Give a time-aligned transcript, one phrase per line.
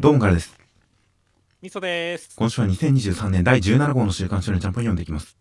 [0.00, 0.58] どうもからです。
[1.60, 2.34] みそです。
[2.34, 5.36] 今週は2023年第17号の週刊少年ジャンプを読んでいきます。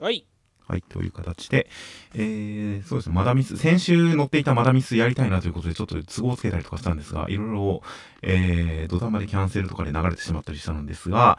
[0.00, 0.26] はい。
[0.66, 1.68] はい、という形で、
[2.14, 7.82] えー、そうですね、マダミス、先週乗っていたマダミスやりたいなということで、ちょっと都合をつけたりとかしたんですが、いろいろ、
[8.22, 11.38] えー、土壇場でキャンセルとかで流れてしまったりしたのですが、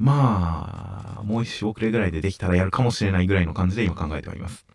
[0.00, 4.67] まあ、もう一週遅れぐらいでできたらやるかもしれないぐらいの感じで今考えております。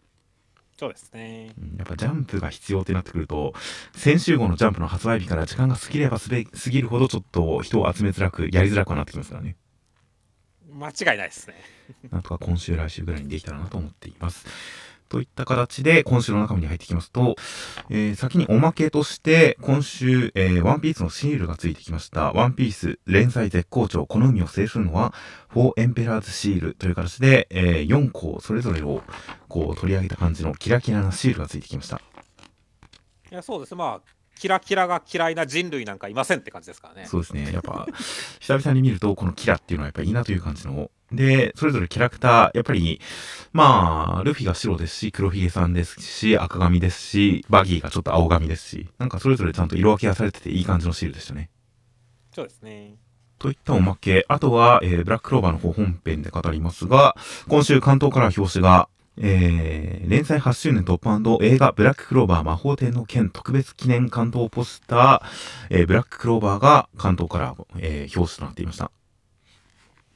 [0.78, 1.54] そうですね。
[1.58, 3.54] うんやっぱジャンプが必要ってなってくると、
[3.96, 9.56] 先週号のジャンプの発売日から時間が過ぎればすべ過ぎるほどちょっと人を集めづらく、やりづらくはなってきますからね。
[10.74, 11.56] 間違いないですね。
[12.12, 14.46] なんとか今週来週ぐらいにできたらなと思っています。
[15.10, 17.36] といった形で今週の中身に入ってきますと、
[17.90, 22.32] えー先におまけとして今週、えーワンピースのシールがついてきました。
[22.34, 25.14] ワンピース連載絶好調、この海を制するのは、
[25.50, 29.04] フォーエンペラーズシールという形で、えー4個それぞれを
[29.48, 32.02] こう取り上げた感じのキラキラなシールがついてきました。
[33.32, 33.76] いや、そうです。
[33.76, 37.06] まあ、キラキラが嫌いな人類なんかいませんって感じですからね。
[37.06, 37.52] そうですね。
[37.52, 37.88] やっぱ、
[38.40, 40.92] 久々に見ると、このキラっていうのはやっぱりいいなという感じの。
[41.16, 43.00] で、それぞれキャラクター、やっぱり、
[43.52, 51.50] まあ、ルフィが白ですし、黒ひげさんですし、赤髪ですし、バギーがちょっと青髪ですし、なんかそれぞれちゃんと色分けがされてていい感じのシールでしたね。
[52.34, 52.96] そうですね。
[53.38, 54.26] といったおまけ。
[54.28, 57.16] あとは、えーブラッククローバーの方本編で語りますが、
[57.48, 68.92] 今週関東から表紙が、えー、連載8周年トップ映画ブラッククローバー魔法帝の剣特別記念関東ポスター、えーブラッククローバーが関東から、えー表紙となっていました。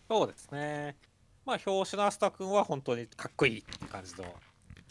[0.10, 0.96] そうですね。
[1.46, 4.26] まあ、表紙のアスタ君は本当にかっこいいって感じの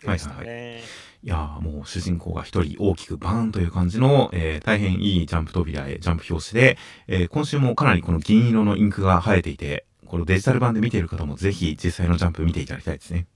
[0.02, 0.72] 絵でしたね。
[0.72, 0.82] はい
[1.22, 13.26] いやーもう主人公が一人大きくバーンという感じの、えー大変いいジャンプ扉へジャンプ表紙で、えー今週もかなりこの銀色のインクが生えていて、このデジタル版で見ている方もぜひ実際のジャンプ見ていただきたいですね。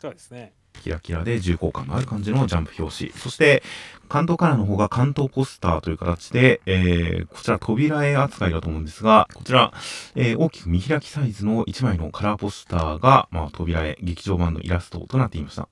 [0.00, 0.52] そうですね。
[0.82, 3.10] キラキラで重厚感のある感じのジャンプ表紙。
[3.12, 3.62] そして、
[4.08, 9.72] 関東カラーの方が関東ポスターという形で、えー、こちら扉絵扱いだと思うんですが、こちら、
[10.14, 15.68] えー大きく見開きサイズの1枚のカラーポスターが、まあ、扉絵、劇場版のイラストとなっていました。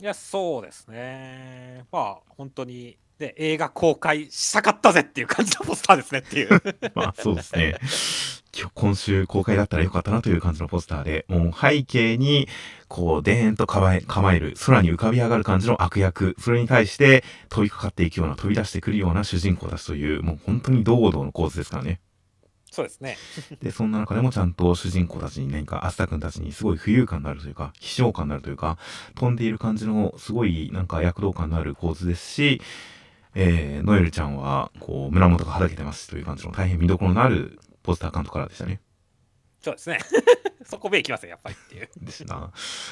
[0.00, 1.84] いや、そうですね。
[1.90, 6.48] まあ、本当に、で、映画公開したかったぜっていう感じのポスターですねっていう。
[6.94, 7.78] まあ、そうですね。
[8.56, 12.48] 今日今週公開だったらよかったなという感じのポスターで、もう背景に、
[12.86, 22.00] こう、でーんと構え、構える、空に浮かび上がる感じの悪役、それに対して飛びかかっていくような、飛び出してくるような主人公たちという、もう本当に堂々の構図ですからね。
[22.70, 23.16] そうですね。
[23.62, 28.78] で、そんな中でもちゃんと主人公たちに何か、アスタ君たちにすごい浮遊感のあるというか、希少感のあるというか、
[29.14, 32.60] 飛んでいる感じのすごいなんか躍動感のある構図ですし、
[33.40, 38.80] えー、ノエルちゃんは、こう、胸元がはだけてますという感じの大変見どころのあるポスター監督からでしたね。
[39.62, 39.98] そうですね。
[40.66, 41.88] そこ目いきますよ、やっぱりっていう。
[42.02, 42.50] ですな。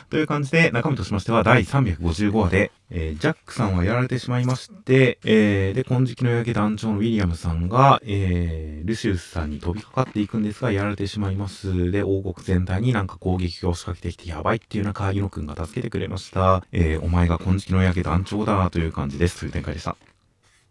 [0.09, 11.91] という感じで、中身としましては、第355話で、えージャックさんはやられてしまいまして、えーで、金色の夜明け団長のウィリアムさんが、えールシウスさんに飛びかかっていくんですが、やられてしまいます。
[11.91, 16.65] で、王国全体になんか攻撃を仕掛けてきてやばいっていう中、ユノ君が助けてくれました。
[16.73, 19.41] えーお前が金色の夜明け団長だ、という感じです。
[19.41, 19.97] という展開でした。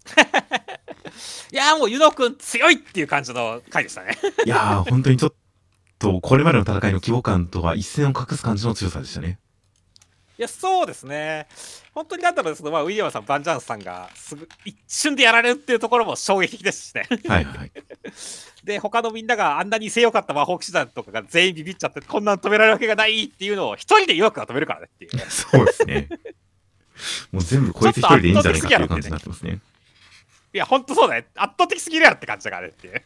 [1.51, 4.17] いやーもうユノ君強いっていう感じの回でしたね。
[4.45, 5.33] いやー、本当にちょっ
[5.99, 9.39] と、これまでの戦いの規模感とは一線を画す感じの強さでしたね。
[10.37, 11.47] いや、そうですね。
[11.93, 17.07] 本当になんだろうその、まあ、ウィリアムさん、バンジャンスさんがすぐ一瞬でやられるっていうところも衝撃的ですしね。
[17.25, 17.71] はいはいはい。
[18.65, 25.11] で、他のみんながあんなに強かった魔法騎士団とかが全員ビビっちゃって、こんなん止められるわけがないっていうのを一人でヨークが止めるからねっていう。
[25.29, 26.09] そうですね。
[27.31, 29.59] もう全部こいつ一人でいいんじゃないかっていう感じになってますね。
[30.55, 31.27] いや、ほんとそうだね。
[31.35, 33.03] 圧倒的すぎるやろって感じだからねっていう。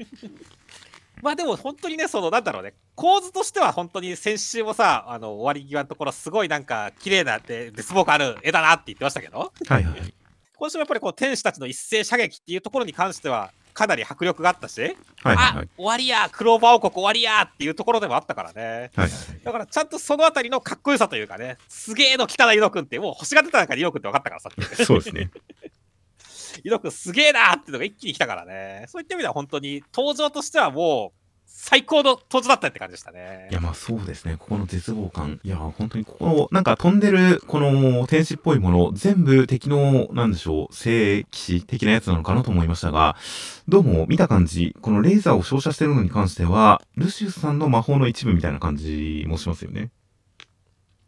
[1.23, 10.13] まあでも本当にね、そのなんだろうね、構図としては本当に先週もさ、あの終わり際のところ、すごいなんか綺麗なで絶望感ある絵だなって言ってましたけど、はいはいはい。
[10.55, 14.91] 今週もやっぱりこう天使たちの一斉射撃っていうところに関しては、かなり迫力があったし、はい
[15.23, 15.69] はいはあい。
[15.75, 18.61] 終わりや、クローバー王国終わりやっていうところでもあったからね。
[18.63, 19.09] はいはいはい。
[19.43, 24.75] だからちゃんとそのあたりのかっこよさというかね、すげえの来たな、ユノ君って、もう星が出た中でユノ君って分かったからさっき。
[24.85, 25.31] そうですね。
[26.63, 28.85] ユノ君すげえなーってのが一気に来たからね。
[28.87, 31.19] そういった意味では本当に登場としてはもう
[31.51, 33.53] 最高の登場だったって感じでしたねい。
[33.53, 34.37] やまあそうですね。
[34.37, 35.41] ここの絶望感。
[35.43, 43.17] いや本当にここの、なんか飛んでる、この天使っぽいもの、全部敵の、なんでしょう、聖騎士的なやつなのかなと思いましたが、
[43.67, 49.89] どうも見た感じ、このレーザーを照射してるのに関しては、ルシウスさんの魔法の一部みたいな感じもしますよね。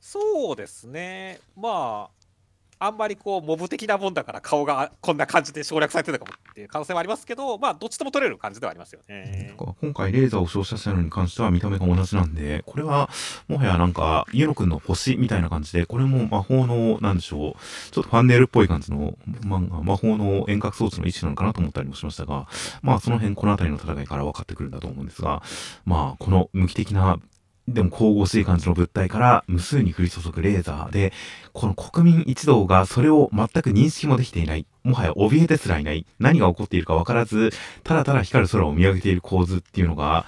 [0.01, 1.39] そうですね。
[1.55, 2.20] まあ、
[2.83, 9.53] あんまりこうモブ的なもんだから顔がこんな感じで省略されてるのかもっていう可能性はありますけどまあどっちとも取れる感じではありますよね。
[9.55, 13.07] 今回レーザーを照射したのに関しては見た目が同じなんでこれは
[13.47, 22.47] もはやなんか家野くんの星みたいな感じでこれも魔法のなんでしょうちょっとファンネルっぽい感じの、ま、魔法の遠隔装置の一種なのかなと思ったりもしましたが
[22.81, 25.43] まあその辺この辺りの戦いから分かってくるんだと思うんですが
[25.85, 27.19] まあこの無機的な
[27.67, 31.13] でも神々しい感じの物体から無数に降り注ぐレーザーで、
[31.53, 34.65] この国民一同がそれを全く認識もできていない。
[34.83, 36.05] もはや怯えてすらいない。
[36.19, 37.51] 何が起こっているかわからず、
[37.83, 40.25] ただただ光る空を見上げている構図っていうのが、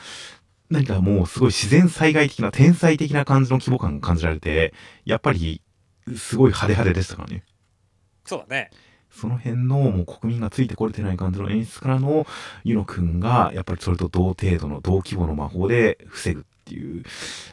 [0.69, 4.73] 何かもうすごい自然災害的な天才的な感じの規模感が感じられて、
[5.05, 5.61] やっぱり
[6.15, 7.43] すごい派手派手でしたからね。
[8.25, 8.69] そうだね。
[9.11, 12.25] その辺のもう国民がついてこれてない感じの演出からの
[12.63, 17.03] ユノ君がやっぱりそれと同程度の同規模の魔法で防ぐっていう。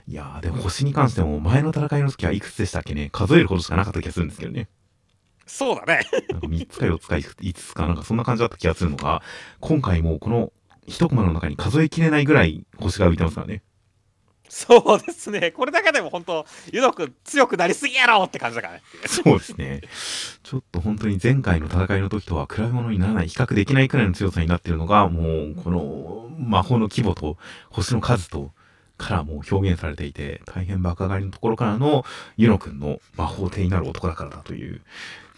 [0.09, 3.11] いやー、でも星に関しても前の戦いの時はいくつでしたっけね？
[3.13, 4.69] 数えるほどしかなかった気がするんですけどね。
[5.47, 6.03] そうだね。
[6.31, 9.23] なんか3つか4つか5つかなんかそんな感じだった気がするのが、
[9.61, 10.53] 今回もこの
[10.87, 13.63] 一コマの中に数えきれないぐらい星が浮いてますからね。
[14.53, 15.53] そうですね。
[15.53, 18.83] これだけでも本当、ユノ君強くなりすぎやろって感じだからね。
[19.07, 19.81] そうですね。
[20.43, 27.39] ちょっと本当に前回の戦いの時とは比べ物にならない、比較できないくらいの強さになっているのが、もう、この魔法の規模と
[27.71, 28.51] 星の数と、
[29.01, 32.05] からも表現されていて、大変爆上がりのところからの
[32.37, 34.83] ユノ君の魔法帝になる男だからだという、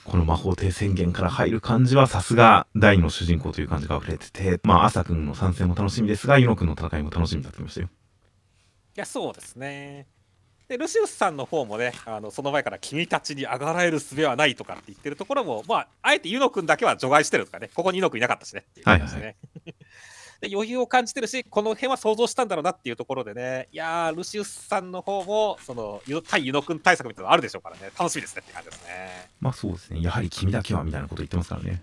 [0.05, 7.87] この魔法帝宣言から入る感じはさすが第二の主人公という感じが溢れてて、まあ、朝君の参戦も楽しみですが、ユノ君の戦いも楽しみになってきましたよ。
[7.87, 7.91] い
[8.97, 10.07] や、そうですね。
[10.69, 17.71] で、ルシウスさんの方もね、あのその前から君たちに上がられる術はないとかって言ってるところも、まあ、あえてユノ君だけは除外してるんですかね。
[17.73, 19.21] ここにユノ君いなかったしねっていう感じですね。
[19.21, 19.35] はいはい
[19.65, 19.75] で
[20.53, 29.29] 余裕を感じてるし、この辺は想像したんだろうなっていうところでね、いやー、ルシウスさんの方も、その、対ユノ君対策みたいなのあるでしょうからね、楽しみですねって感じですね。
[29.41, 31.83] まあそうですね、やはり君だけはみたいなこと言ってますからね。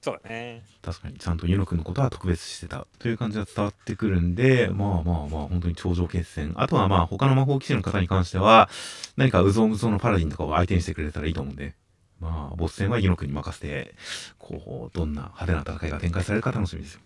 [0.00, 0.62] そうだね。
[0.80, 6.54] 確かに、ちゃんとユノ君のことは特別してたという感じが伝わってくるんで、まあまあまあ、本当に頂上決戦。
[6.56, 8.70] あとはまあ、他の魔法騎士の方に関しては、
[9.16, 11.74] 何かうぞうむぞうのパラディンとかを相手にしてくれたらいいと思うんで、
[12.20, 13.94] まあ、ボス戦はユノ君に任せて、
[14.38, 17.00] こう、どんな派手な戦いが展開されるか楽しみですよ。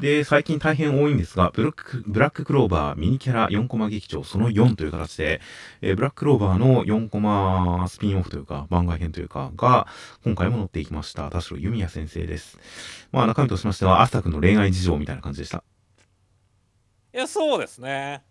[0.00, 5.40] で、最近大変多いんですが、ブラック、ブラッククローバーミニキャラ4コマ劇場その4という形で、
[5.82, 9.86] えー、ブラッククローバーの4コマスピンオフというか、番外編というか、が、
[10.24, 11.30] 今回も載っていきました。
[11.30, 12.58] 田代由美也先生です。
[13.12, 15.62] まあ、中身としましては、アスタ君の恋愛事情みたいな感じでした。
[17.14, 18.24] いや、そうですね。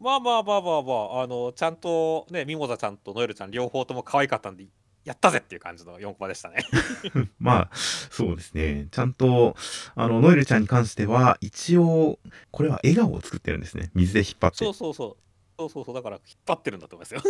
[0.00, 4.66] まあまあまあまあまあ、あの、ちゃんとね、ミモザちゃんとノエルちゃん両方とも可愛かったんで、
[5.08, 6.58] やったぜっていう感じの4コマでしたね
[7.40, 8.88] まあ、そうですね。
[8.90, 9.56] ちゃんと、
[9.94, 12.18] あの、ノエルちゃんに関しては、一応、
[12.50, 13.90] これは笑顔を作ってるんですね。
[13.94, 14.58] 水で引っ張って。
[14.58, 15.16] そうそうそう。
[15.58, 15.94] そうそうそう。
[15.94, 17.22] だから、引っ張ってるんだと思いますよ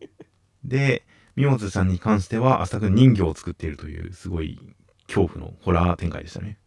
[0.64, 4.60] で、ミモズちゃんに関しては、浅く人形を作っているという、すごい
[5.06, 6.58] 恐怖のホラー展開でしたね。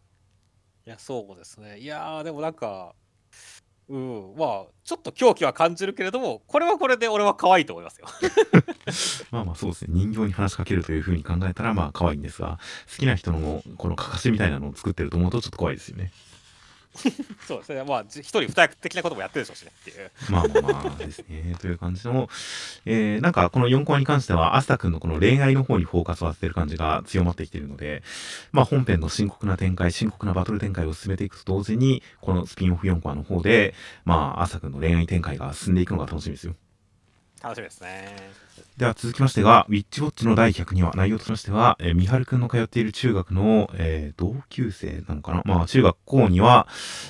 [0.86, 1.78] いや、そうですね。
[1.78, 2.96] いやでもなんか、
[3.88, 8.06] うん、まあちょっと狂気は感じるけれどもこれはこれで俺は可愛いと思いますよ。
[9.32, 9.88] まあまあそうですね。
[9.92, 12.58] 人形に話しかけるというふうに考えたらまあ可愛いんですが
[12.90, 16.12] 好きな人のこのかかしみたいなのを作ってると思うとちょっと怖いですよね。
[17.46, 17.84] そうですね。
[17.84, 20.10] まあ、一人二役的なこともやってるでしょうしねっていう。
[20.30, 21.56] まあまあまあですね。
[21.60, 22.28] という感じの、
[22.84, 28.02] えー、なんかこの4コマに関しては、アスタ君のこの恋愛の方にフォーカスを当ててる感じが強まってきているので、
[28.52, 33.74] まあ本編の深刻な展開、深刻なバトル展開を進めていくと同時に、このスピンオフ4コマの方で、
[34.04, 36.54] まあ、アスタ君の恋愛展開が進んでいくのが楽しみですよ。
[37.42, 38.47] 楽しみですね。
[38.76, 45.42] では続きましてが、ウィッチウォッチの第102話、内容としましては、えー、みはるくんの通っている中学の、えー、同級生なのかな？
[45.44, 46.68] まあ、中学校には、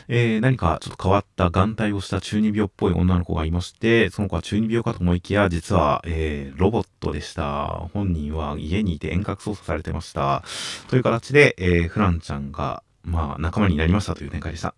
[0.09, 7.88] えー、何かちょっと変わった眼帯をした中二病っぽい女の子がいまして、その子は中二病かと思いきや、実は、えー、ロボットでした。
[7.93, 10.43] 本人は家にいて遠隔操作されてました。
[10.88, 14.75] という形で、えー、フランちゃんが、まあ、仲間になりましたという展開でした。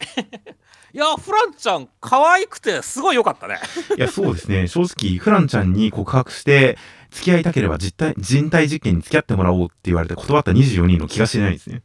[0.92, 3.58] いやフランちゃん可愛くてすごい良かったね。
[3.96, 4.66] いやそうですね。
[4.66, 6.78] 正直フランちゃんに告白して
[7.10, 11.82] 付き合いたければ実体人体実験に付き合ってもらおうって言われて断った24人の気がしないですね。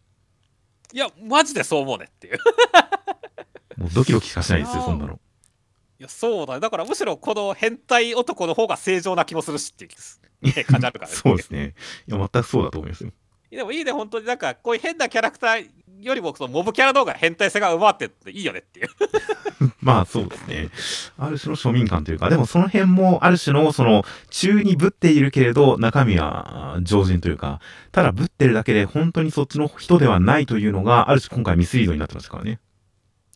[0.93, 2.39] いやマジでそう思うねっていう。
[3.77, 5.19] もうドキドキしかしないですよそんなの。
[5.99, 11.15] いやそうだだからむしろこの変態男の方が正常な気もするしっていう 感じあるからね。
[11.15, 11.75] そうですね。
[12.07, 13.11] いや全くそうだと思いますよ。
[13.51, 14.25] でもいいね本当に。
[14.25, 15.69] なんかこういう変なキャラクター
[16.01, 18.87] よりもそのモブキャラの方が変態性が奪ってっていいよねっていう
[19.81, 20.69] まあそうですね。
[21.17, 27.59] ある種の庶民感というか、でもその辺もある種のその中にぶっているけれど中身は常人というか、
[27.91, 32.59] ただぶってるだけで本当にそっちの人ではないというのがある種今回ミスリードになってましたからね。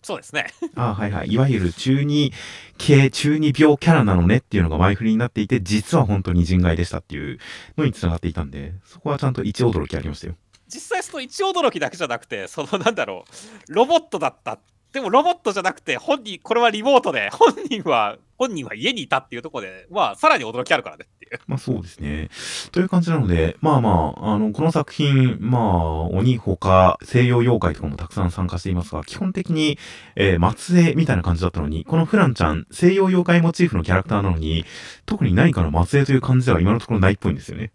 [0.01, 0.48] そうですね。
[0.75, 1.32] あはいはい。
[1.32, 2.32] いわゆる中二
[2.78, 7.38] 系、中二病キャラなのねっていうのが前振りになっていて、実は本当に人外でしたっていう
[7.78, 10.36] のに繋がっていたんで、そこはちゃんと一驚きありましたよ。
[10.69, 13.25] 実際その一驚きだけじゃなくて、そのなんだろ
[13.69, 14.59] う、ロボットだった。
[14.93, 21.39] でもロボットじゃなくて、本人、これはリモートで、本人は、本人は家にいたっていうところで、まあ、さらに驚きあるからねっていう。
[21.45, 22.29] まあそうですね。
[22.71, 29.77] という感じなので、まあまあ、あの、この作品、まあ、鬼他、西洋妖怪とかもたくさん参加していますが、基本的に、
[30.15, 34.65] えー末裔みたいな感じだったのに、このフランちゃん、西洋妖怪モチーフのキャラクターなのに、
[35.05, 37.71] 特に何かの末裔という感じでは今のところないっぽいんですよね。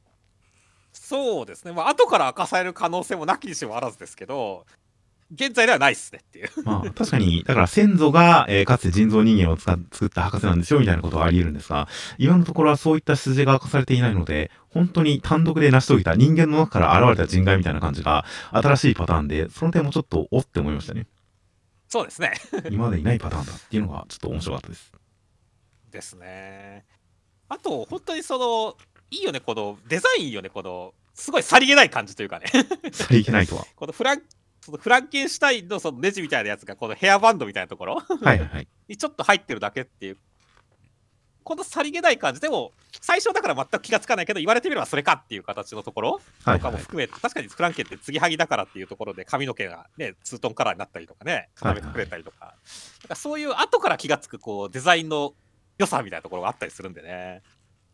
[1.04, 1.72] そうですね。
[1.72, 4.64] まあ、後から明かされる可能性もなきにしもあらずですけど、
[5.34, 6.48] 現在ではないっすねっていう。
[6.64, 21.06] まあ、確かに、だから先祖が、えーかつて人造人間を作った博士なんですよ、みたいなことはあり得るんですが、今のところはそういった筋が明かされていないので、本当に単独で成し遂げた人間の中から現れた人外みたいな感じが、新しいパターンで、その点もちょっと、おって思いましたね。
[21.88, 22.32] そうですね。
[22.70, 24.92] 今までにないパターンだっていうのが、ちょっと面白かったです。
[25.90, 26.86] ですね。
[27.50, 28.76] あと、本当にその、
[29.10, 32.46] いいよね、この、デザインいいよね、この、すごいさりげない感じというかね。
[32.92, 33.64] さりげないとは？
[33.76, 34.22] このフラン、
[34.60, 38.68] そのフランケンシュタインのそのネジみたいなやつが、このヘアバンドみたいなところはいはいはい。
[38.88, 40.18] にちょっと入ってるだけっていう。
[41.44, 46.20] このさりげない感じでも、最初だから全く気がつかないけど、言われてみればそれかっていう形のところはい
[46.52, 46.58] はい。
[46.58, 52.54] とかも含めて、確かにフランケンって継ぎはぎだからっていうところで髪の毛がね、ツートンカラーになったりとかね、固めてくれたりとか、
[53.02, 55.34] なんかそういう後から気がつくこうデザインの
[55.76, 57.42] 良さみたいなところがあったりするんでね。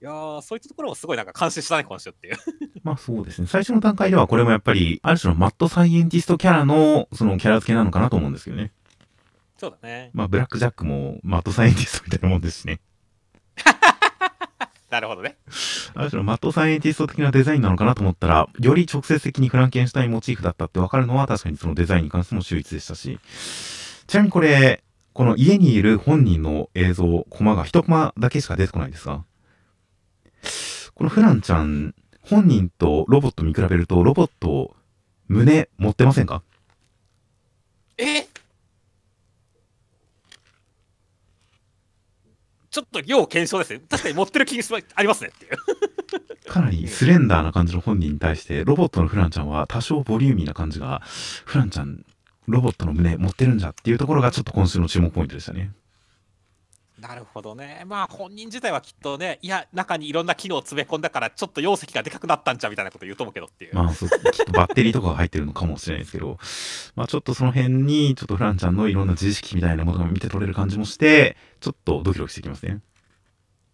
[0.03, 2.37] いやー、そういったところもすごいなんか感心したね、今週っていう。
[2.83, 3.47] まあそうですね。
[3.47, 8.73] 最初の段階ではこれもやっぱり、ある種のマッドサイエンティストキャラの、そのキャラ付けなのかなと思うんですけどね。
[9.59, 10.11] そうだね。
[10.15, 12.81] まあブラックジャックもマッドサイエンティストみたいなもんですしね。
[14.89, 15.37] なるほどね。
[15.95, 23.21] ある種のマッドサイエンティスト的なデザインなのかなと思ったら、より直接的にフランケンシュタインモチーフだったってわかるのは確かにそのデザインに関しても秀逸でしたし。
[24.07, 29.25] ちなみにこれ、この家にいる本人の映像、コマが一コマだけしか出てこないですが、
[31.01, 34.77] このフランちゃん、本人とロボット見比べると、ロボット、
[35.29, 36.43] 胸持ってませんか？
[37.97, 38.25] え？
[42.71, 43.81] ちょっと要検証ですね。
[43.89, 46.51] 確かに持ってる気がありますねっていう。
[46.51, 51.01] かなりスレンダーな感じの本人に対して、ロボットのフランちゃんは多少ボリューミーな感じが、
[51.47, 52.05] フランちゃん、
[52.47, 55.73] ロボットの胸持ってるんじゃっていうところがちょっと今週の注目ポイントでしたね。
[57.01, 57.85] なるほどね。
[57.87, 63.75] まあ本人自体はきっとね、いや、中にいろんな機能を詰め込んだから、ちょっと容積がでかくなったんじゃみたいなこと言うと思うけどっていう。
[63.75, 66.39] まあ、そう、きっとバッテリーとかが入ってるのかもしれないですけど、
[66.95, 72.81] まあちょっとその辺に、ちょっとフランちゃんのいろんな自意識みたいなものが見て取れる感じもして、ちょっとドキドキしてきますね。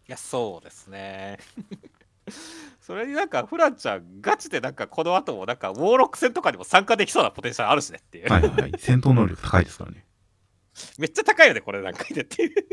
[0.09, 1.39] いや、そうですね。
[2.81, 8.33] それになんか、フランちゃん、ガチでなんか、この後もなんか、ウォーロック戦とかにも参加できそうなポテンシャルあるしねっていう。
[8.33, 8.73] はいはいはい。
[8.79, 10.06] 戦闘能力高いですからね。
[10.99, 12.51] めっちゃ高いよね、これ段階でっていう。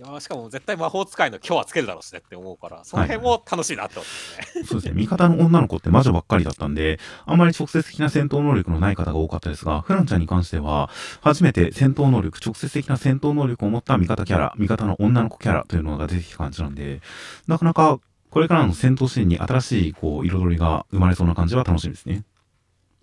[0.00, 4.64] いやーしかも絶対魔法使いの今日はつけるだろうしねって思うから、その辺も楽しいなって思ってますね。
[4.64, 4.98] そうですね。
[4.98, 10.88] 味方の女の子って魔女ばっかりだったんで、あんまり直接的な戦闘能力のない方が多かったですが、フランちゃんに関しては、
[11.20, 17.02] 初めて戦闘能力、直接的な戦闘能力を持った味方キャラ、味方の女の子キャラというのが出てきた感じなんで、
[17.46, 18.00] なかなか、
[18.30, 22.24] これからの戦闘シーンに新しい、こう、彩りが生まれそうな感じは楽しみですね。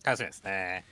[0.03, 0.85] 楽しみですね。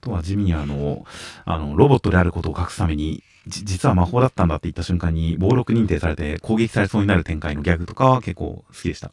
[0.00, 1.04] あとは地味にあの、
[1.44, 9.12] あの、ロボットであることを隠すために、じ実は魔法だったんだって言った瞬間に、暴力認定されて攻撃されそうになる展開のギャグとかは結構好きでした。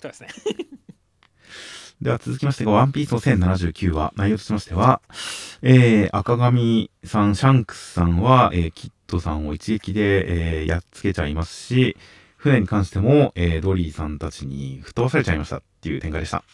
[0.00, 0.28] そうですね。
[2.00, 5.02] では続きましてが、ワンピースの1079話、内容としましては、
[5.60, 11.96] えー、赤髪さん、シャンクスさんは、えー、キッドさんを一撃で、えー、やっつけちゃいますし、
[12.36, 16.44] 船に関しても、えー、ドリーさんたちに吹っ飛ばされちゃいましたっていう展開でした。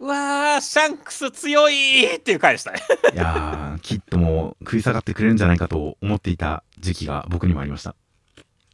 [0.00, 2.80] うわー、シャンクス強いっていう回でしたね。
[3.12, 7.96] いやー、キッドも食い下がってくれるんじゃないかと思っていた時期が僕にもありました。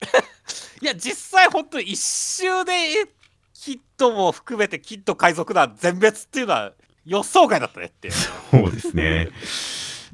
[0.82, 3.08] いや、実際本当に一蹴で、
[3.54, 6.72] キッドも含めてキッド海賊団全滅っていうのは
[7.06, 8.14] 予想外だったねっていう。
[8.14, 9.30] そうですね。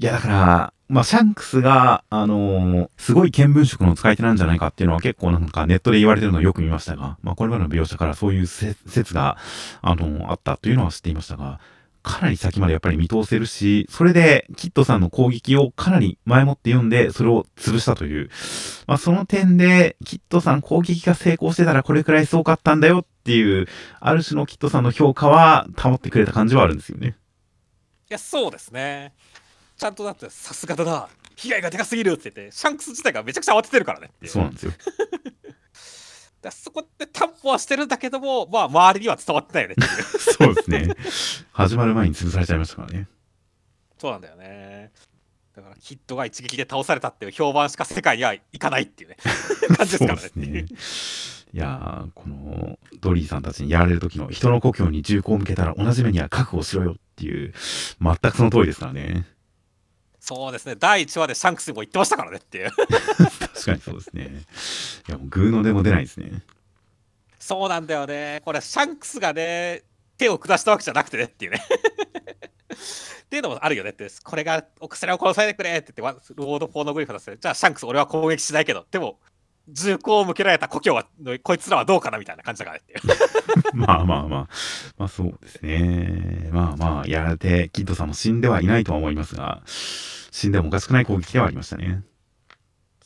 [0.01, 9.37] いや、だから、まあ、シャンクスが、あのーすごい見聞色の使い手なんじゃないかっていうのは結構なんかネットで言われてるのをよく見ましたが、まあ、これまでの描写からそういう説が、
[9.83, 11.61] あのーあったというのは知っていましたが、
[12.03, 18.31] かなり先までやっぱり見通せるし、それで、キッドさんの攻撃をかなり前もって読んで、それを潰したという。
[18.87, 23.67] まあ、その点で、キッドさん攻撃が成功してたらこれくらいすごかったんだよっていう、
[24.01, 27.17] ある種のキッドさんの評価は保ってくれた感じはあるんですよね。
[28.09, 29.13] いや、そうですね。
[29.81, 31.09] ちゃんとだって、さすがだな。
[31.37, 34.11] 被害がでかすぎるって言って、シャンクス自体がめちゃくちゃ慌ててるからね。
[34.27, 34.73] そうなんですよ。
[36.43, 39.77] だそこで担保はしてるんだけども、まあ、周りには伝わってないよね。
[40.21, 40.95] そうですね。
[41.53, 43.09] 始まる前に潰されちゃいましたからね。
[43.99, 44.93] そうなんだよね。
[45.57, 49.17] だからキッドが一撃で倒されたっていう評判しか世界にはいかないっていうね
[49.77, 50.67] 感じですからねね。
[51.53, 57.55] いやー、このドリーさんたちにやられる時の人の故郷に銃口を向けたら同じ目には覚悟しろよっていう、
[58.01, 59.27] 全くその通りですからね。
[60.21, 60.77] そうですね。
[60.77, 62.71] 第1話でシャンクスにも言ってましたからねっていう。
[62.71, 64.45] 確かにそうですね。
[65.09, 66.43] いや、もうグーのでも出ないですね。
[67.39, 68.43] そうなんだよね。
[68.45, 69.83] これシャンクスがね
[70.19, 71.61] 手を下したわけじゃなくてねっていうね。
[73.25, 73.91] っていうのもあるよね。
[73.91, 78.85] ってこれがお薬を殺さないでくれって言ってわロード・ポーノグリフだってじゃあシャンクス俺は攻撃しないけど。
[78.91, 79.19] でも
[79.73, 81.07] 銃口を向けられた故郷は
[81.43, 84.49] こいつらはどうかなみたいな感じだからねっていうまあまあまあ、
[84.99, 86.49] まあそうですね。
[86.53, 92.03] まあまあ、やられて、キッドさんも死んではいないとは思いますが、死んでもおかしくない攻撃ではありましたね。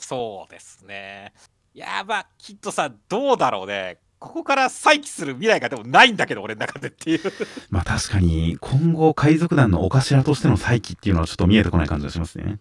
[0.04, 1.33] そうですね
[1.73, 7.21] いやーまあきっとさどうだろうねここから再起する未来がでもないんだけど俺の中でっていう
[7.71, 12.59] まあ確かに、今後海賊団のお頭としての再起っていうのはちょっと見えてこない感じがしますね。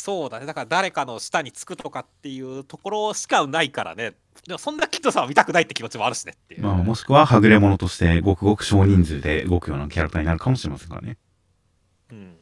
[0.00, 0.46] そうだね。
[0.46, 4.14] だから誰かの下につくとかっていうところしかないからね。
[4.46, 11.18] でもそんなキッドさんは見たくないって気持ちもあるしねっていう、まあもしくは、はぐれ者として、ごくごく少人数で動くようなキャラクターになるかもしれませんからね。
[12.10, 12.39] うん、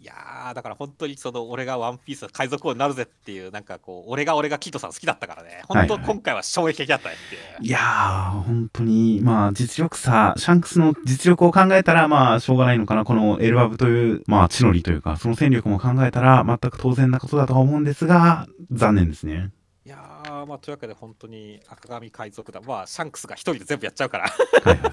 [0.00, 13.04] いやーだから本当にその俺がワンピース海賊王になるぜっていうなんかこう俺が俺がキッドさん好きだったからね本当はいはい今回は衝撃的だったねっていう、いやー、本当に、まあ実力差、シャンクスの実力を考えたら、まあしょうがないのかな。
[13.04, 19.50] このエルバブという、まあ地の利というか、その戦力も考えたら、全く当然なことだとは思うんですが、残念ですね。
[19.84, 24.92] いやーまあというわけで本当に赤髪海賊団まあシャンクスが一人で全部やっちゃうからはいはい。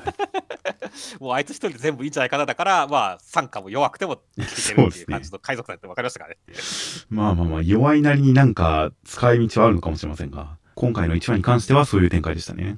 [1.20, 6.38] もうあいつ一人で全部いいんじゃないかなだからまあ参加も弱くてもるっていう感じの海賊団って分かりましたからね。
[7.10, 12.78] まあまあまあ、弱いなりになんか使い道はあるのかもしれませんが、今回の1話に関してはそういう展開でしたね。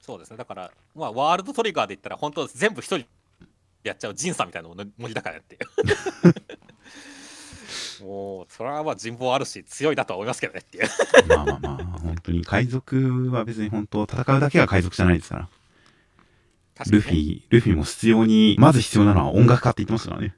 [0.00, 0.36] そうですね。
[0.36, 3.06] だからまあワールドトリガーで言ったら本当全部一人で
[3.84, 5.60] やっちゃうジンさんみたいなノリだからねっていう。
[8.04, 10.88] もうそれはまあ人望あるし強いなとは思いますけどねっていう。
[11.28, 15.48] まあまあまあ、本当に海賊は別に本当戦うだけが海賊じゃないですから。
[16.88, 20.34] ルフィ、ルフィも必要に、まず必要なのは音楽家って言ってましたからね。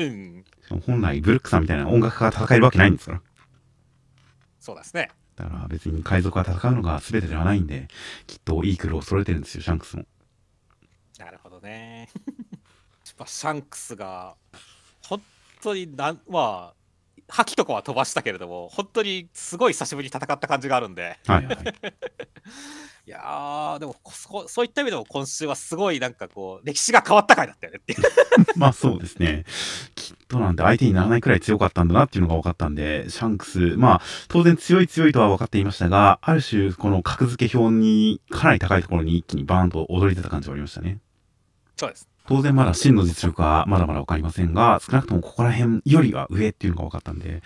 [0.86, 3.22] 本来ブルックさんみたいな音楽家が戦えるわけないんですから。
[4.58, 7.88] そうですねだから別に海賊が戦うのが全てではないんで、
[8.26, 10.04] きっといいクルーを揃えてるんですよ、シャンクスも。
[11.18, 12.08] なるほどね
[13.18, 14.36] まあシャンクスが
[15.02, 15.22] 本
[15.60, 16.79] 当になんまあ
[17.30, 21.56] 覇気とかは飛ばしたけれども本当にすごい久しぶりに戦った感じがあるんではいはい。
[23.06, 28.02] いやーでもそそういった意味でも今週はすごいなんかこう歴史が変わった回だったよねっていう
[28.56, 29.44] まあそうですね。
[29.96, 41.00] きっとなんて相手にならないくらい強かったんだなっていうのが分かったんで、シャンクス、まあ当然強い強いとは分かっていましたが、ある種この格付け表にかなり高いところに一気にバーンと踊り出た感じがありましたね。
[41.76, 47.42] そうです当然まだ真の実力はまだまだ分かりませんが、少なくともここら辺よりは上っていうのが分かったんで、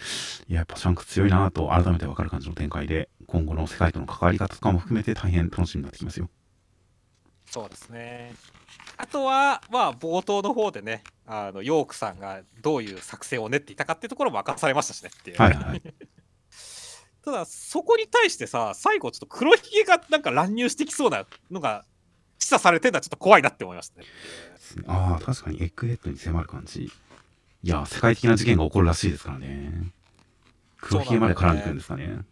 [0.48, 6.28] いや、やっぱシャンクス強いなと改めて分かる感じの展開で、今後の世界との関わり方とかも含めて大変楽しみになってきますよ。
[7.54, 8.34] そうですね
[8.96, 15.82] あとはまあ冒頭の方でねあのヨークさんがどういう作戦を練っていたかっていうところも明かされましたしねっていう、はいはい。
[17.24, 21.84] ただそこに対してさ最後ちょっと黒ひげがなんか乱入してきそうなのが
[22.38, 24.06] 示唆されてるのはちょっと怖いなって思いましたね
[24.86, 26.84] ああ、確かにエッグヘッドに迫る感じ。
[26.84, 29.92] いや、世界的な事件が起こるらしいですからね。
[30.80, 32.24] 黒ひげまで絡んでくるんですかね。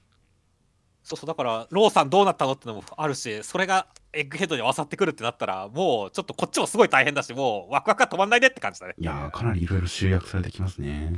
[1.02, 11.14] そうそうだからローさんどうなったのってのもあるしそれがエッグヘッドに合わさってくるってなったらもうちょっとこっちもすごい大変だしもうワクワクが止まんないねって感じだねいやー、かなりいろいろ集約されてきますね。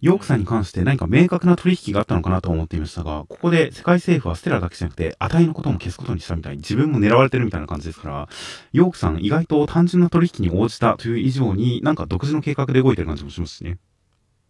[0.00, 8.28] ヨークさんに関して何か明確な取引があったのかなと思っていましたが、ここで世界政府はステラだけじゃなくて、値のことも消すことにしたみたい、自分も狙われてるみたいな感じですから、
[8.72, 13.78] ヨークさん意外と単純な取引に応じたという以上に、なんか独自の計画で動いてる感じもしますしね。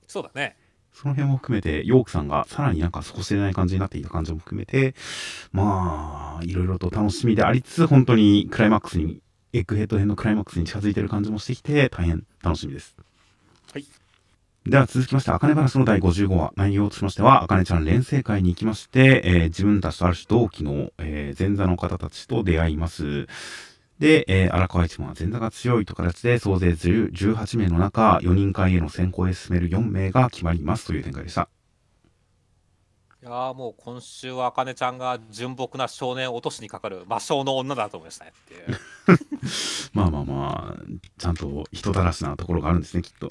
[0.06, 0.56] そうだね
[0.92, 4.94] その辺も含めて、ヨークさんがさらになんか少し知れない感じになっていた感じも含めて、
[5.50, 9.20] まあ、いろいろと楽しみでありつつ、本当にクライマックスに、
[9.52, 12.96] エッグヘッド編のクライマックスに近づいてる感じもしてきて、大変楽しみです。
[13.72, 13.86] はい。
[14.64, 23.26] では続きまして、あかね話の第55話、内容としましては、あかねちゃん連成会に行きまして、えー自分たちとある種同期の、えー前座の方たちと出会います。
[23.98, 31.48] で、えー荒川一門は前座が強いという形で、総勢10 18名の中、4人会への選考へ進める4名が決まりますという展開でした。
[33.22, 38.78] いやーもう今週はあかねちゃんが純朴な少年を落としにかかる魔性の女だと思いましたねっていう
[39.94, 40.82] まあまあまあ、
[41.18, 43.28] ちゃんと人だらしなところがあるんですね、きっと。
[43.28, 43.30] い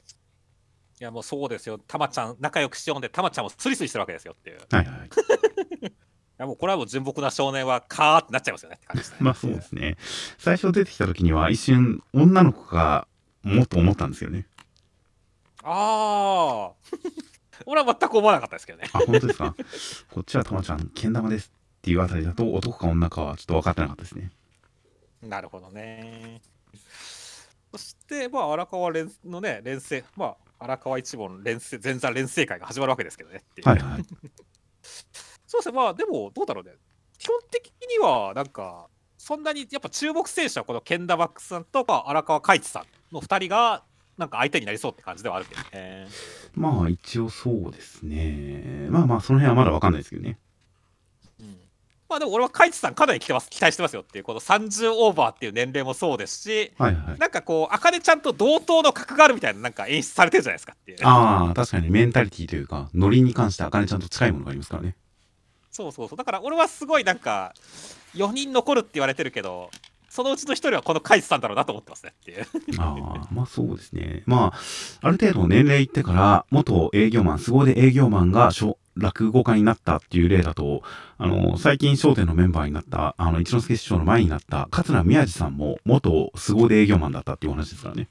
[1.04, 5.10] やもうそうですよたまちゃん仲良くしようんでたまちゃんもスリスリしてるわけですよっていういはいはい。
[6.41, 9.97] やもうこれはもう純朴な少年はカーってなっちゃいますよねって感じですねまあそうですね。
[10.38, 13.08] 最初出てきた時には一瞬女の子が
[13.43, 14.45] もっと思ったんですよね。
[15.63, 16.73] ああ
[17.67, 19.56] 俺は全く思わなかったですけどねあ、本当ですか？
[20.10, 24.32] こっちはたまちゃん、けん玉ですっていうあたりだと、男か女かはちょっと分かってなかったですね。
[25.21, 26.41] なるほどね
[27.71, 34.06] そしてまあ荒川連のね連成まあ荒川一門連成前座連成会が始まるわけですけどねはいはい。
[35.52, 36.72] そうですねまあでもどうだろうね
[37.18, 38.88] 基本的にはなんか
[39.18, 43.84] そんなにやっぱ注目選手はこのケンダバックスさんとか荒川海地さんの2人が
[44.18, 46.08] なんか相手になりそうって感じではあるけどね。
[46.56, 48.88] まあ一応そうですね。
[48.90, 50.38] まあまあその辺はまだ分かんないですけどね。
[51.42, 51.58] うん、
[52.10, 57.20] まあでも俺は海地さんかなり来てます期待してますよっていうこの30オーバーっていう年齢もそうですしはいはい。
[57.20, 60.98] なんかこう茜ちゃんと同等の格があるみたいななんか演出されてるじゃないですかっていう。
[61.04, 64.96] ああ、確かにメンタリティというか、ノリに関してあかねちゃんと近いものがありますからね。
[65.71, 67.53] そうそうそうだから俺はすごいなんか
[68.15, 69.71] 4人残るって言われてるけど
[70.12, 72.45] そのうちの1人はこの海地さんだろうなと思ってますねっていう。
[72.79, 74.23] ああ、まあそうですね。
[74.25, 80.84] まあ、ある程度年齢いってから、元営業マン、凄腕営業マンが小落語家になったっていう例だと、
[81.17, 88.10] あの、最近商店のメンバーになった、あの、一之輔師匠の前になった、桂宮治さんも元凄腕営業マンだったっていうお話ですからね。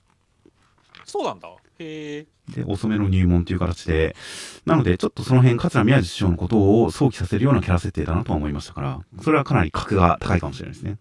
[1.04, 1.50] そうなんだ。
[1.84, 4.14] で、遅めの入門という形で、
[4.66, 10.98] なので、ちょっとその辺、桂宮治師匠のことを想起させるようなキャラ設定だなとは思いましたから、それはかなり格が高いかもしれないですね。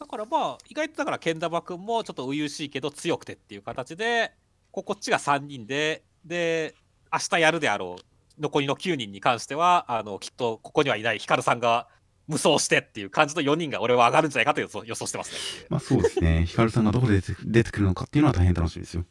[0.00, 4.32] だからまあ意外とだからけん玉くんもちょっと初々しいけど強くてっていう形で
[4.70, 6.74] ここっちが3人でで
[7.12, 11.86] 明日やるであろう残りの9人に関してはあのきっとここにはいないヒカルさんが
[12.26, 16.46] 無双してっていう感じの4人が俺は上がるんじゃないかという予想してますねまあそうですね。
[16.46, 19.04] ヒカルさんがどこで出て出てくるのかっていうのは大変楽しみですよ。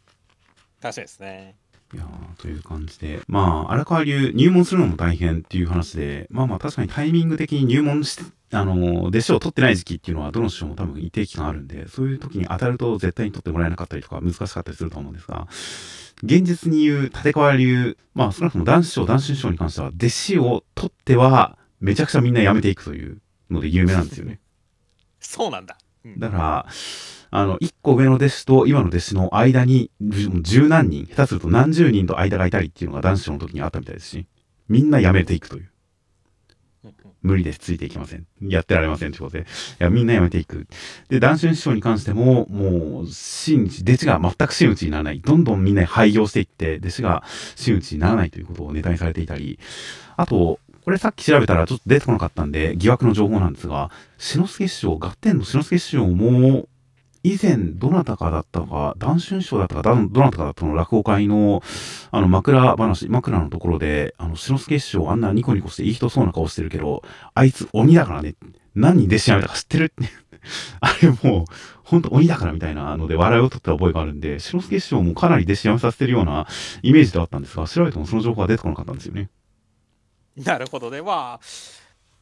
[0.82, 1.56] 確かにですね
[1.94, 3.22] いやーという感じで。
[3.28, 15.48] まあ、荒川流、入門するのも大変っていう話で、まあまあ確かにタイミング的に入門して、あのー、弟子を取ってない時期っていうのは、どの師匠も多分一定期間あるんで、そういう時に当たると絶対に取ってもらえなかったりとか、難しかったりすると思うんですが、
[16.22, 24.40] 現実に言う立川流、まあ少なくとも男子師匠、男子師匠に関しては、弟子を取っては、めちゃくちゃみんな辞めていくというので有名なんですよね。
[25.20, 26.66] そうなんだ、うんだから、
[27.32, 34.26] あの、一個上の弟子と今の弟子の間に、十何人、下手すると何十人と間がいたりっていうのが男子の時にあったみたいですし、
[34.68, 35.70] みんな辞めていくという。
[37.22, 38.26] 無理です、ついていきません。
[38.42, 39.42] やってられませんということで。
[39.42, 39.46] い
[39.80, 40.68] や、みんな辞めていく。
[41.10, 45.20] で、男子の師匠に関しても、もう、真打ち、弟子が全く真打ちにならない。
[45.20, 47.24] どんどんみんな廃業していって、弟子が
[47.56, 49.60] 真打ちにならないということをネタにされていたり、
[50.16, 56.69] あと、これさっき調べたらちょっと出てこなかったんで、疑惑の情報なんですが、篠介師匠、合点の篠介師匠も、
[57.24, 61.62] 以前、どなたかだったか、談春師匠だったか、どなたかだったの落語会の、
[62.12, 67.04] あの、枕話、枕のところで、あの、篠介師匠、あんなニコニコしていい人そうな顔してるけど、
[67.34, 68.36] あいつ鬼だからね。
[68.76, 69.86] 何人弟子辞めたか知ってる？
[69.86, 69.96] って。
[70.80, 71.46] あれもう、
[71.84, 76.48] ほんと鬼だからみたいなので笑いを取った覚えがあるんで、篠介師匠もかなり弟子辞めさせてるような
[76.84, 79.30] イメージではあったんですが、調べてもその情報は出てこなかったんですよね。
[80.38, 81.46] なるほどねまあ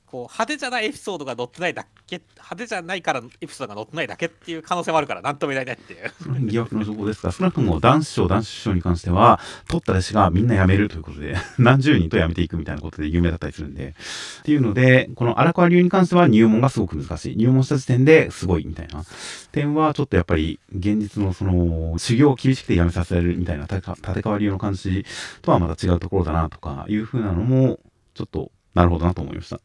[0.10, 13.96] こう派手じゃないエピソードが載ってないだけ派手じゃないからエピソードが載ってないだけっていう可能性もあるから何とも言えないっていう疑惑の情報ですが、少なくとも男子師匠、男子師匠に関しては、取った弟子がみんな辞めるということで、 何十人と辞めていくみたいなことで有名だったりするんで、
[14.40, 17.38] っていうので、この荒川流に関しては入門がすごく難しい。
[17.38, 19.04] 入門した時点ですごいみたいな
[19.52, 25.06] 点は、ちょっとやっぱり現実のその、修行を厳しくて辞めさせられるみたいな立川流の感じ
[25.42, 27.80] とはまた違うところだなとかいう風なのも、
[28.14, 29.60] ちょっと、なるほどなと思いました。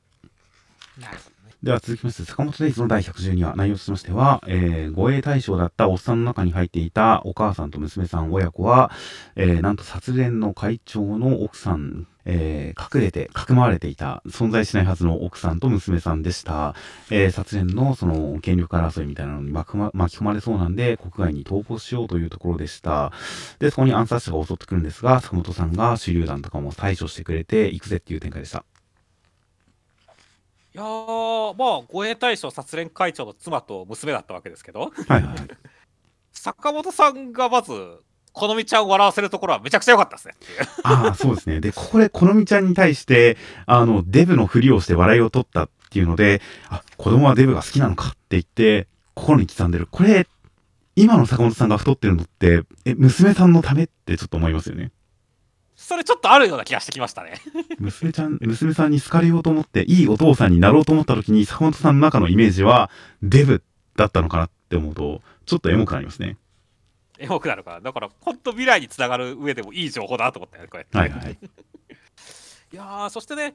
[1.63, 8.91] では続きまして、坂本デイズの第112話、内容としましては、えー、護衛対象だったおっさんの中に入っていたお母さんと娘さん親子は、
[9.37, 16.75] えー、なんと殺連の会長の奥さん、えー、隠れて、かくまわれていた、存在しないはずの奥さんと娘さんでした。
[17.11, 23.13] えー、殺連のその権力争いみたいなのに巻き,、ま、巻き込まれそうなんで、国外に逃亡しようというところでした。
[23.61, 28.65] で、そこに暗殺者が襲ってくるんですが、坂本さんが手榴弾とかも対処してくれて、行くぜっていう展開でした。
[30.75, 35.23] いやーまあ護衛大将殺連会長の妻と娘だったわけですけどはいはい。
[36.33, 37.73] 坂本さんがまず
[38.33, 40.35] このみちゃんを笑わせるところはめちゃくちゃ良かったですね
[40.85, 41.61] ああ、そうですね。
[41.61, 49.87] で、ここで、このみちゃんに対して、あの、デブのふりをして笑いを取ったっていうので、あ、子供はデブが好きなのかって言って、心に刻んでる。
[49.91, 50.27] これ、
[50.97, 54.93] 今の坂本さんが太ってるのって、え、娘さんのためってちょっと思いますよね。
[55.83, 57.35] それちょっとあるような気がしてきましたね
[57.79, 62.89] 娘ちゃん、娘さんに好かれようと思って、いいお父さんになろうと思った時に、坂本さんの中のイメージは、
[63.23, 63.63] デブ
[63.97, 66.37] だったのかなって思うと、ちょっとエモくなりますね。
[67.19, 71.39] エモくなるからだから本当未来につながる上でもいい情報だなと思ったよねこれはいはい。
[72.73, 73.55] いやーそしてね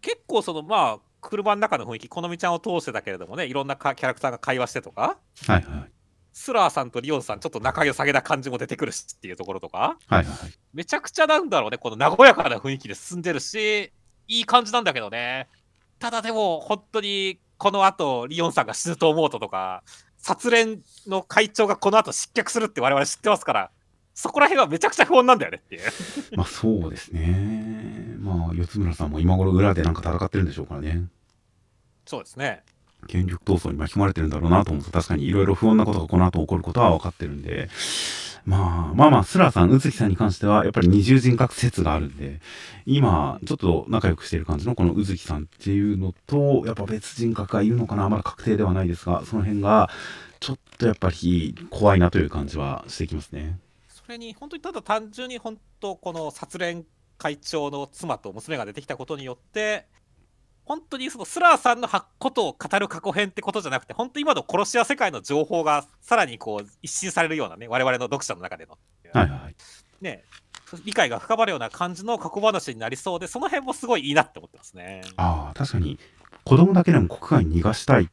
[0.00, 5.90] 結構そのまあ車の中の雰囲気このみちゃんを通してたけれどもねいろんなかキャラクターが会話してとかはいはい。
[6.38, 10.26] スラーさんとリオンさん、ちょっと仲良さげな感じも出てくるしっていうところとか、はいはい。
[10.72, 13.92] めちゃくちゃなんだろうね、この和やかな雰囲気で進んでるし、
[14.28, 15.48] いい感じなんだけどね。
[15.98, 19.82] ただでも、本当に、この後、リオンさんが死ぬと思うととか、
[20.16, 23.70] 殺連の会長がこの後失脚するって我々知ってますから、
[24.14, 25.90] そこら辺はめちゃくちゃ不穏なんだよねっていう。
[26.38, 28.16] まあそうですね。
[28.20, 31.02] まあ、四村さんも今頃裏でなんか戦ってるんでしょうからね。
[32.06, 32.62] そうですね。
[33.06, 37.68] 権力闘争に巻き込まれてるんだろうなと思うと、確かにいろいろ不穏なことがこの後起こることは分かってるんで、
[38.44, 42.40] まあ、まあまあ、スラーさん、宇月さんに関しては、やっぱり二重人格説があるんで、
[42.86, 49.90] 今、ちょっと仲良くしている感じのこの宇月さんっていうのと、やっぱ別人格がいるのかなまだ確定ではないですが、その辺が、
[50.40, 53.58] ちょっとやっぱり怖いなという感じはしてきますね。
[53.88, 56.86] それに、本当にただ単純に、本当、この殺連
[57.18, 59.86] 会長の妻と娘が出てきたことによって、
[60.68, 68.76] 本当にそのスラーさんのことを語る過去編ってことじゃなくて、本当今の殺し屋世界の情報がさらにこう一新されるようなね、我々の読者の中での。
[69.14, 69.54] はいはい。
[70.02, 70.24] ね、
[70.84, 75.00] 理解が深まるような感じの過去話になりそうで、その辺もすごいいいなって思ってますね。
[75.16, 75.98] ああ、確かに、
[76.44, 78.12] 子供だけでも国外に逃がしたいって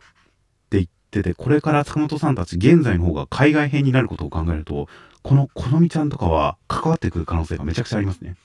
[0.72, 4.88] 言ってて、これから坂本さんたち現在の方が海外編になることを考えると、
[5.24, 8.38] この好みちゃんとかは関わってくる可能性がめちゃくちゃありますね。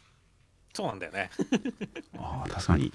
[0.72, 1.30] そうなんだよね。
[2.18, 2.92] ああ、確かに。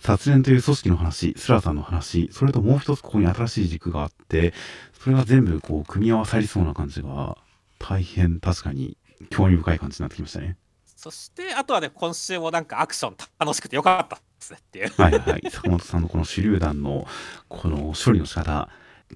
[0.00, 4.54] 殺連という組織の話、スラーさんの話、それともう一つここに新しい軸があって、
[5.00, 7.36] それが全部こう組み合わさりそうな感じが、
[7.78, 8.96] 大変確かに
[9.30, 10.56] 興味深い感じになってきましたね。
[10.96, 14.92] そして、あとはね、今週もなんかアクション楽しくてよかったですねっていう。
[14.96, 15.50] はいはい。
[15.50, 17.06] 坂本さんのこの手榴弾の
[17.48, 18.68] この処理の仕方、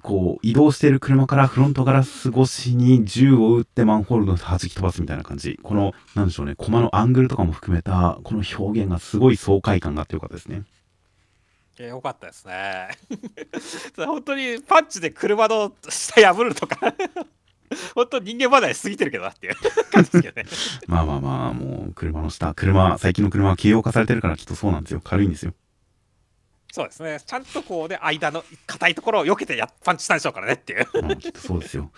[0.03, 5.59] こう移動している車からフロントガラス越しに銃を撃ってマンホールの弾き飛ばすみたいな感じ。
[5.63, 10.63] この、なんでしょうね、コマのアングルとかも含めた、この表現がすごい爽快感があってよかったですね。
[11.79, 12.89] いやよかったですね。
[13.97, 16.95] 本当にパンチで車の下破るとか、
[17.95, 19.55] 本当人間離れしすぎてるけどなっていう
[19.91, 20.47] 感じですけどね。
[20.87, 25.01] まあまあまあ、もう車の下、車、最近の車は軽量化されてるからきっとそうなんですよ。
[25.03, 25.55] 軽いんですよ。
[26.73, 27.19] そうですね。
[27.25, 30.87] ちゃんとこうね、間の硬いところを避けてやパンチしたんでしょうからねっていう。
[30.95, 31.91] うん、きっとそうですよ。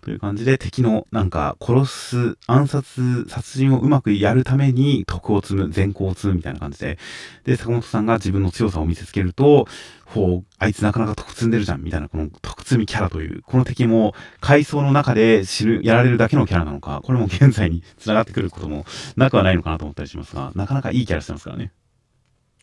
[0.00, 6.98] という感じで敵のなんか殺す、暗殺、殺人をうまくやるために徳を積む、善行を積むみたいな感じで、
[7.44, 9.68] で、坂本さんが自分の強さを見せつけると、
[10.06, 18.86] ほう、あいつなかなか徳積んでるじゃん、みたいなこの徳積みキャラという、この敵も階層の中で知る、やられるだけのキャラなのか、これも現在に繋がってくることも
[19.16, 21.70] なくはないのかなと思ったりしますが、なかなかいいキャラしてますからね。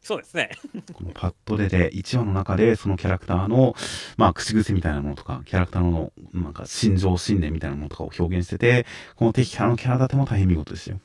[0.03, 0.51] そうですね。
[0.93, 3.73] このパッドでで1話の中でそのキャラクターの、
[4.17, 8.85] まあ、口癖みたいなものとか、キャラクターの、なんか、心情、信念みたいなものとかを表現してて、
[9.15, 10.99] この敵キャラのキャラ立ても大変見事ですよ。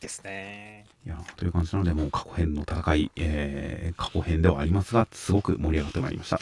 [0.00, 0.86] ですね。
[1.04, 6.40] いや、という感じなので、もう過去編の戦い、えー、過去編ではありますが、すごく盛り上がってまいりました。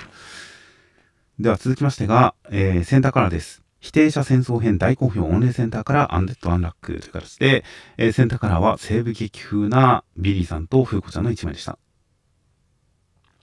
[1.40, 3.63] では続きましてが、えー、センターカラーです。
[3.84, 7.64] 否定者戦争編大好評御礼センターからアンデッドアンラックという形で、
[7.98, 11.78] えー、センターカラーは西部劇風なビリーさんと風子ちゃんの一枚でした。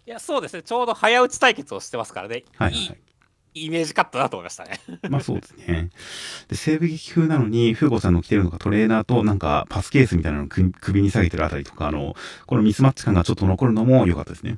[0.07, 0.63] いや、そうですね。
[0.63, 2.43] ちょうど早撃ち対決をしてますからね。
[2.55, 2.97] はいはい、はい
[3.53, 4.79] イメージカットだと思いましたね。
[5.09, 5.89] まあそうですね。
[6.47, 12.15] で、西部劇風なのに、風子さんの着てるのがトレーナーとなんかパスケースみたいなのを首に下げてるあたりとか、あの、
[12.47, 14.57] このミスマッチ感がちょっと残るのも良かったですね。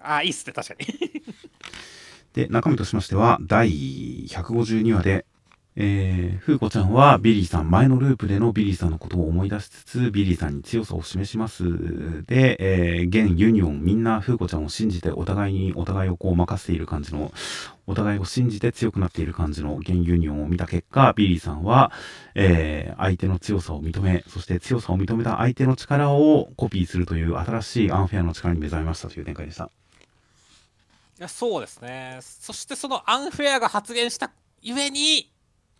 [0.00, 0.86] ああ、いいっすね、確かに。
[2.34, 3.68] で、中身としましては、第
[4.26, 5.24] 152話で、
[5.80, 11.62] えー、風子ちゃんはビリーさん、前のループでのビリーさんのことを思い出しつつ、ビリーさんに強さを示します。
[12.26, 17.32] で、えー、現ユニオン、みんな風子ちゃんを信じて、お互いに、お互いをこう任せている感じの、
[17.86, 21.92] お互いを信じて強くなっている感じの現ユニオンを見た結果、ビリーさんは、
[22.34, 29.70] えー、相手の強さを認め、そして強さを認めた相手の力をコピーするという新しいアンフェアの力に目覚めましたという展開でした。
[31.18, 32.20] いやそうですね。
[32.22, 34.30] そしてそのアンフェアが発現した
[34.62, 35.32] ゆえに、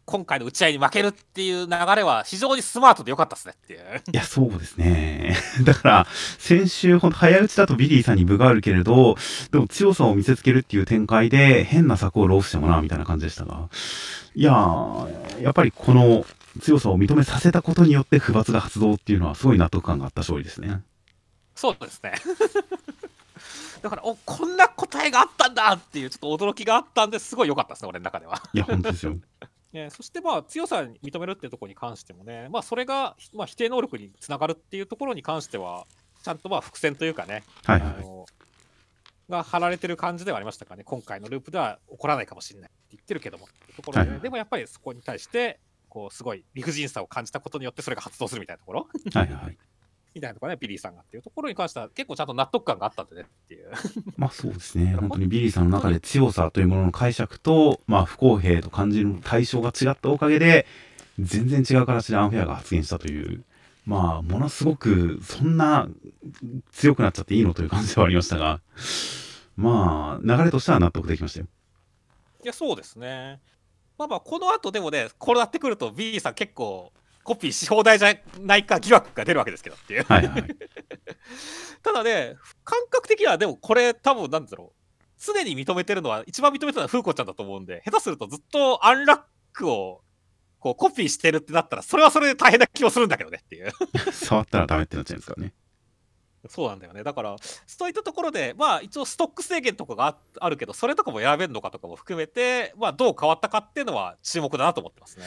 [0.05, 3.81] 今回の撃ち合いに負けるっていう流れは非常にスマートで良かったですねっていう。
[3.81, 5.37] いや、そうですね。
[5.63, 6.07] だから、
[6.39, 9.17] 先週、ほんと早撃ちだとビリーさんに分があるけれど、
[9.53, 13.69] でも強さを見せつけるっていう展開で、変な策をローフしてもな、みたいな感じでしたが。
[14.35, 16.25] いやー、やっぱりこの
[16.63, 20.81] 強さを認めさせたことによって、不罰が発動っていうのは、すごい納得感があった勝利ですね。
[21.55, 22.15] そうですね。
[23.83, 28.43] だから、お、こんな答えがあったんだっていう、ちょっと驚きがあったんですごい良かったですね、俺の中では。
[28.53, 29.17] いや、本当ですよ。
[29.73, 35.87] ね、そしてまあ強さに認めるっていうところに関してもね、まあ、それが、まあ、否定能力につながるっていうところに関しては、
[36.23, 38.27] ちゃんとまあ伏線というかね、はいはいあの
[39.29, 49.59] が張られてる感じではありましたかね、今回のループでは起こらないかもしれないって言ってるけどもところで、はいはいでもやっぱりそこに対して、こうすごい理不尽さを感じたことによって、それが発動するみたいなところはいはい。
[50.19, 53.71] みたいなとかね、ビリーさんがっていうところに関しては結構ちゃんと納得感があったんでねっていう。
[54.17, 54.95] まあそうですね。
[54.99, 60.67] 本当にビリーさんの中で強さというものの解釈と、まあ不公平と感じる対象が違ったおかげで、
[61.19, 63.45] 全然違う形でアンフェアが発現したという、
[63.87, 65.89] まあものすごくそんな
[66.73, 68.61] 強くなっちゃっていいのという感じではありましたが、
[69.57, 71.47] まあ流れとしては納得できましたよ。
[72.43, 73.41] いや、そうですね。
[73.99, 76.93] まあまあ、この後でもね、こうなってくると、ビリーさん結構、
[77.29, 80.05] コピーし放題じゃないか疑惑が出るわけですけどっていう。
[80.05, 80.45] はいはい、
[81.85, 84.79] ただね、感覚的にはでもこれ多分なんだろう。
[85.21, 89.21] 常に認めてるのは、一番認めてるのは風子ちゃんだと思うんで、下手するとずっとアンラッ
[89.53, 90.01] クを
[90.59, 93.71] こうコピーしてるってなったら、それはそれで大変な気もするんだけどねっていう。
[94.11, 95.53] 触ったらダメってなっちゃうんですからね。
[96.47, 97.03] そうなんだよね。
[97.03, 105.25] だから、そういったところで、まあ、一応ストック制限とかがあるけど、それとかも選べるのかとかも含めて、まあ、どう変わったかっていうのは注目だなと思ってますね。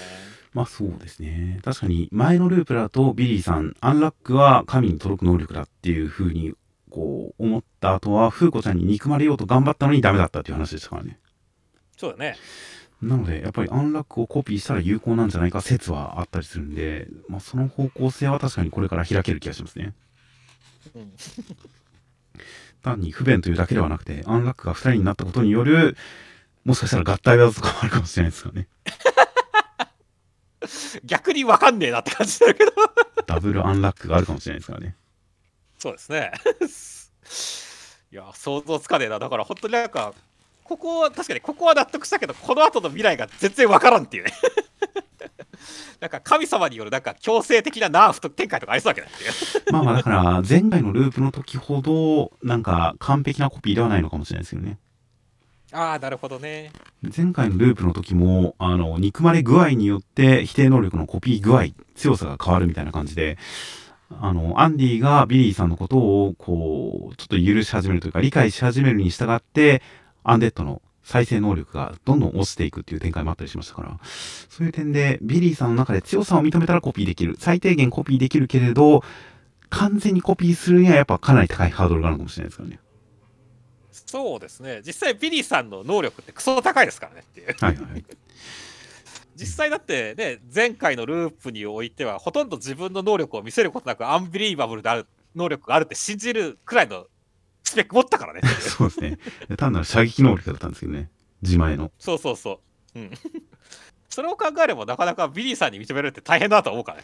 [0.53, 1.59] まあ、そうですね。
[1.63, 6.53] 確かに、前のループだと、ビリーさん、アンラックは神に届く能力だっていうふうに、
[6.89, 11.19] こう、思った後は、フーコちゃんに憎まれようと頑張ったのにダメだったっていう話でしたからね。
[11.97, 12.35] そうだね。
[13.01, 19.93] なので、やっぱりアンラックをコピーしたら有効なんじゃないか説はあったりするんで、まあ、その方向性は確かにこれから開ける気がしますね。
[22.81, 25.95] 単に不便というだけではなくて、アンラックが2人になったことによる、
[26.65, 28.67] もしかしたら合体技とかもあるかもしれないですよね。
[31.05, 32.71] 逆に分かんねえなって感じだけど
[33.25, 34.95] ダブルアンラックがあるかもしれないですからね。
[35.79, 36.31] そうですね。
[38.11, 39.19] いや、想像つかねえな。
[39.19, 40.13] だから本当になんか、
[40.63, 44.31] ここは確かにここは納得したけど、この後の未来が全然分からんっていうね
[46.01, 49.07] なんか神様によるなんか強制的なナーフと展開とかありそうだけど
[49.71, 54.79] まあまあだから前回のループの時ほどなんか完璧なコピーではないのかもしれないですよね。
[55.73, 56.71] ああ、なるほどね。
[57.15, 63.37] 前回のループの時も、あの、憎まれ具合によって否定能力のコピー具合、強さが変わるみたいな感じで、
[64.09, 69.81] あの、アンディがビリーさんのことを、こう、ちょっと許し始めるというか、理解し始めるに従って、
[70.25, 73.99] アンデッドの再生能力がどんどん落ちていくっていう展開もあったりしましたから、
[74.49, 77.35] そういう点で、ビリーさんの中で強さを認めたらコピーできる。
[77.39, 79.03] 最低限コピーできるけれど、
[79.69, 82.79] 完全にコピーするにはやっぱかなり高いハードルがあるかもしれないですからね。
[83.91, 84.81] そうですね。
[84.85, 87.55] 実際ビリーさんの能力ってクソ高いですからねっていう。
[87.59, 88.05] はいはい。
[89.35, 97.07] 実際だってね、前回のループにおいては、ほとんど自分の能力を見せることなく、 Unbelievable である能力があるって信じるくらいの
[97.71, 98.41] スペック持ったからね。
[98.59, 99.17] そうですね。
[99.55, 101.09] 単なる射撃能力だったんですけどね。
[101.41, 101.89] 自前の。
[101.97, 102.59] そうそうそ
[102.95, 102.99] う。
[102.99, 103.11] うん。
[104.09, 107.03] それを考えればなかなかビリーさんに認めるって大変だと思うからね。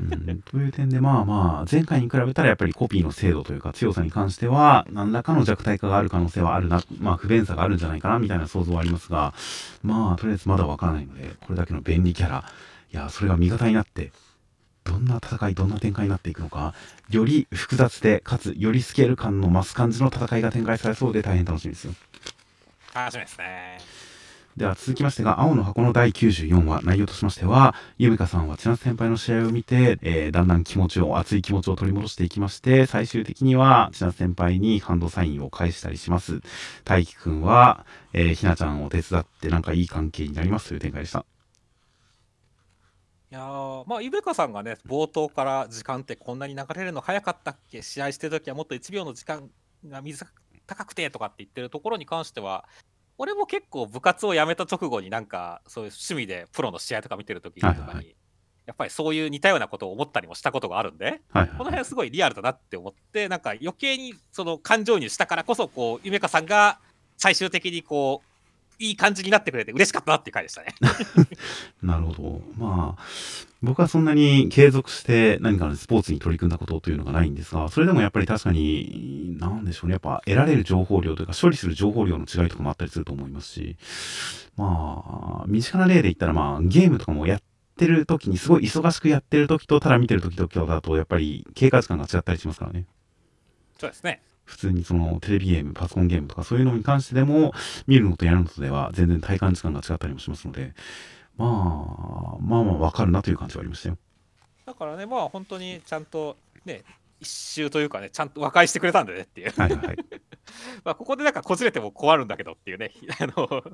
[0.00, 9.34] うん、という点でまあまあ前回に比べたらやっぱりコピーの精度というか強さに関しては何らかの弱体化がある可能性はあるなまあ不便さがあるんじゃないかなみたいな想像はありますが
[9.84, 12.44] まあとりあえずまだわからないのでこれだけの便利キャラ
[12.92, 14.10] いやそれが味方になって
[14.86, 16.74] どんな戦い、どんな展開になっていくのか、
[17.10, 21.94] より複雑で、かつ、よりスケール感の増す感じの戦いが展開されそうで大変楽しみですよ。
[22.94, 23.78] 楽しみですね。
[24.56, 36.40] では続きましてが、青の箱の第94話、内容としましては、ゆめかさんは千夏先輩の試合を見て、えー、だんだん気持ちを、熱い気持ちを取り戻していきまして、最終的には千夏先輩にハンドサインを返したりします。
[36.84, 41.26] 大輝くんは、えー、ひなちゃんを手伝ってなんかいい関係になりますという展開でした。
[43.36, 47.82] いやまあ、ゆべかさんがね、冒頭から時間ってこんなに流れるの早かったっけ？
[47.82, 49.50] 試合してるときはもっと1秒の時間
[49.86, 50.24] が短
[50.86, 52.64] くてとかって言ってるところに関しては、
[53.18, 58.16] 俺も結構部活を辞めた直後になんか、そういう趣味でプロの試合とか見てるときとかに、はいはい、
[58.64, 66.78] やっぱりそういう似たようなことを思ったりもしたことがあるんで、はいはい、この辺すごいリアルだなって思って、なんか余計にその感情移入したからこそ、こう、ゆめかさんが
[67.18, 68.28] 最終的にこう、
[68.78, 70.74] いい感じになってくれて嬉しかったなっていう回でしたね。
[71.82, 72.42] なるほど。
[72.58, 73.02] まあ、
[73.62, 79.92] 僕はそんなに継続して何かのスポーツに取り組んだことというのがないんですが、それでもやっぱり確かに、なんでしょうね。
[79.92, 83.76] やっぱ得られる情報量というか処理する情報量の違いとかもあったりすると思いますし、
[84.56, 87.42] まあ、身近な例で言ったらまあ、ゲームとかもやっ
[87.76, 92.86] てる時にすごい忙しくやってる時とただ見てる時とだとやっぱり経過時間が違ったりしますからね。
[93.78, 94.22] そうですね。
[94.46, 97.52] 普通にそのテレビゲーム、パソコンゲームとかそういうのに関してでも、
[97.86, 100.72] 見るのとやるのとでは全然体感時間が違ったりもしますので、
[101.36, 103.98] まあ、まあまあわかるなという感じはありましたよ。
[104.64, 106.82] だからね、まあ本当にちゃんとね、
[107.20, 109.52] 一周というかね、ちゃんと和解してくれたんでねっていう。
[109.56, 109.96] はいはい。
[110.84, 113.64] まあここでなんかこじれても困るんだけどっていうね、 あの、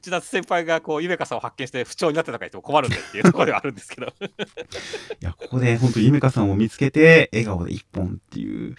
[0.00, 4.06] 千夏先輩がこう、ゆめかさんを発見して不調になってたか言っても困るんでっていうところではあるんですけど。
[4.06, 4.10] い
[5.20, 8.76] や、ここで本当ゆめかさんを見つけて、笑顔で一本っていう、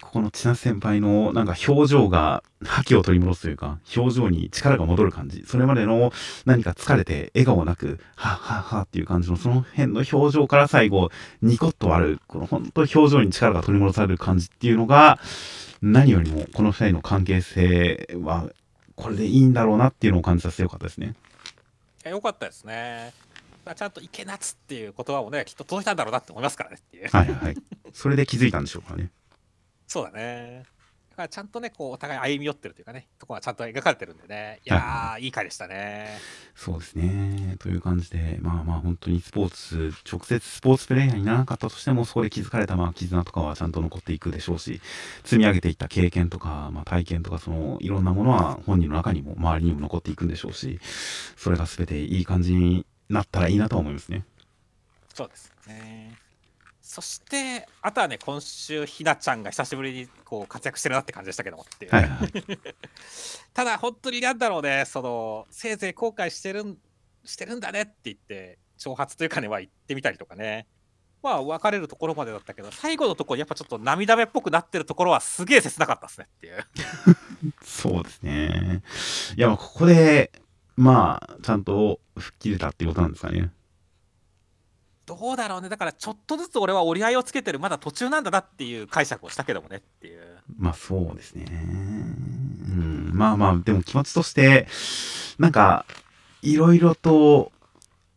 [0.00, 5.44] ここの千夏先輩のなんか表情が覇気を取り戻すというか、表情に力が戻る感じ。
[5.46, 6.12] それまでの
[6.44, 11.10] 何か疲れて笑顔なく、はっはっはっていう感じのその辺の表情から最後、
[11.42, 15.18] ニコッと割る、この本当表情に力が取り戻される感じっていうのが、
[15.82, 18.48] 何よりもこの二人の関係性は、
[18.96, 21.14] これでいいんだろうなっていうのを感じさせてよかったですね。
[22.04, 23.12] よかったですね。
[23.74, 27.08] ちゃんと池夏っていう言葉もね、きっと届いたんだろうなって思いますからねっていう。
[27.08, 27.56] はいはい。
[27.92, 29.10] それで気づいたんでしょうかね。
[29.90, 30.62] そうだね。
[31.10, 36.16] だからちゃんとね、こうお互い歩み寄ってるというかね、とこがちゃんと描かれてるんでね、いやー、はい、いい回でしたね。
[36.54, 37.56] そうですね。
[37.58, 44.80] という感じで、まあまあ本当にスポーツ、直接スポーツプレイヤーにならなかったとしても、そこで気づかれたまあ絆とかはちゃんと残っていくでしょうし、
[45.24, 50.78] 積み上げていった経験とか、まあ体験とか、そのいろんなものは本人の中にも周りにも残っていくんでしょうし、
[51.36, 54.24] それが全ていい感じになったらいいなと思いますね。
[55.12, 56.09] そうですね。
[56.90, 62.30] そしてあとはね今週ひなちゃんが久しぶりにこう活躍してるなって感じでしたけどもっていう、はいはい、
[63.54, 66.78] ただ本当になんだろうねそのせいぜい後悔してるん
[67.24, 70.66] してるんだねって言って挑発というかねは言ってみたりとかね。
[71.22, 76.66] まあ別れるところまでだったけど最後のところやっぱちょっと涙目っぽくなってるところはすげえ切なかったですねっていう。
[77.62, 78.82] そうですね。
[79.36, 80.32] いやここで
[80.74, 83.52] まあちゃんと吹っ切れたっていうことなんですかね
[85.10, 85.68] どうだろうね。
[85.68, 87.58] だからちょっとずつ俺は折り合いをつけてる。
[87.58, 90.20] まだ途中なんだなっていう解釈をしたけどもねっていう。
[90.56, 91.46] まあそうですね。
[91.50, 93.10] うん。
[93.12, 94.68] まあまあでも気持ちとして
[95.40, 95.84] なんか
[96.42, 97.50] いろいろと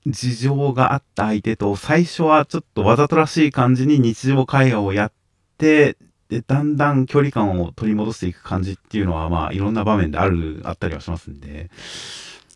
[0.05, 5.11] 事情があった相手と最初はちょっとわざとらしい感じに日常会話をやっ
[5.57, 5.97] て
[6.29, 11.71] でだんだん距離感を取り戻していく感じっていうのはまあいろんな場面であるあったりはしますんで。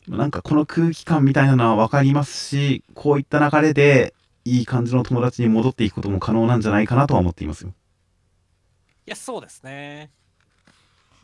[0.07, 4.13] なんかこの空気感みたいなのはわかりますしこういった流れで
[4.47, 7.73] いい感じの友達に戻っていくことも可能なんじゃないかなとは思っていますよ。
[9.05, 10.09] いや、そうですね。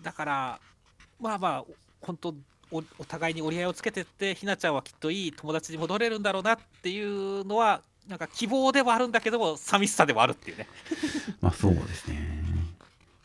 [0.01, 0.59] だから、
[1.19, 1.63] まあまあ、
[2.01, 2.35] 本当
[2.71, 10.67] お、お互いに折り合いをつけてって、ひなちゃんはきっといい友達に戻れるんだろうなっていうのは、なんか希望ではあるんだけども、寂しさではあるっていうね。
[11.39, 12.43] まあそうですね。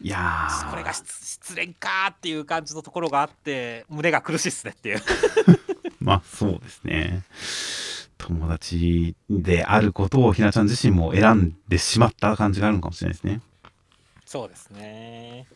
[0.00, 5.02] いやこれが失恋かっていう感じのところがあって、胸が苦しいっすねっていう。
[5.98, 7.24] まあそうですね。
[8.18, 13.40] 友達であることをひなちゃん自身も選んでしまった感じがあるのかもしれないですね。
[14.26, 15.46] そうですね。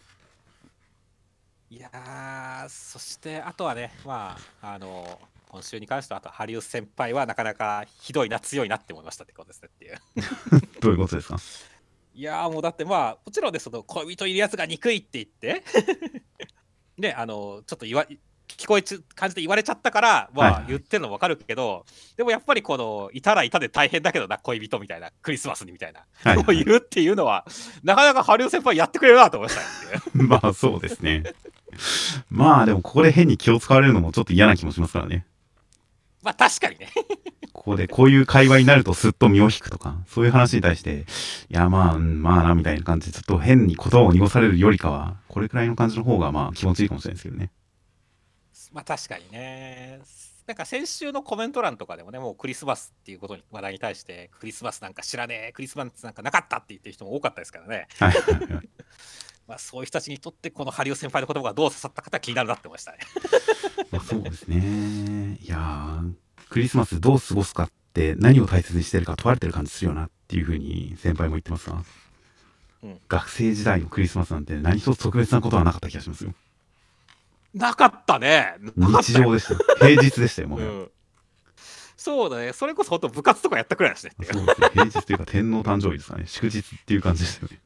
[1.70, 9.98] いやそしてあとはね、まあ、あの、今週に関しては、あと、ハリウ先輩はなかなかひどいな、強いなって思いましたってことですねっていう。
[10.80, 11.36] どういうことですか？
[12.14, 15.64] いやもうだってまあ、もちろんね、その恋人いるやつが憎いって言って
[16.98, 18.06] ね、あの、ちょっと言わ、
[18.56, 26.36] 聞こえち感じで言われちゃったから、まあ、言ってるの分かるけど、はいはい、でもやっぱりこのいたらいたで大変だけどな恋人みたいなクリスマスにみたいな、はい。
[26.36, 27.44] はい、言うっていうのは
[27.82, 31.24] なかなか春生先輩やってくれるなと思いました まあそうですね。
[32.28, 35.26] まあでもここで変に気を使われるのもちょっと嫌な気もしますからね。
[36.22, 36.88] まあ確かにね。
[37.52, 41.04] ここでこういう会話になるとすっと身を引くとか、そういう話に対して、
[41.48, 47.50] いやまあ、うん、まあな、みたいな感じで、ちょっと変に言葉を濁されるよりかは、これくらいの感じの方がまあ気持ちいいかもしれないですけどね。
[48.72, 50.00] まあ確かにね。
[50.46, 57.86] なんか先週のコメント欄とかでもね、もうクリスマスっていうことに話題に対して、クリスマスなんか知らねえ、クリスマスなんかなかったって言ってる人も多かったですからね。
[57.98, 58.14] はい
[59.48, 62.98] まあそういう人たちにとって、このハリオ先輩の言葉がどう刺さったか気になるなってましたね。
[63.90, 65.38] まあそうですね。
[65.42, 66.00] いや
[66.48, 71.82] クリスマスどう過ごすかって何を大切にしてるか問われてる感じするよなっていうふうに先輩も言ってますが、
[72.82, 76.34] うん、学生時代のクリスマスなんて何一つ特別なことはなかった気がしますよ。
[77.54, 78.54] なかったね。
[78.76, 79.54] 日常でした。
[79.86, 80.90] 平日でしたよ、もう、うん。
[81.96, 82.52] そうだね。
[82.52, 84.12] それこそ本当部活とかやったくらいだしね。
[84.22, 84.68] そうですね。
[84.72, 86.24] 平日というか天皇誕生日ですかね。
[86.26, 87.60] 祝日っていう感じでしたよね。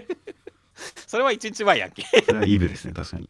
[1.06, 2.04] それは一日前やんけ。
[2.24, 3.28] それはイブですね、確かに。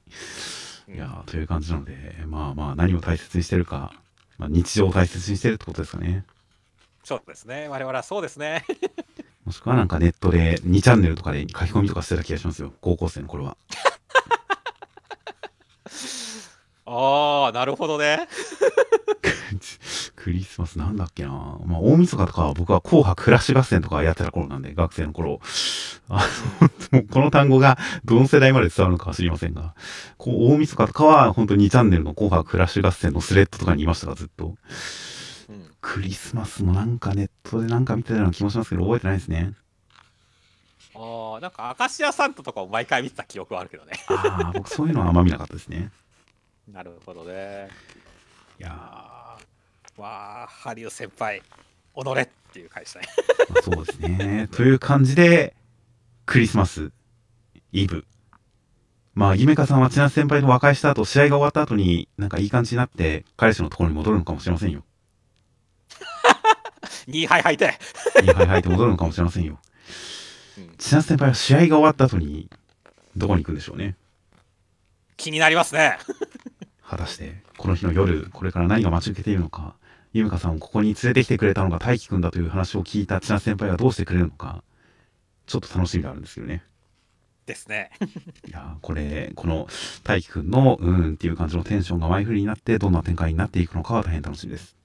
[0.88, 3.92] いやという感じなので、まあまあ、何を大切にしてるか、
[4.38, 6.24] まあ、日常を大切にしてるってことですかね。
[7.04, 7.68] そうですね。
[7.68, 8.64] 我々はそうですね。
[9.44, 12.72] もしくはなんかネットで2チャンネルとかで書き込みとかしてた気がしますよ。
[12.80, 13.56] 高校生の頃は。
[16.86, 18.28] ああ、なるほどね。
[20.16, 21.30] クリスマスなんだっけな
[21.64, 25.40] まあ、大晦日とかは僕は紅白フラッシュ合戦とかやってた頃なんで、学生の頃。
[26.08, 26.26] あ
[26.92, 29.74] の、 この単語がどの世代まで伝わるのかは知りませんが、
[30.18, 34.54] こう、大晦日とかは本当に2チャンネルの紅白フラッシュ合戦のスレッドとかにいましたが、ずっと。
[35.48, 39.54] うん、クリスマスもなんかネットでなんか見てたような気もしますけど、覚えてないですね。
[40.94, 43.92] ああ、なんか、アシアサンタとかを毎回見てた記憶はあるけどね。
[44.08, 45.90] ああ、僕そういうのはあんま見なかったですね。
[46.72, 47.68] なるほどね。
[48.58, 51.42] いやー、わあ、ハリウ先輩、
[51.94, 53.06] 踊れっていう会社ね。
[53.62, 54.48] そうですね。
[54.52, 55.54] という感じで、
[56.26, 56.90] クリスマス
[57.72, 58.06] イブ。
[59.14, 64.84] まあ、夢香さんは千夏先輩と和解した後、試合が終わった後に、なんかいい感じになって、彼氏のところに戻るのかもしれませんよ。
[67.06, 67.78] 2敗吐いて。
[68.16, 69.60] 2敗吐いて戻るのかもしれませんよ。
[70.78, 72.48] 千夏先輩は試合が終わった後に、
[73.16, 73.96] どこに行くんでしょうね。
[75.16, 75.98] 気になりますね。
[76.96, 79.74] 果たして、この日の夜、これから何が待ち受けているのか、
[80.12, 84.62] ゆむかさんをここに連れてきてくれたのが大輝くんだという話を聞いた千夏先輩はどうしてくれるのか、
[85.46, 86.62] ちょっと楽しみがあるんですけどね。
[87.46, 87.90] ですね。
[88.48, 89.68] いやこれ、この
[90.04, 94.76] 大輝くんの、うんっていう感じのテンションが前振りになって、どんな展開になっていくのかは大変楽しみです。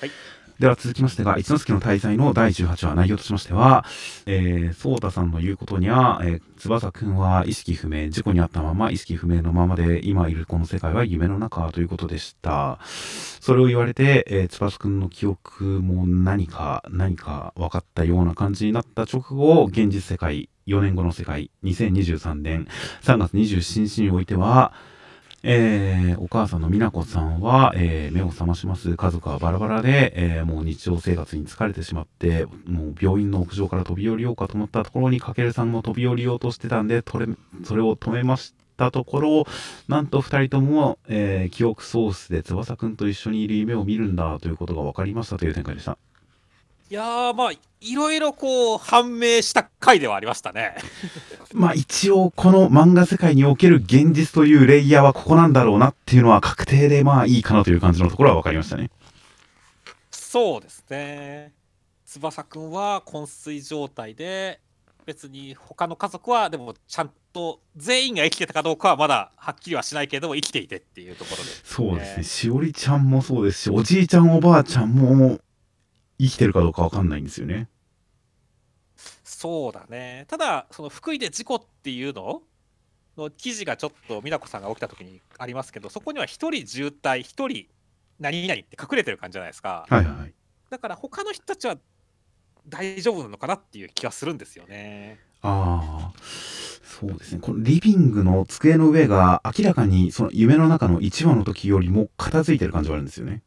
[0.00, 0.10] はい。
[0.58, 3.84] では続きましてが、一之輔の大罪の第18話内容としましては、
[4.24, 12.78] えー、ソータさんの言うことには、えー、翼くんは意識不明、事故にあったまま意識不明のままで、今いるこの世界は夢の中ということでした。
[12.82, 22.66] それを言われて、えー、翼くんの記憶も何か、何か分かったような感じになった直後、現実世界、4年後の世界、2023年
[23.02, 24.72] 3月27日においては、
[25.42, 28.96] えー、お母さんの美奈子さんは、えー、目を覚まします。
[28.96, 37.26] 家族はバラバラで、えー、もう日常生活に疲れてしまって、もう病院の屋上から飛び降りようかと思ったところに、かけるさんも飛び降りようとしてたんで、それ、
[37.64, 39.46] それを止めましたところ、
[39.88, 45.98] なんと二人とも、え、記憶喪失で翼くんと一緒にいる夢を見るんだということが分かりましたという展開でした。
[46.88, 50.76] いやーまあいろいろこう判明した回ではありましたね。
[51.52, 58.90] まあ一応この漫画世界における現実というレイヤーはここなんだろうなっていうのは確定でまあいいかなという感じのところは分かりましたね。
[60.10, 61.52] そうですね。
[62.04, 64.60] 翼くんは昏睡状態で
[65.06, 72.24] 別に他の家族はでもちゃんと全員が生きてたかどうかはまだはっきりはしないけれども生きていてっていうところで、ね、そうですね。
[72.24, 75.40] しおりちゃんもそうですしおじいちゃんおばあちゃんも
[76.18, 77.68] 生きてるかどうか分かんないんですよね。
[79.24, 80.24] そうだね。
[80.28, 82.42] ただ、その福井で事故っていうの？
[83.16, 87.66] の記事がちょっと美奈子さんが起きた時にありますけど、そこには1人渋滞、1人
[88.20, 89.86] 何々って隠れてる感じじゃないですか。
[89.88, 90.34] はいはい。
[90.68, 91.76] だから他の人たちは
[92.68, 95.18] 大丈夫なのかなっていう気はするんですよね。
[95.40, 96.20] ああ。
[96.20, 97.40] そうですね。
[97.40, 103.42] このリビングの机の上が明らかにその夢の中の1話の時よりも片付いてる感じがあるんですよね。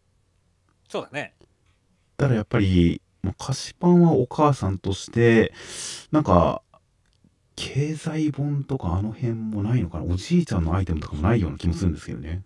[0.88, 1.34] そうだね。
[2.20, 5.53] たらやっぱり、まあ、菓子パンはお母さんとして、
[6.11, 6.61] なんか、
[7.55, 12.43] 経済本とかあの辺もないのかなおじいちゃんのアイテムとかもないような気もするんですけどね。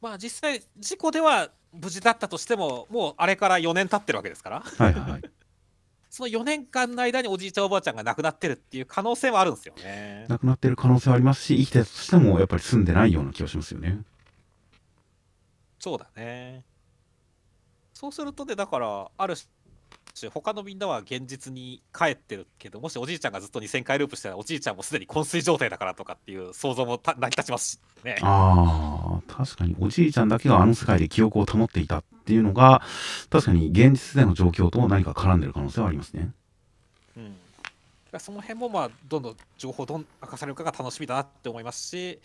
[0.00, 4.60] まあ実際、事故では無事だったとしても、もうあれから4年経ってるわけですから。
[4.60, 5.22] はいはい。
[6.08, 10.26] その4年間の間におじいちゃんおばあちゃんが亡くなってるっていう可能性もあるんですよね。
[10.28, 14.00] 亡くなってる可能性はありますし、生きてたとしてもやっぱり住んでないような気がしますよね。
[15.78, 16.64] そうだね。
[18.00, 19.34] そうするとね、だから、ある
[20.18, 28.16] 種、他のみんなは現実に帰ってるけど、もしおじいちゃんがずっと2000回ループしてたら、おじいちゃんもすでに昏睡状態だからとかっていう想像も成り立ちますしね。
[28.22, 32.80] ああ、確かに、おじいちゃんだけがあの世界で記憶を保っていたっていうのが、
[33.28, 36.30] 確かに現実での状況と何か絡んでる可能性はありますね。
[37.18, 37.36] うん。
[38.18, 42.18] その辺もまあどんどん情報どん明かされるかが楽しみだなって思いますし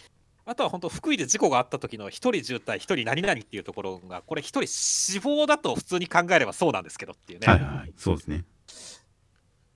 [0.47, 7.47] あとは本当福井で事故があった時の1人渋滞1人何々っていうところがこれ1人死亡だと普通に考えればそうなんですけどっていうね。
[7.47, 8.45] はいはい、そうですね。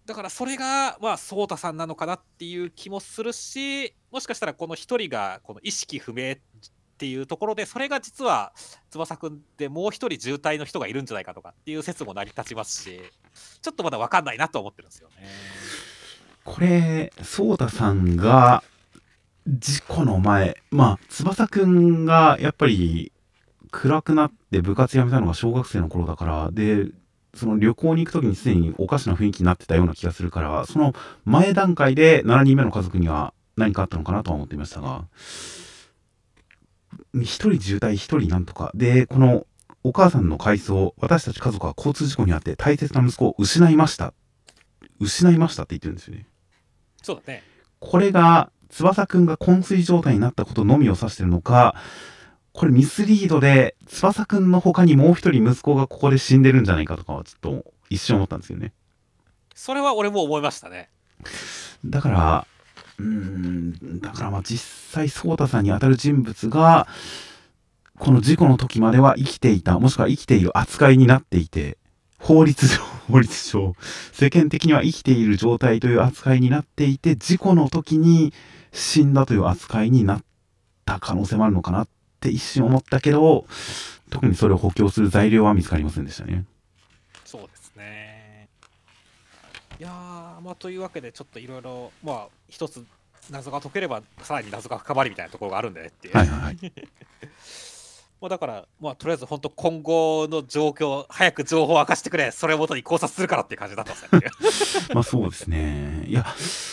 [0.06, 6.38] だからそれがまあ颯太さんなのかなっていう気もするしもしかしたらこの1人がこの意識不明っ
[6.98, 8.52] ていうところでそれが実は
[8.90, 13.00] 翼くんでもう1人渋滞の人がいるんじゃないかとかっていう説も成り立ちますし
[13.62, 15.28] ちょっとまだ分かんないなと思ってるんですよね。
[16.44, 18.64] これ颯太さんが
[19.48, 23.12] 事故の前、まあ、翼くんがやっぱり
[23.72, 26.88] 暗くなって部活辞めたのが小学生の頃だから、で、
[27.34, 30.94] その旅行に行く時にすでにおかしな雰囲気になってたような気がするから、その
[31.26, 35.06] 前段階で7人目の家族には何かあったのかなとは思っていましたが、
[37.16, 38.72] 1人渋滞1人なんとか。
[38.74, 39.46] で、この
[39.84, 44.14] お母さんの回想、私たち家族は交通事故にあって大切な息子を失いました。
[45.00, 46.26] 失いましたって言ってるんですよね。
[47.02, 47.44] そうだね。
[47.80, 51.76] これが翼くんが昏睡状態になったことのみを指してるのか、
[52.54, 58.74] これミスリードで、翼くんの他にもう一人息子がここで死んでるんじゃないかとかはちょっと一瞬思ったんですよね。
[59.56, 60.90] それは俺も思いましたね。
[61.86, 62.48] だから、
[63.00, 66.88] うん、だからまあ実際、颯太さんに当たる人物が、
[67.98, 71.78] この事故の時までは生きていた、もしくは生きている扱いになっていて、
[72.18, 72.78] 法律上、
[73.10, 73.76] 法律上、
[74.12, 78.34] 世間的には生きている状態という扱いになっていて、事故の時に
[78.72, 80.24] 死んだという扱いになっ
[80.86, 81.88] た可能性もあるのかなっ
[82.20, 83.46] て一瞬思ったけど、
[84.10, 86.46] 特にそれを補強する材料は見つかりませんでしたね。
[87.26, 88.50] そうですね。
[89.80, 92.86] いやーまあというわけでちょっといろいろまあ一つ
[93.32, 96.58] 謎が解ければさらに謎が深まりみたいなところがあるんだねっていう、はいはいはい。
[98.22, 106.04] まあだからまあとりあえず本当今後の状況早く情報を明かしてくれそれをもとに考察するからっていう感じだったんですねっていう まあそうですね。
[106.08, 106.26] いや、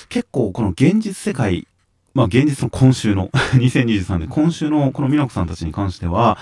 [0.08, 1.68] 結構この現実世界、
[2.16, 3.28] まあ現実の今週の、
[3.60, 6.38] 2023年、今週のこの美奈子さんたちに関しては、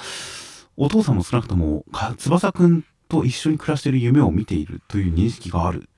[0.77, 5.89] お父さんも少なくとも、か翼くんと一緒に暮らしている夢を見ているという認識がある。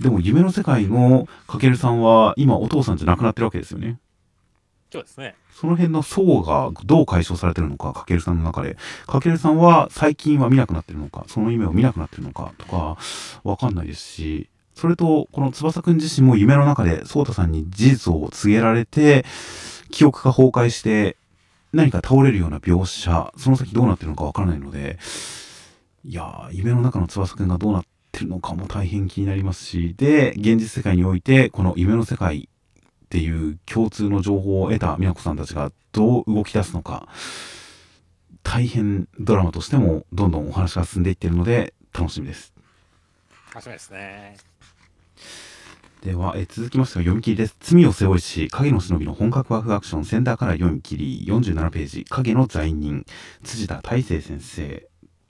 [0.00, 3.98] でも夢の世界のかけるさんは今お父さんじゃなくなってるわけですよね。
[4.90, 8.78] そうですねその辺の層がどう解消されてるのか、かけるさんの中で。
[9.06, 12.96] かけるさんは最近は見なくなってるのか、その夢を見なくなってるのかとか、
[13.44, 14.48] わかんないですし、
[14.80, 19.26] それと、この翼くん自身も夢の中で、ソータさんに事実を告げられて、
[19.90, 21.18] 記憶が崩壊して、
[21.74, 24.98] 何か倒れるような描写、その先どうなってるのかわからないので、
[26.02, 32.48] いやー、夢の中の翼くんがどうなってるのかも大変気になりますし、で、現実世界において、この夢の世界
[33.04, 37.06] っていう共通の情報を得た美奈子さんたちがどう動き出すのか、
[38.42, 42.54] 大変ドラマとしてもどんどんお話が進んでいってるので楽しみです。
[43.52, 44.49] 楽しみですね
[46.02, 47.56] では、え続きましては読み切りです。
[47.60, 53.04] 罪を背負いし、影の忍びの本格ワークアクション、センターから読み切り、47ページ、影の罪人、
[53.44, 54.88] 辻田大成先生。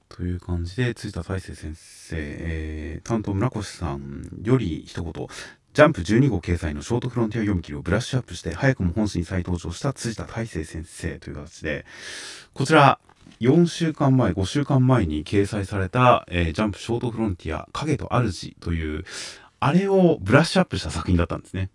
[0.09, 4.29] という感じで、辻田大成先生、えー、担当村越さん。
[4.45, 5.13] より一言、
[5.73, 11.19] ジャンプ12号掲載のショートフロンティア読み切りをブラッシュアップして、早くも本誌に再登場した辻田大成先生。
[11.19, 11.85] という形で、
[12.55, 13.01] こちら、
[13.41, 19.05] 4週間前、5週間前に掲載された、えージャンプショートフロンティア、影と主という、
[19.61, 21.71] あれをブラッシュアップした作品だったんですね。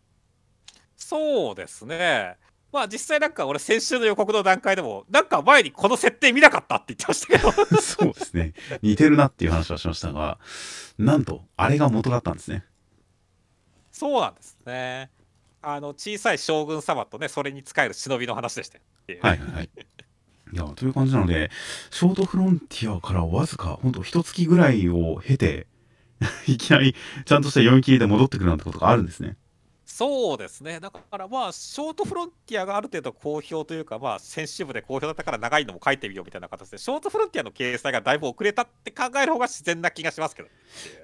[0.97, 2.37] そうですね
[2.71, 8.53] まあ実際なんか俺先週の予告の段階でもなんか前にこの設定見なかったって言ってましたけど そうですね。
[8.81, 10.39] 似てるなっていう話はしましたが、
[10.97, 12.65] なんと、あれが元だったんですね。
[13.91, 15.09] そうなんですね
[15.61, 18.77] あの小さい将軍様とねそれに仕える忍びの話でした
[19.25, 19.69] はいはい。
[20.53, 21.49] いや、という感じなので、
[21.89, 25.67] ショートフロンティアからわずか、ほんと一月ぐらいを経て、
[26.47, 26.95] いきなり
[27.25, 29.37] ちゃんとした読み切りで戻ってくるなんてことがあるんですね。
[29.85, 40.49] そうですねだからまあショートフロンティアがある程度好評というかまあ先週部で好評だったから長いのも書いてみようみたいな形でショートフロンティアの掲載がだいぶ遅れたって考える方が自然な気がしますけど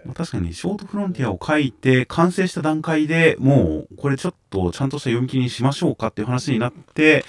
[0.06, 7.24] まあ、確かに、ショートフロンティアを書いて、完成した段階でもう、これちょっとちゃんとした読み切りにしましょうかっていう話になって、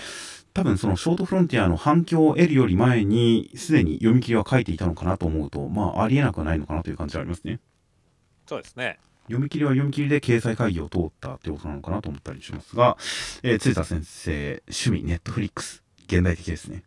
[0.55, 7.61] 多分そのショートフロンティアの反響を得るより前に、すでに読み切りは書いていたのかなと思うと、まあ、ありえなくはないのかなという感じはありますね。
[8.53, 8.98] そうですね
[9.28, 12.98] 読み切りは読み切りで掲載会議を通ったってことなのかなと思ったりしますが、
[13.42, 16.82] えー、辻田先生、趣味、ネットフリックス、現代的ですね。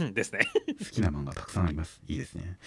[0.00, 0.40] う んですね
[0.78, 2.02] 好きな漫画たくさんあります。
[2.08, 2.58] いいですね。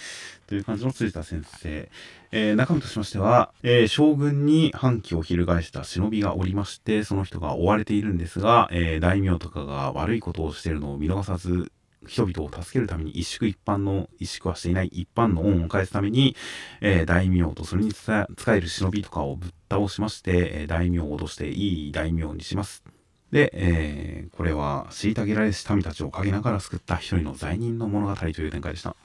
[0.47, 1.91] という感じの辻田先生。
[2.31, 11.71] えー中身としましては、えー将軍に反旗を翻した忍びがおりまして、その人が追われているんですが、えー大名とかが悪いことをしているのを見逃さず、
[12.07, 16.35] 人々を助けるために一宿一般の、一宿はしていない一般の恩を返すために、
[16.81, 22.83] えー大名とそれに使える忍びとかをぶっ倒しまして、えー大名を脅していい大名にします。
[23.31, 28.95] で、えーこれは虐げられし民たちを陰ながら救った一人の罪人の物語という展開でした。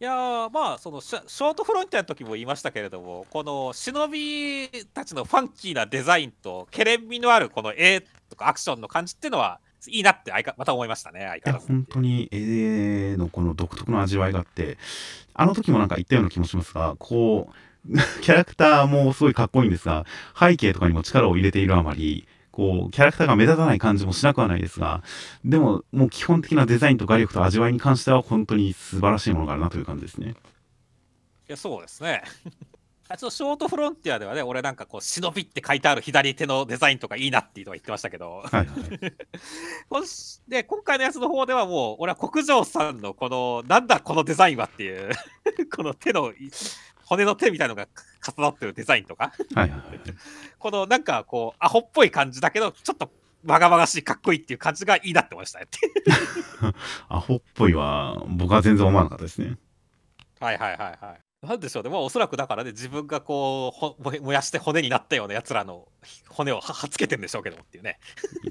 [0.00, 9.60] いやーまあそのショショートフロンティアの時も言いましたけれどもこの忍びたちのファンキーなデザインとけれん味のあるこの絵とかアクションの感じっていうのは
[9.90, 14.78] いいなって相かまた思いましたね相いや、変わらず本当に絵のこの独特の味わいがあって、
[15.34, 17.54] あの時もなんか言ったような気もしますが、こう、
[18.22, 20.06] キャラクターもすごいかっこいいんですが、
[20.38, 25.02] 背景とかにも力を入れているあまり、こう、キャラクターが目立たない感じもしなくはないですが、
[25.44, 30.34] でも、もう基本的なデザインと画力と味わいに関しては本当に素晴らしいものがあるなという感じですね。
[31.46, 32.22] いやそうですね
[33.08, 38.66] あちょっとショートフロンティアではね俺なんかこう忍びって書いてある左手のデザインとかいいなっていうのは言ってましたけどはいはい。
[40.48, 45.10] で今回のやつの方ではもう俺は国城さんのこのなんだこのデザインはっていう
[45.74, 46.32] この手の
[47.04, 47.86] 骨の手みたいのが
[48.26, 49.72] 重なってるデザインとかはい。
[50.58, 53.10] このなんかこうアホっぽい感じだけどちょっと
[53.44, 55.66] わがまがしいかっこいいっていう感じがいいなって思いましたね
[57.08, 59.58] アホっぽいは、僕は全然思わなかったですね。
[60.40, 65.88] はいはいはいはいなんでしょうね、まあ、おそらくだからね自分がこうほ燃やして骨になったようなやつらの
[66.28, 67.98] 骨をははつけてんでしょうけどもっていうね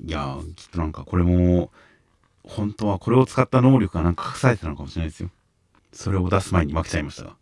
[0.05, 1.71] いやー、きっとなんかこれも、
[2.43, 5.29] 本当はこれを使った能力がなんか隠されてたのかもしれないですよ。
[5.93, 7.35] それを出す前に負けちゃいましたが。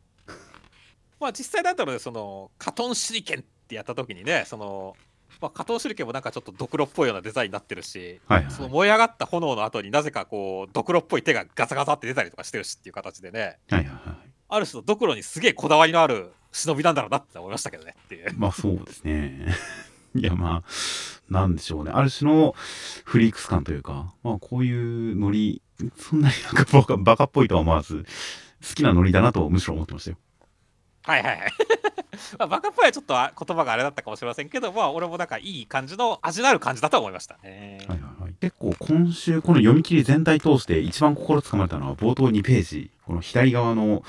[1.20, 4.96] まあ実際だったらねそのカトン手裏剣ってやった時にねその、
[5.40, 8.52] まあ、カトン手裏剣もなんかちょっとドクロっぽいようなデザインになってるしはいはい。
[8.52, 13.94] その燃え上がった炎の後になぜかこうドクロっぽい手がガサガサって出たりとかしてるしっていう形でねはいはいは
[14.26, 14.31] い。
[14.52, 18.34] ある種のドクロにすげえこだわりのある忍びなんだろうなって思いましたけどねっていう。
[18.38, 19.48] まあそうですね。
[20.14, 20.70] いやまあ、
[21.30, 21.92] なんでしょうね。
[21.92, 22.54] ある種の
[23.06, 25.62] フリークス感というか、まあこういうノリ、
[25.96, 28.06] そんなになんかバカバカっぽいとは思わず、
[28.68, 30.18] 好きなノリだなとむしろ思ってましたよ。
[31.04, 31.52] はいはいはい。
[32.38, 37.80] まあ、バカっぽいはちょっとあ言葉があれだったかもしれませんけど、まあ俺もなんかいい感じの味のある感じだと思いましたね。
[37.88, 38.34] はいはいはい。
[38.42, 42.92] 結構今週この読み切り全体通して一番心つかまれたのは冒頭2ページ。
[43.12, 44.04] この左側の、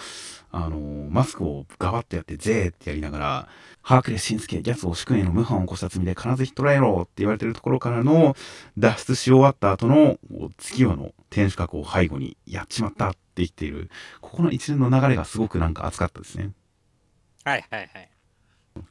[0.52, 3.48] あのーマスクをガバッとやってゼーってやりながら、
[3.82, 8.36] ハークレス・シンスケ、ギャ君への無犯を起こした罪で必ず引っ捕らえろって言われてるところからの
[8.78, 10.20] 脱出し終わった後の
[10.56, 13.90] 月夜の天守閣を背後にやっちまったって言っている、
[14.20, 16.52] ここの一連の流れがすごくなんか熱かったですね。
[17.42, 18.10] はいはいはい。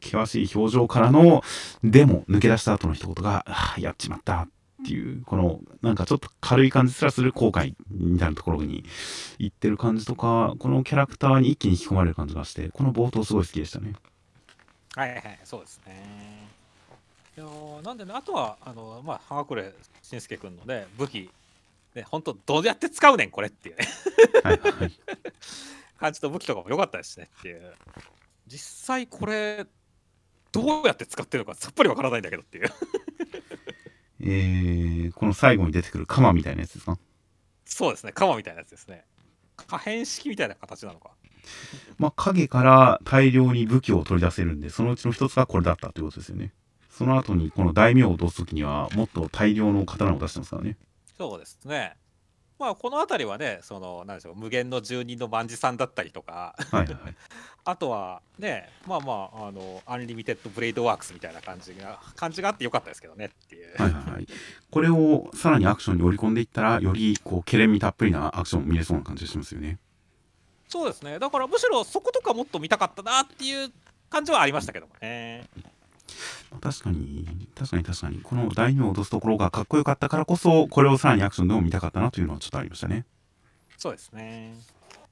[0.03, 1.41] 険しい表情からの、
[1.85, 4.49] でも抜け出した後の一言が、ああやっちまったっ
[4.85, 8.83] ていう、この、なんかちょっと軽い感じすらする後悔みたいなところに
[9.37, 13.93] 行ってる感じとか、このキャラクターに一気に引き込まれる感じがして、この冒頭すごい好きでしたね。
[14.95, 16.49] はいはい、そうですね。
[17.37, 21.29] いやーなんでね、あとは、あの、まあ、ハークレしんすけ君のね、武器、
[21.95, 23.87] ね、本当どうやって使うねん、これっていうね、
[24.43, 24.99] はいはい。
[25.97, 27.73] 感じの武器とかも良かったですしねっていう。
[28.47, 29.65] 実際これ、
[30.51, 32.69] どうやって使ってるのかさっぱりわからないんだけどっていう。
[34.23, 36.97] えー、この最後に出てくる鎌みたいなやつですか？
[37.65, 39.05] そうですね、鎌みたいなやつですね。
[39.55, 41.11] 可変式みたいな形なのか。
[41.97, 46.53] まあ、影から大量に武器を取り出せるんで、そのうちの一つがこれだったということですよね。
[46.89, 50.77] その後にこの大名を落とすときには、もっと大量の刀を出してますからね。
[51.17, 51.95] そうですね。
[52.61, 56.87] まあ、この辺りはね、その、なんでしょう、無限の住人の万次さんだったりとか、はい。
[57.65, 63.75] あとはね、まあまあ、あの、 Unlimited Blade Works みたいな感じが、感じがあってよかったですけどねっていう。
[63.81, 64.27] はいはいはい。
[64.69, 69.79] これをさらにアクションに織り込んでいったら、よりこう、ケレン味たっぷりなアクションを見れそうな感じがしますよね。
[70.67, 71.17] そうですね。
[71.17, 73.71] だからむしろそことかもっと見たかったなっていう
[74.11, 75.49] 感じはありましたけどもね。
[76.59, 83.05] 確かに、確かに確かに、この大名を落とすところがかっこよかったからこそ、これをさらにアクションでも見たかったなというのはちょっとありましたね。
[83.77, 84.55] そうですね。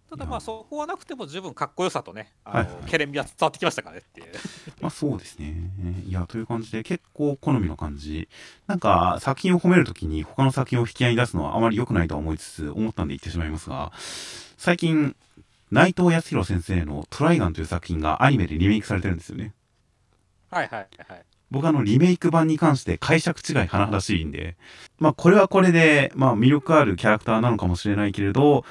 [0.10, 4.28] ただまあそこはなくても十分かっこよさとね、あの、はいはいケレン味は伝わってきましたからねっていう。
[4.82, 5.72] まあそうですね。
[6.08, 8.28] いや、という感じで結構好みの感じ。
[8.66, 13.92] なんか作品を褒めるときに他の作品を引き合いに出すのはあまり良くないとは思いつつ思ったんで言ってしまいますが、
[14.58, 15.16] 最近、
[15.72, 19.54] 内藤康弘先生のトライガンという作品がアニメでリメイクされてるんですよね。
[20.50, 21.24] はいはいはい。
[21.52, 24.56] 僕あのリメイク版に関して解釈違い甚だしいんで、
[25.00, 28.66] まあこれはこれで、まあ魅力あるキャラクターなのかもしれないけれど、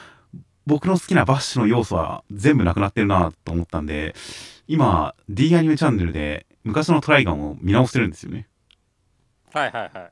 [0.66, 4.14] 僕の好きなバッシュの要素は全部なくなってるなと思ったんで、
[4.68, 8.46] 今 D アニメチャンネルで昔のトライガンを見直してるんですよね。
[9.52, 10.10] はいはいはい。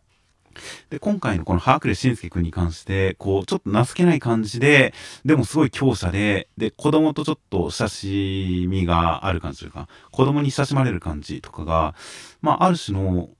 [0.90, 4.94] で、今回のこのハークレシンスケ君に関して、こう、ちょっと情けない感じで、
[5.24, 11.94] でもすごい強者で、で、子供とちょっと親しみがある感じというか、子供に親しまれる感じとかが、
[12.40, 13.30] まあ、ある種の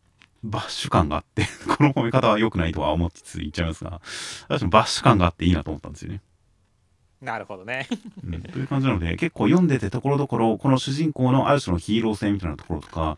[0.45, 1.47] バッシュ感があって、
[1.77, 4.01] この褒め方は良くないとは思いつつ言っちゃいますが、
[4.49, 6.21] ある種のバッシュ感があっていいなと思ったんですよね。
[7.23, 7.89] なるほどね。
[8.25, 13.17] うん、という感じなので、結構読んでてところどころ、この主人公のある種のヒーロー性みたいなところとか、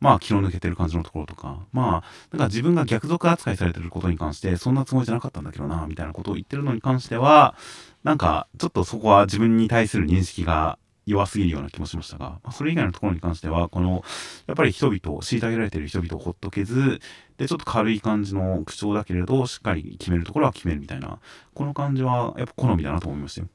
[0.00, 7.54] まあ気の抜けてる感じのところとか、まあ、なんか自分が逆賊扱いされてることに関して、そんなつもりじゃなかったんだけどな、みたいなことを言ってるのに関しては、
[8.02, 14.04] なんか、ちょっとそこは自分に対する認識が弱すぎるような気もしましたが、まあ、それ以外のところに関しては、この、
[14.46, 17.00] やっぱり人々を、虐げられている人々をほっとけず、
[17.38, 21.18] で、ちょっと軽い感じの口調だけれど、しっかり決めるところは決めるみたいな、
[21.54, 23.48] この感じは、やっぱ好みだなと思いましたよ。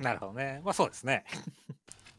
[0.00, 0.60] なるほどね。
[0.64, 1.24] まあそうですね。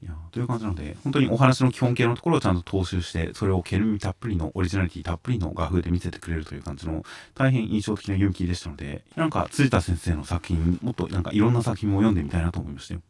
[0.03, 7.03] いやという感じなので、本当にお話の基本形のところをちゃんと踏襲して、それをケルミたっぷりのオリジナリティたっぷりの画風で見せてくれるという感じの
[7.35, 13.01] 大変印象的な読み切りでしたので、なんか辻田先生の作品、もっとなんかいろんな作品も読んでみたいなと思いましたよ。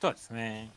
[0.00, 0.70] そうですね。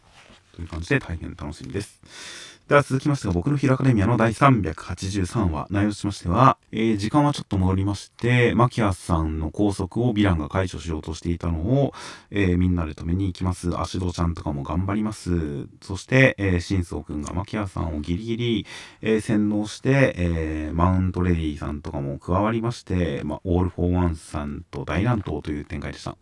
[0.57, 2.57] という感じで大変楽しみです。
[2.67, 11.93] では続きましてが僕のヒーローアカデミアの第383話、内容としましては、えー時間はちょっと戻りまして、マキアさんの拘束をヴィランが解除しようとしていたのを、
[12.31, 13.79] えーみんなで止めに行きます。
[13.79, 15.67] 芦戸ちゃんとかも頑張ります。
[15.81, 18.65] そして、えー、シンソウくんがマキアさんをギリギリ、
[19.01, 26.17] えー洗脳して、えーマウントレディさんとかも加わりまして、まあ、オール・フォー・ワンさんと大乱闘という展開でした。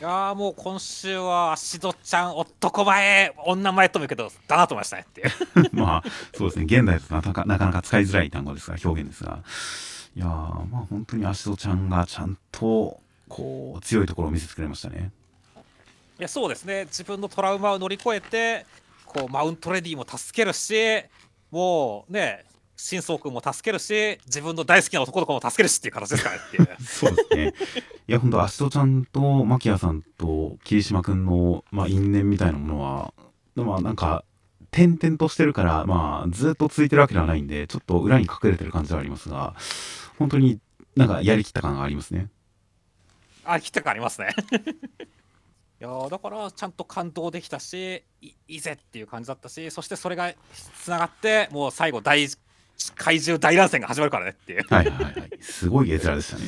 [0.00, 5.30] いやーもう今週は、芦戸ちゃん、男前、女前とも言うけど、だなと思いましたねっていう。
[5.76, 6.02] まあ、
[6.34, 6.64] そうですね。
[6.64, 9.40] 現代だとなかなかなか使いづらい単語ですが、表現ですが。
[10.16, 12.98] いやー、まあ本当に芦戸ちゃんがちゃんと、
[13.28, 15.12] こう、強いところを見せてくれましたね。
[16.20, 18.66] いやそうですね自分のトラウマを乗り越えて
[19.06, 20.74] こうマウントレディも助けるし
[21.50, 22.44] もうね
[22.80, 27.54] 新宗君も助けるし自分の大好きな男の子も助けるしっていう形ですからねっていう そうですね。
[28.08, 33.14] いや、ほんと、アシトちゃんと、マキアさんと、霧島くんの、まあ、因縁みたいなものは、
[33.54, 34.24] まあ、なんか、
[34.72, 39.54] 点々としてるから、まあ、ずっと続いてるわけではないんで、ちょっと裏に隠れてる感じはありますが、
[40.18, 40.58] 本当に
[40.96, 42.30] なんかやりきった感がありますね。
[43.44, 44.34] ありきった感ありますね
[45.80, 50.32] いやーだからちゃんと感動できたしいいぜっていう感じだったしそしてそれが
[50.82, 52.28] つながってもう最後大
[52.96, 54.60] 怪獣大乱戦が始まるからねっていう。
[54.60, 55.30] いはいはいはい。
[55.40, 56.44] すごい絵面でしたね。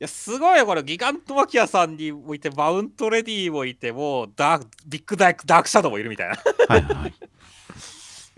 [0.00, 0.66] やすごいよ。
[0.66, 6.36] これギガントマキアさんにもいてマウントレディもいてもうダークビッグダークダークシャドウもいるみたいな。
[6.68, 7.14] はいはい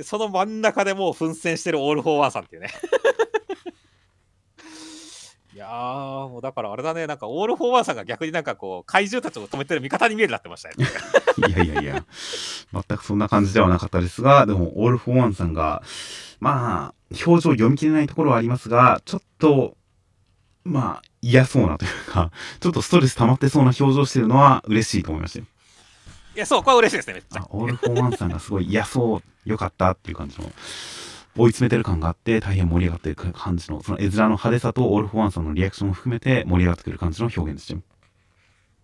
[0.03, 2.71] その真ん中でもう奮戦してるオール・フォー・ワンさんっていうね
[5.55, 7.07] いやーもうだからあれだね。
[7.07, 10.75] なんかオール・フォー・ワンさんが逆になんかこう怪獣たちを止めてる味方に見えるなってましたね。
[11.37, 12.05] いやいやいや、
[12.73, 15.83] 全くそんな感じではなかったですが、でも、オール・フォー・ワンさんが、
[16.41, 16.95] まあ、
[17.27, 19.77] 表情読み切れないところはありますが、ちょっと、
[20.65, 22.31] まあ、嫌そうなというか、
[22.61, 25.47] ちょっとストレス溜まってそうな表情してるのは嬉しいと思いましたよ。
[26.35, 27.43] いやそうこれは嬉しいですねめっちゃ。
[27.43, 30.51] あオール・フォー・ワンさんがすごい嫌そう、良かったっていう感じの、
[31.37, 37.83] 追い詰めてる感があって、大変盛り上がってる感じの、その絵面の派手さとオール・フォー・ワンさんのリアクションも含めて盛り上がってくる感じの表現ですよ。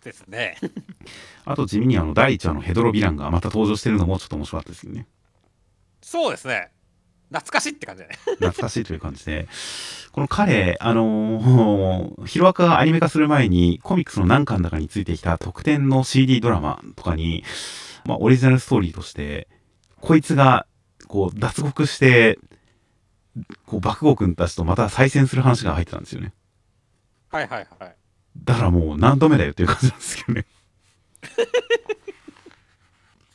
[0.05, 0.57] ですね
[1.45, 5.07] あと地味にあの、第1話のヘドロヴィランがまた登場してるのもちょっと面白かったですよね。
[6.01, 6.71] そうですね
[7.31, 9.49] 懐かしいって感じだね 懐かしいという感じで、
[10.13, 17.45] この彼、あのー ヒロアカがアニメ化する前に、コミックスの何巻だかについてきた特典の CD ドラマとかに、
[18.07, 19.49] まあ、オリジナルストーリーとして、
[20.01, 20.67] こいつが、
[21.09, 22.39] こう、脱獄して、
[23.67, 26.33] こう、爆豪君たちとまた再戦する話が入ってたんですよね。
[27.31, 27.95] はいはいはい
[28.45, 30.47] だからもう何度目だよっていう感じなんですけどね。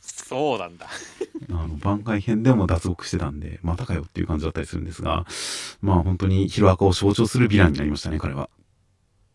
[0.00, 0.88] そうなんだ
[1.50, 5.26] あの、番外編でも脱獄してたんで、またかよっていう感じだったりするんですが、
[5.82, 8.48] まあ本当にヒロアカを象徴するヴィランになりましたね、彼は。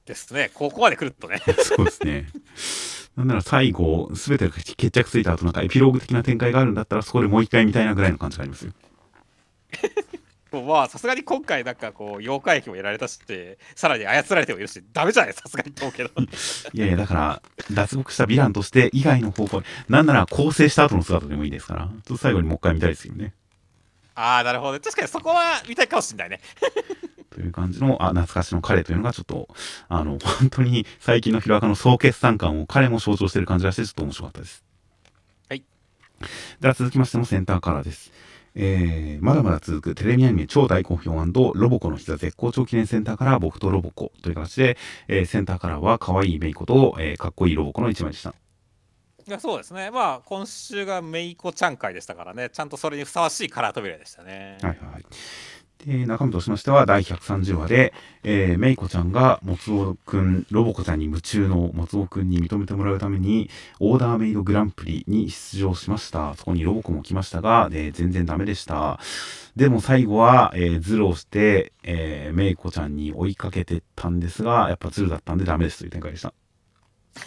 [0.09, 2.27] ですねここまで来るとねそうですね。
[3.15, 8.71] なんなら最後、すべてが決着ついた後、なんかエピローグ的な展開があるんだったら、そこでもう一回みたいなぐらいの感じがありますよ。
[10.53, 16.09] もうまあさすがに今回なんかこう妖怪駅もやられたしってさらに操られてもいるしダメじゃないさすがにと思うけど
[16.73, 17.41] いやいや、だから、
[17.71, 23.33] 脱獄したヴィランとして以外の方向、なんなら構成した後の姿でもいいですから、ちょっと最後にもう一回見たいですよね。
[24.15, 26.41] ああなるほどね確かにそこは見たいかもしれないね
[27.29, 29.47] という感じの、あ、懐かしの彼というのがちょっと、
[29.87, 34.63] あの、 本当に最近のヒロアカの総決算感を彼も象徴している感じがして、ちょっと面白かったです。
[35.49, 35.63] はい。
[36.59, 38.11] では続きましてのセンターカラーです。
[38.55, 41.13] えー、まだまだ続くテレビアニメ超大好評
[41.53, 44.77] ロボコの膝絶好調記念センターカラー僕とロボコという形で、
[45.07, 48.33] えー、センターカラーは可愛いメイコと、えー、かっこいいロボコの一枚でした。
[49.29, 55.05] いやそうですねまあ今週がメイコちゃん会でしたからねちゃんとそれにふさわしいカラー扉でしたねはいはい。
[55.85, 63.49] で、中身としましては、第130話で、えー、メイコちゃんが、もつおくん、ロボコちゃんに夢中のもつおくんに認めてもらうために、
[63.79, 66.33] オーダーメイドグランプリに出場しました。
[66.35, 68.99] そこにロボコも来ましたが、え全然ダメでした。
[69.55, 76.33] でも最後は、えーズルをして、えーメイコちゃんに追いかけてたんですが、やっぱズルだったんでダメですという展開でした。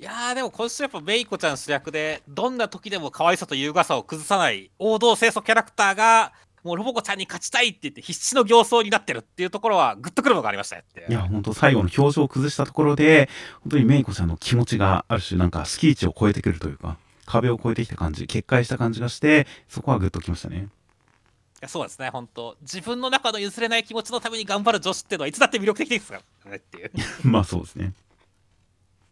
[0.00, 6.32] いやーでも今週やっぱメイコちゃん主役でどんな時でも可愛さと優雅さを崩さない王道清楚キャラクターが
[6.64, 13.28] もうロボコちゃんに勝ちたいって言って必死の形相になってるっていうところはグッとくるものがありましたよっていや、本当最後の表情を崩したところで、
[13.62, 16.96] 本当にメイコちゃんの気持ちがある種なんかスキー値を超えてくるというか、
[17.26, 20.68] 壁を越えてきた感じ、決壊した感じがして、そこはグッときましたね。
[21.60, 26.92] いやそうですね本当自分の中の譲れない気持ちのために頑張る女子っていうのはいつだって魅力的ですからねっていう
[27.26, 27.94] まあそうですね。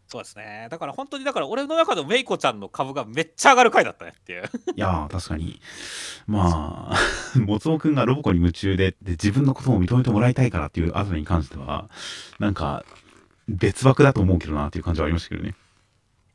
[0.07, 4.43] そうですねだから本当にだから俺の中のメイコちゃんの株がめっちゃ上がる回だったねっていう
[4.75, 5.61] いや、確かに。
[6.27, 11.89] まあ、もつおくんがロボコに夢中で、で、自分のことを認めてもらいたいからっていうあたりに関しては、
[12.39, 12.83] なんか、
[13.47, 15.55] 別枠だと思うけどなっていう感じはありましたけどね。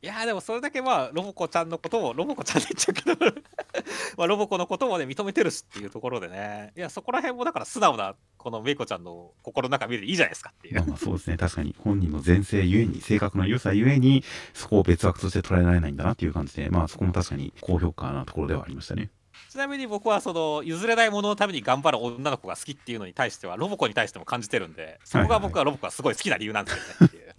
[0.03, 3.33] いやーでもそれだけまあロボコちゃんのこともロボコちゃんで言っちゃうけど
[4.17, 11.37] まあロボコのこともね認めてるしっていうところでねいやそこら辺もだから素直なこのメイコちゃんの心の中見るでいいじゃないですかっていうまあまあそうですね。
[11.37, 19.09] 確かに本人の前世ゆえに、性格の良さゆえに、そこを別枠として捉えられないんだなっていう感じで、まあそこも確かに高評価なところではありましたね。
[19.49, 27.32] ちなみに僕はその譲れないもののために頑張る女の子が好きっていうのに対してはロボコに対しても感じてるんでそこが僕はロボコがすごい好きな理由なんですよねっていう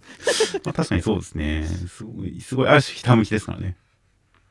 [0.63, 1.63] まあ確かにそうですね。
[1.63, 3.75] すごい、すごい、ある種ひたむきですからね。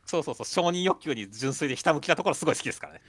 [0.07, 3.01] そうそうそう承認欲求に純粋でひたむきなところすごい好きですからね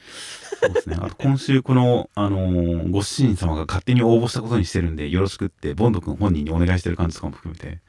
[0.61, 0.97] そうですね。
[0.97, 7.79] あと今週この、あのーご主人様が勝手に応募したことにしてるんで、よろしくって、ボンド君本人にお願いしてる感じとかも含めて、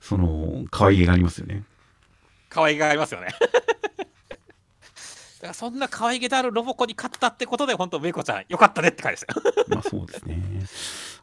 [0.00, 1.64] その、可愛げがありますよね。
[2.48, 3.28] 可愛げがありますよね
[5.44, 9.64] からそんな可愛げであるロボコに勝ったってことで、本当、メイコちゃん、よかったねって感じですよ。
[9.68, 10.42] まあそうですね。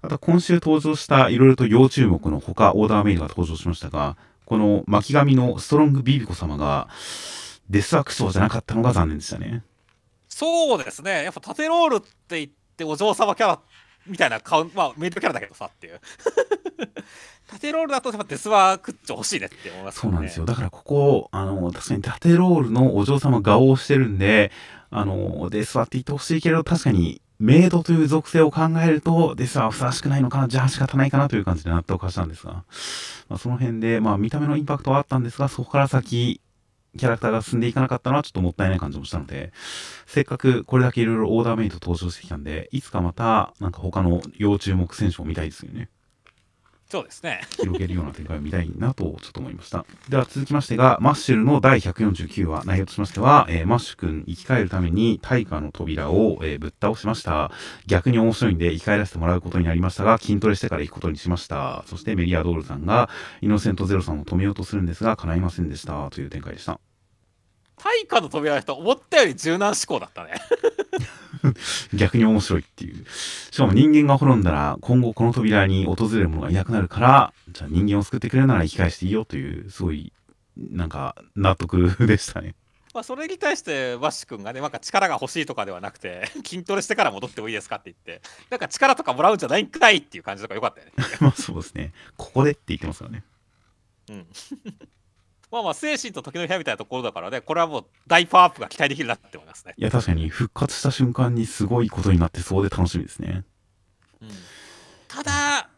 [0.01, 6.89] あと今週登場したいろいろと要注目の他オーダーメイドが登場しましたが、この巻き髪のストロングビビコ様が
[7.69, 9.63] デスアクションじゃなかったのが残念でしたね。
[10.27, 11.23] そうですね。
[11.23, 13.59] やっぱ縦ロールって言ってお嬢様キャラ
[14.07, 16.01] みたいな顔、まあメイドキャラだけどさっていう。
[17.47, 20.45] 縦ロールだとやっぱデスワークッチョ欲しいねって思いますそうなんですよ。
[20.45, 24.51] だからここ、あの、確かに縦ロールのお嬢様顔をしてるんで、
[24.89, 32.53] あの、デスワって言ってほしいけど、確かにメイドという属性を考えると、デスはふさわしくないのかな、じゃあ仕方ないかなという感じで納得したんですが、
[33.29, 36.39] まあ、その辺で、まあ見た目のインパクトはあったんですが、そこから先、
[36.99, 39.53] キャラクターが進んでいかなかったのはちょっともったいない感じもしたので、
[40.05, 45.89] せっかくこれだけいろいろオーダーメイド登場してきたんで、いつかまた、なんか他の要注目選手も見たいですよね。
[46.91, 47.39] そうですね。
[47.57, 49.85] 広げるような展開を見たいなとちょっと思いました。
[50.09, 57.49] では続きましてが、マッシュルの第149話、内容としましては、えー、マッシュ君生き返るために大化の扉を、えー、ぶっ倒しました。
[57.87, 61.85] 逆に面白いんで生き返らせてもらうことになりましたが、筋トレしてから行くことにしました。
[61.87, 66.81] そしてメリアドールさんが、イノセントゼロさんを止めようとするんですが、叶いませんでしたという展開でした。
[67.77, 70.33] 大化の扉の人、思ったより柔軟思考だったね。
[71.93, 73.05] 逆に面白いっていう。
[73.51, 80.11] しかも人間が滅んだら、今後この扉に訪れる者がいなくなるから、じゃあ人間を救ってくれるなら生き返していいよという、すごい、
[80.57, 82.55] なんか、納得でしたね。
[82.93, 93.23] まあ、それに対してワッシュ君がねなんか力が欲しいとかではなくて 筋トレしてから戻ってもいいですかって言ってなんか力とかもらうんじゃないんかいっていう感じとかよかったよね まあそうですねここでって言ってますからね
[94.09, 94.27] うん
[95.51, 99.73] まあまあ精神と時の部屋みたいなところだからねこれはもう大パワーアップが期待できるなって思いますね。
[99.77, 103.43] いや確かに復活した瞬間にすごいことになってそうで楽しみですね、
[104.21, 104.29] うん、
[105.07, 105.69] ただ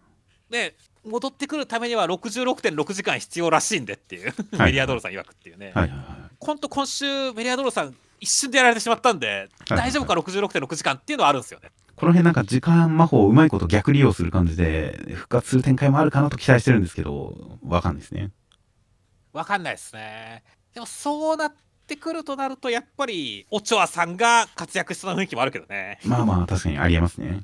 [0.49, 6.07] ね戻ってくるためには66.6時間必要らしいんでっていう、メリアドロさん曰くっていうね、はいはいはい、
[6.39, 11.71] 今度今週メリアドロさん一瞬でやられてしまったんで、大丈夫か66.6時間っていうのはあるんですよね。
[11.95, 18.31] この辺なんか時間魔法をうまいこと逆利用する感じで復活する展開もあるかなと期待してるんですけどわかんないですね
[19.33, 20.43] わかんないですね。
[20.73, 21.53] でもそうなっ
[21.87, 25.99] てくるとなると、やっぱり、オチョアさんが活躍しそうな雰囲気もあるけどね。
[26.05, 27.41] まあまあ、確かにありえますね。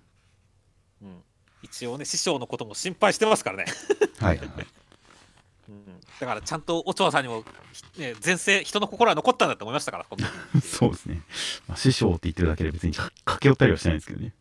[1.02, 1.24] うん。
[1.64, 3.66] 一応ね、師匠のことも心配してますからね。
[4.20, 4.50] はいはい。
[5.70, 7.44] うん、だからちゃんとオチョアさんにも、
[7.98, 10.06] ね、前世人の心は残ったんだと思いましたから
[10.62, 11.22] そうですね、
[11.68, 14.34] まあ、師匠って言ってるだけで別に駆け寄ったりはしないんですけどね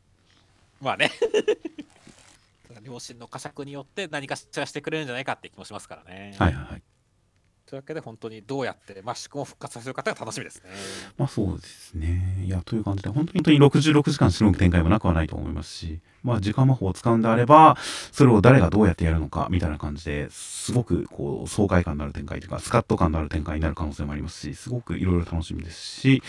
[0.80, 1.12] まあね
[2.82, 6.82] 両親の呵責によって何かしらしてくれるんじゃないかって気もしますからねはいはいはい
[7.68, 10.70] というわけで本当にどうやってマシュ君を復活させる方が楽しみですね。
[11.18, 12.42] まあそうですね。
[12.46, 17.76] いや、という感じで、本当に66時間しのぐ展開もなくはないと思いますし、まあ時間魔法を使うんであれば、
[18.10, 26.22] それを誰がどうやってやるのか、みたいな感じですごくこう爽快感のある展開というか、スカッと感のある展開になる可能性もありますし、すごくいろいろ楽しみですし、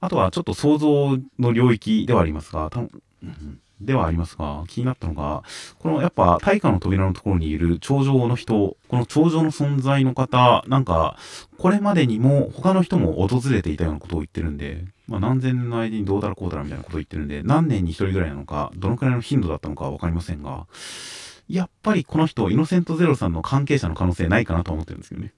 [0.00, 5.42] あとはちょっと想像の領域ではありますが、たうんではありますが、気になったのが、
[5.78, 11.16] このやっぱ大化の扉のところにいる頂上の人、この頂上の存在の方、なんか、
[11.58, 20.66] これまでにも他の人も訪れていたようなことを言ってるんで、まあ何千年の間にどうだらこうだらみたいなことを言ってるんで、何年に一人ぐらいなのか、どのくらいの頻度だったのかわかりませんが、
[21.48, 25.32] やっぱりこの人、イノセントゼロさんの関係者の可能性ないかなと思ってるんですよね。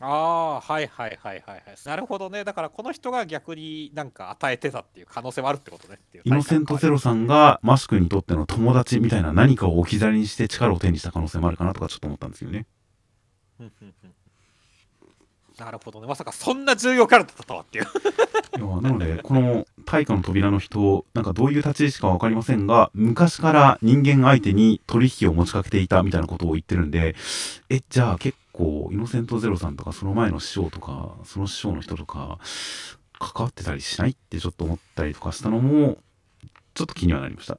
[0.00, 1.62] ああはいはいはいはいはい。
[1.84, 2.44] なるほどね。
[2.44, 6.22] だからこの人が逆になんか与えてたっていう可能性もあるってことねっていう。
[6.24, 12.66] イノセントゼロさんがマスクにとっての友達みたいな何かを置き去りにして力を手にした可能性もあるかなとかちょっと思ったんですよね。
[15.58, 16.06] なるほどね。
[16.06, 17.84] まさかそんな重要キャラだったとはっていう。
[17.84, 27.14] いやなのでこの大化の扉の人なんかどういう立ち位置か分かりませんが昔から人間相手に取引を持ちかけていたみたいなことを言ってるんで
[27.68, 32.38] えじゃあ結構イノセントゼロさんとかその前の師匠とかその師匠の人とか
[33.20, 35.98] 関わってたりしないってちょっと思ったりとかしたのも
[36.74, 37.58] ちょっと気にはなりました。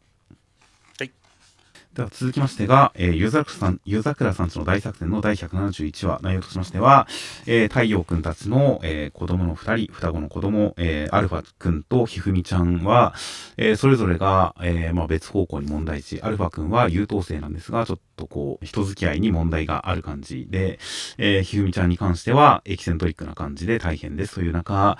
[2.00, 7.08] では続きましてが、えー、ゆざくさん、ゆざくらさんちの大作戦の第171話、内容としましては、
[7.48, 13.16] えー、太陽くんたちの、えー、子供の二人、双子の子供、えー、アルファくんとひふみちゃんは、
[13.58, 20.80] えー、それぞれが、えー、まあ別方向に問題児、アルファくんは優等生なんですが、ちょっととこう、人付き合いに問題がある感じで、
[21.18, 24.36] えー、ひふみちゃんに関しては、エキセントリックな感じで大変です。
[24.36, 24.98] という中、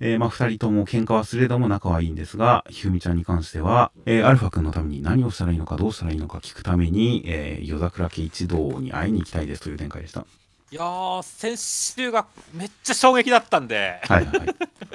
[0.00, 10.24] えー、まあ、二人とも喧嘩はすれども仲はいいんですが、ひふみちゃんに関しては、えー、アルファ君のために何をしたらいいのかどうしたらいいのか聞くために、えー、夜桜家一同に会いに行きたいですという展開でした。
[10.72, 14.34] いやー、先週がめっちゃ衝撃だったんで、はいはい、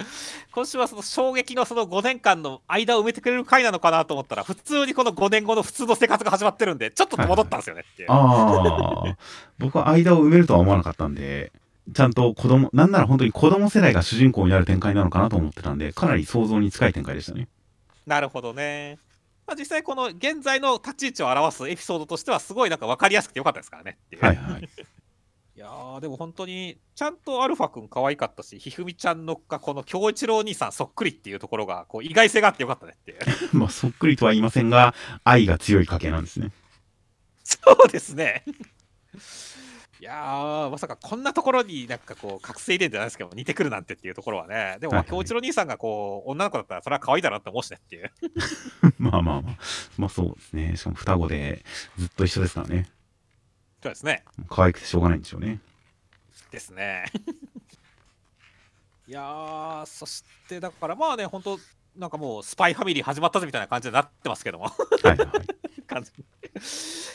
[0.52, 8.12] 今週はその衝撃のその5年間の間を埋めてくれる回なのかなと思ったら、普通にこの5年後の普通の生活が始まってるんで、ちょっと戸惑ったんですよねっていう。
[8.12, 9.18] はいはい、ああ、
[9.60, 11.52] 僕は間を埋めるとは思わなかったんで、
[11.94, 17.50] ちゃんと子供、なんなら本当に子供世代が主人公になる展開なのかなと思ってたんで、かなり想像に近い展開でしたね。
[18.08, 18.98] なるほどね。
[19.46, 24.00] まあ、実際この現在の立ち位置を表すエピソードとしてはすごいなんか分かりやすくてよかったですからね。
[24.20, 24.70] はいはい。
[25.58, 33.18] いやーでも本当にちゃんとアルファ君可愛かったしひふみちゃんのがこの京一郎兄さんそっくりっていうところがこう意外性があってよかったねっていう
[33.58, 34.94] まあ、そっくりとは言いませんが、
[35.24, 36.52] 愛が強い家系なんですね。
[37.44, 38.44] そうですね
[40.00, 48.12] いやーまさかこんなところになんかこう覚醒遺伝じゃないですけど似てくるなんてっていうところはねでも京一郎兄さんがこう女の子だったらそれは可愛いだなって思うしねっていう
[49.00, 49.58] まあまあまあ。
[49.98, 50.76] まあそうですね。
[50.76, 51.66] しかも双子で
[51.98, 52.90] ずっと一緒ですからね。
[53.82, 55.60] そうですね可愛くてしょうがないんでしょうね。
[56.52, 57.06] ですね。
[59.08, 61.60] いやー、そしてだからまあね、本当
[61.98, 64.66] なんかもうスパイファミリー始まったぜみたいな感じになってますけども。
[64.66, 64.72] は
[65.04, 65.28] いはいはい。
[65.88, 66.12] 感じ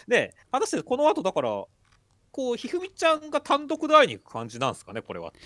[0.09, 1.65] で、果たしてこの後だから、
[2.31, 5.45] こう、ひふみちゃんが単独で会いに行く感じなんですかね、これはっていう。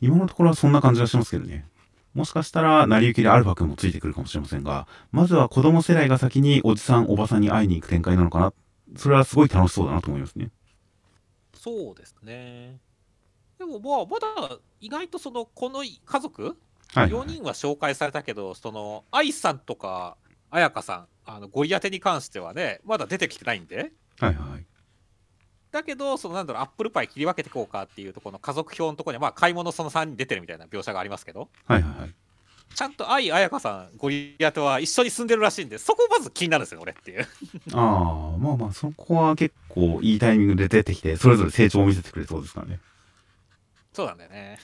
[0.00, 1.64] 今のところはそんな感じがしますけどね。
[2.12, 8.52] もしかしたら、成り行きでアルファ君もついてくるかもしれませんが、まずは子供世代が先におじさん、おばさんに会いに行く展開なのかな。
[8.94, 10.50] それはすごい楽しそうだなと思いますね。
[11.54, 12.78] そうですね。
[13.58, 17.10] でもまあ、まだ意外とその、この家族、はい、はい。
[17.10, 20.16] 4人は紹介されたけど、その、愛さんとか、
[20.50, 24.66] 彩香さん、あのゴリアテに関してはね、まだ出てきてないんで、はいはい。
[25.72, 32.14] だけど、そのなんだろう、アップルパイ切り分けていこうかっていうところの家族表のところには、まあ、買い物その3人出てるみたいな描写がありますけど、はいはいはい。
[32.74, 37.26] ちゃんと愛彩香さん、ゴリアテは一緒に住んでるらしいんで、そこまず気になるんですよ、俺っていう。
[37.72, 42.80] ああ、まあまあ、そこは結構いいタイミングで出てきて、それぞれ成長を見せてくれそうですからね。
[43.92, 44.58] そうなんだよね。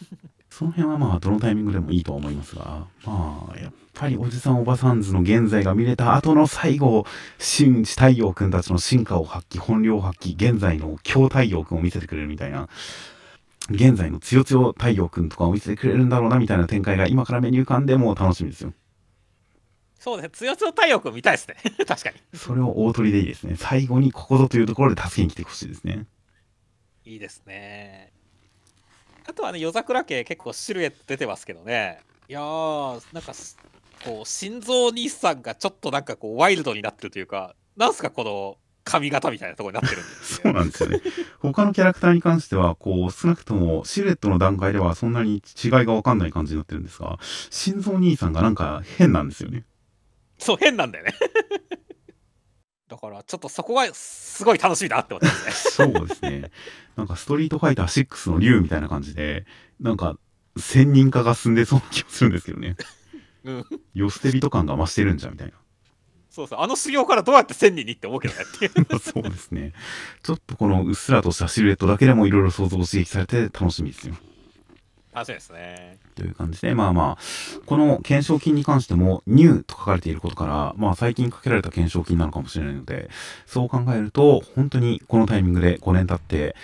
[0.51, 7.07] その辺はまあ、どのタイミングでもいいとは思いますが、まあ、やっぱりおじさんおばさん図の現在が見れた後の最後、
[7.39, 12.69] 新太陽くんたちの進化を発揮、本領を発揮、現在の強太陽くんを見せてくれるみたいな、
[13.71, 18.73] 現在のつよつよ太陽くんとかを見せてくれるんだろうなみたいな展開が今からメニュー感でもう楽しみですよ。
[19.99, 21.55] そうね、強強太陽君見たいですね。
[21.87, 22.17] 確かに。
[22.35, 23.55] それを大取りでいいですね。
[23.57, 26.07] 最後にここぞというところで助けに来てほしいですね。
[27.05, 28.13] いいですね。
[29.29, 32.01] あとはね、夜桜家結構シルエット出てますけどね。
[32.29, 33.57] いやー、なんかす、
[34.05, 41.01] こう、心臓兄さんがちょっとなんかこう、ワイルドになってるというか、なんすか、この髪型みたいなところになってるんです そうなんですよね。
[41.39, 47.19] 他のキャラクターに関しては、こう、少なくともシルエットの段階ではそんなに違いがわかんない感じになってるんですが、
[47.51, 49.65] 心臓兄さんがなんか変なんですよね。
[50.39, 51.15] そう、変なんだよね。
[52.89, 55.95] だから、ちょっとそこがすごい楽しみだなって思ってますね。
[55.97, 56.51] そうですね。
[56.97, 59.47] なんかストリートファイター6の竜みたいな感じで、
[59.81, 60.19] なんか、
[60.59, 62.77] 専任化が進んでそうな気がするんですけどね。
[63.45, 63.65] うん。
[63.95, 65.55] ヨステビト感が増してるんじゃんみたいな。
[66.33, 68.73] そうそう、あの修行からどうやって1000人にって思うけどねっていう。
[68.99, 69.75] そうですね。
[70.23, 74.15] ちょっとこのうっすらとしたシルエットだけでもいろいろ想像を刺激されて楽しみですよ。
[75.13, 75.99] 楽しみですね。
[76.15, 83.11] という感じで、まあまあ、この懸賞金に関しても、ニューと書かれていることから、まあ最近かけられた懸賞金なのかもしれないので、
[83.45, 86.57] そう考えると、本当にこのタイミングで5年経って、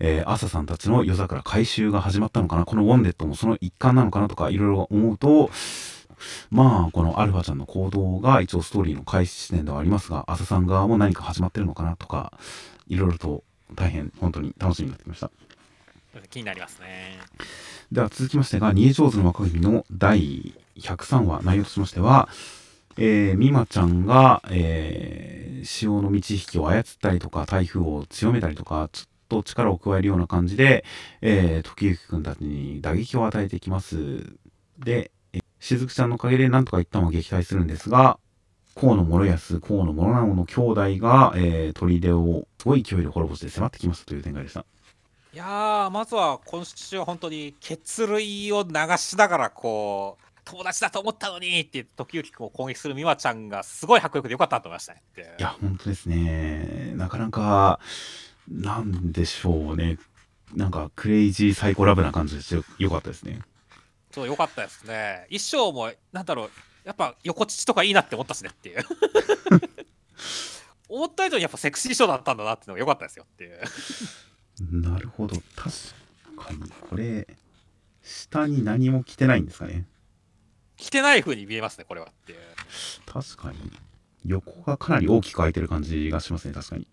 [0.00, 5.50] えー、朝さんたちの夜桜回収が始まったのかな、このウォンデッドもその一環なのかなとか、いろいろ思うと、
[6.50, 12.32] まあ、このアルファちゃんの行動が一応ストーリーの開始地点ではありますが、朝さん側も何か始まってるのかなとか、
[12.88, 13.44] いろいろと
[13.74, 15.30] 大変本当に楽しみになってきました。
[16.30, 17.18] 気になりますね。
[17.90, 22.28] では続きましてが、逃げ上手の若君の第103話、内容としましては、
[22.96, 30.84] えー、美馬ちゃんが、えー、潮の満ち引きを操ったりとか、台風を強めたりとか、ちょっと力を加えるような感じで、
[31.20, 34.36] えー、時行くんたちに打撃を与えていきます。
[34.78, 35.10] で、え
[35.60, 38.18] しずくちゃんのおかげでなんとか一旦は撃退するんですが、
[38.74, 44.64] 河野諸安、河野諸直の兄弟が、えー、砦をすごい勢いで滅ぼして迫ってきましたという展開でした。
[45.32, 55.02] いやー、まずは今週は本当に血類を流しながら、こう、友達だと思ったのにって時行君を攻撃する美和ちゃんがすごい迫力でよかったと思いましたね。
[55.38, 56.92] いや、本当ですね。
[56.96, 57.80] なかなか、
[58.48, 59.98] なんでしょうね。
[60.54, 63.40] なんか、クレイジーサイコラブな感じでしてよかったですね。
[64.14, 65.26] そう、よかったですね。
[65.28, 66.50] 衣装も、なんだろう、
[66.84, 68.84] やっぱ横乳とかいいなって思ったしねっていう。
[70.88, 73.60] 思った以上にやっぱセクシー衣装だったんだなっていうのがよかったですよっていう。
[74.80, 75.36] なるほど。
[75.56, 75.72] 確
[76.36, 77.26] かに、これ、
[78.02, 79.86] 下に何も着てないんですかね。
[80.76, 82.38] 着てない風に見えますね、これはっていう。
[83.06, 83.72] 確かに。
[84.26, 86.86] 横がかなり大きく開いてる感じがしますね、確かに。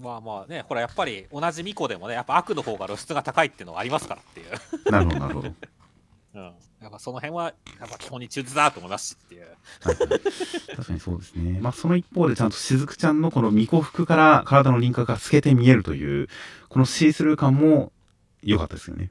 [0.00, 4.90] まあまあね、ほらやっぱり同じ巫女でもね、やっぱ悪の方が露出が高いっていうのはありますからっていう。
[4.90, 5.54] なるほど、なるほど。
[6.34, 6.52] はいうん。
[6.82, 7.44] やっぱその辺は、
[7.80, 9.42] やっぱ基本に忠実だと思いますしっていう。
[9.42, 11.60] は い確かにそうですね。
[11.60, 16.28] まあ、その一方でちゃんとしずくちゃんのこの巫女服から体の輪郭が透けて見えるという、
[16.68, 17.92] このシースルー感も
[18.42, 19.10] 良かったですよね。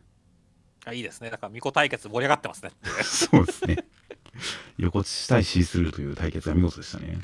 [0.85, 1.30] あいいですね。
[1.30, 2.72] だから、巫女対決盛り上がってますね。
[3.03, 3.85] そうですね。
[4.77, 7.19] 横地対シースルーという対決が見事でしたね。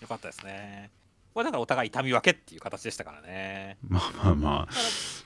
[0.00, 0.90] よかったですね。
[1.34, 3.78] これだからお互い痛み分けっていう形でしたからね。
[3.88, 4.68] まあまあまあ、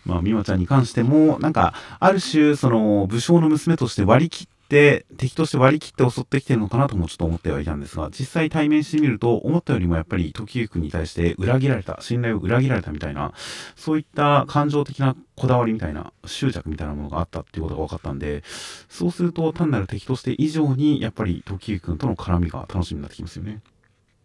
[0.05, 13.33] まあ、美和ちゃんに関しても、なんか、ある種、その、武将の娘として割り切って、敵として割り切って襲ってきてるのかなともちょっと思ってはいたんですが、実際対面してみると、思ったよりもやっぱり時行くんに対して裏切られた、信頼を裏切られたみたいな、
[13.77, 18.43] そういった感情的なこだわりみたいな、執着みたいなものがあったっていうことが分かったんで、
[18.89, 23.61] そうすると単なる敵として以上に、やっぱり時行くんとの絡みが楽しみになってきますよね。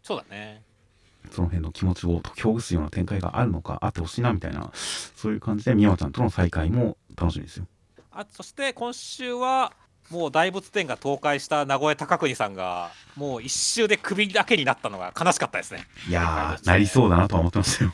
[0.01, 0.66] そうだね。
[1.31, 7.67] その辺の気持ちを解きほぐすような展開があるのか、あってほしいなみたいな、そういう感じで、みやまちゃんとの再会も楽しみですよ。
[8.11, 9.73] あそして今週は、
[10.09, 15.85] もう大仏殿が倒壊した名古屋高国さんが、もう一周で首だけになったのが悲しかったですね。
[16.07, 17.93] いやー、なりそうだなとは思ってましたよ。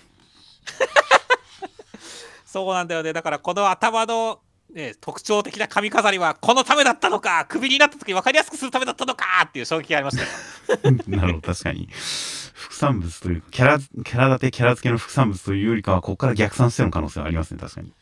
[2.46, 3.14] そうなんだよね。
[3.14, 4.40] だからこの頭の、
[4.74, 10.98] ね、特徴的な髪飾りはこのためだったのか首になった時分かりやすくするためだったのかっていう衝撃がありましたよ。
[11.08, 11.88] なるほど、確かに。
[11.92, 17.94] 副産物というか、キャラ、キャラ立て、キャラ付けの副産物というよりかは、ここから逆算しての可能性はありますね、確かに。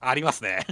[0.00, 0.64] ありますね。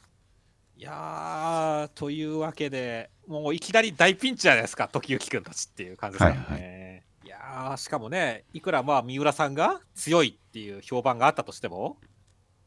[0.78, 7.04] いやー、というわけで、もういきなり大ピンチじゃないですか、時行くんたちっていう感じですからね。
[7.24, 11.98] いやー、しかもね、いくらまあ三浦さんが強いっていう評判があったとしても、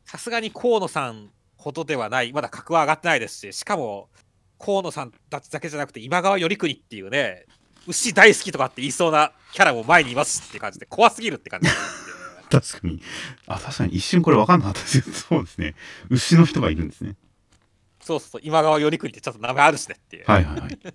[0.05, 4.09] さすがに河野さんほどではない、まだ格は上がってないですし、しかも
[4.59, 7.45] 河野さんたちだけじゃなくて、今川頼国っていうね、
[7.87, 12.05] 牛大好きとかって言いそうなキャラも前にいますしっていう感じで、怖すぎるって感じです
[12.49, 13.01] 確かに。
[13.47, 15.75] あ、確かに一瞬これ分かんなかったですけど、 そうですね。
[16.09, 17.15] 牛の人がいるんですね。
[18.01, 20.25] そうそうそう、今川頼国ってちょっと名前あるしねっていう。
[20.25, 20.77] はいはいはい。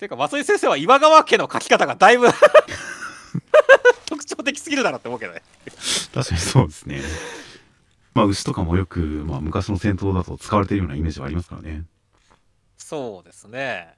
[0.00, 2.28] ていうか、松井先生は今川家の書き方がだいぶ
[4.06, 5.42] 特徴的すぎるだろうって思うけどね。
[6.14, 7.00] 確かにそうですね。
[8.14, 11.84] まあ、牛とかもよく、まあ、昔の戦闘だと使われているようなイメージはありますからね。
[12.76, 13.94] そうですね。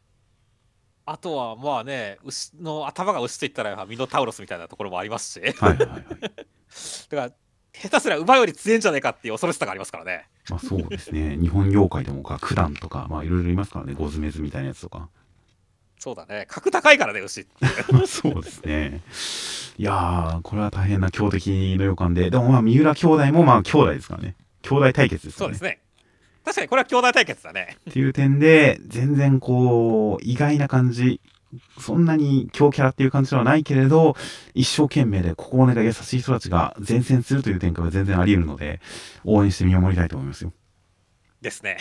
[1.05, 6.05] あとはまあね、牛の頭が牛といったらミノタウロスみたいなところもありますし、だかはいはいはい。
[7.11, 7.33] ら
[7.73, 10.29] 下手すら馬より強いんじゃないかっていう恐ろしさがありますからね。
[10.51, 11.37] まあそうですね。
[11.39, 13.95] 日本妖怪でもか、九段とか、まあいろいろいますからね。
[13.95, 15.09] ゴズメズみたいなやつとか。
[16.03, 16.47] そうだね。
[16.49, 17.47] 格高いからね、牛
[18.09, 19.03] そうですね。
[19.79, 24.35] いやー、これは大変な強敵の予感で、でもまあ三浦兄弟もまあ兄弟ですからね。
[24.63, 25.39] 兄弟対決ですね。
[25.39, 25.79] そうですね。
[26.45, 27.77] 確かにこれは兄弟対決だね。
[27.89, 31.21] っていう点で、全然こう、意外な感じ。
[31.79, 34.17] そんなに強キャラっていう感じではないけれど、
[34.55, 38.81] 一生懸命で心根が優しい人たちが前線するという展開は全然あり得るので、
[39.23, 40.53] 応援して見守りたいと思いますよ。
[41.41, 41.77] ですね。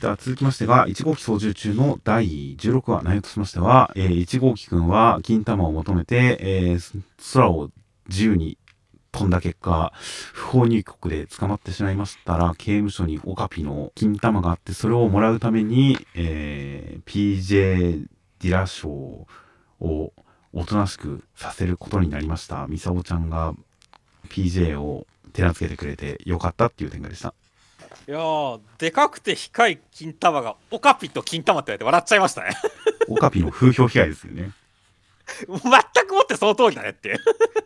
[0.00, 7.02] では続きましてが、1号機操縦中の第16話、内容としましては、えー1号機くんは金玉を求めて、えー
[7.34, 7.70] 空を
[8.08, 8.56] 自由に
[9.12, 9.92] 飛んだ結果、
[10.32, 18.06] 不法入国で捕まってしまいましたら、刑務所にオカピの金玉があって、それをもらうために、えー PJ
[18.38, 19.26] ディラ賞を
[20.54, 22.66] おとなしくさせることになりました。
[22.68, 23.54] ミサオちゃんが
[24.30, 27.34] PJ を手なずけてくれてよかったっていう展開でした。
[28.10, 32.56] いやー、でかくて低い金玉が、オカピと金玉って言われて笑っちゃいましたね。
[33.06, 34.50] オカピの風評被害ですよね。
[35.46, 35.60] 全
[36.08, 37.20] くもってその通りだねって。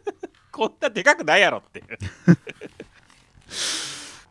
[0.52, 1.82] こんなでかくないやろって。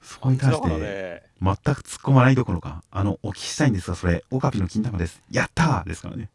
[0.03, 5.19] そこに関して、ね、全く突っ込まないどころか、あの、お聞きしたいんですが、それ、オカピの金玉です。
[5.31, 6.30] やったーですからね。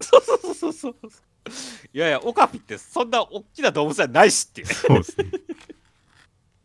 [0.00, 0.94] そうそうそうそう。
[1.92, 4.74] いやいや、オカピってそんな大きな動物じゃないしっていうね。
[4.74, 5.32] そうですね。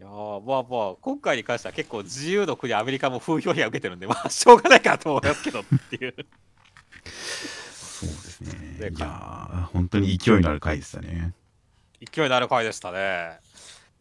[0.06, 6.16] いやーまあまあ、今回に関しては結構自由の国アメリカも風評被害を受けてるんで、まあ、 しょうがないかなと思いますけどっていう。
[7.74, 8.78] そうですね。
[8.92, 11.34] でいやー、本当に勢いのある回でしたね。
[12.00, 13.40] 勢いのある回でしたね。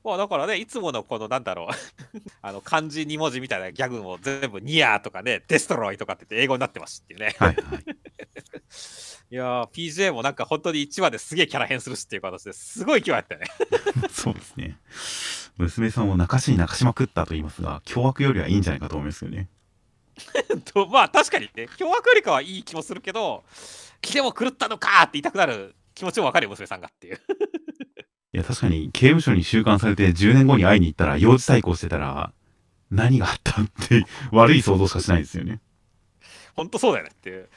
[0.04, 1.74] まあだからね、いつものこのなんだろう、
[2.42, 7.34] あの漢字2文字みたいなギャグも全部ニアーとかね、デストロイとかって言って英語になってますしっていうね。
[7.38, 7.84] はいはい。
[9.32, 13.46] いやー、PJ もなんか本当に1話ですげえキャラ変するしっていう形ですごい勢いあったよね。
[14.12, 14.76] そうですね。
[15.56, 19.48] 娘さんを泣かしに泣かしまくったと言いますが、凶悪よりはいいんじゃないかと思いますよね。
[20.72, 23.44] とまあ確かにね、凶悪よりかはいい気もするけど、
[24.00, 27.20] 気でも狂ったのかーって言いたくなる気持ちもわかるよ、娘さんがっていう。
[28.34, 32.32] いや、確かに、刑務所に収監されて10年後に会いに行ったら、幼児対抗してたら、
[32.90, 35.60] 何があったって、 悪い想像しかしないですよね。
[36.54, 37.48] 本当そうだよねっていう。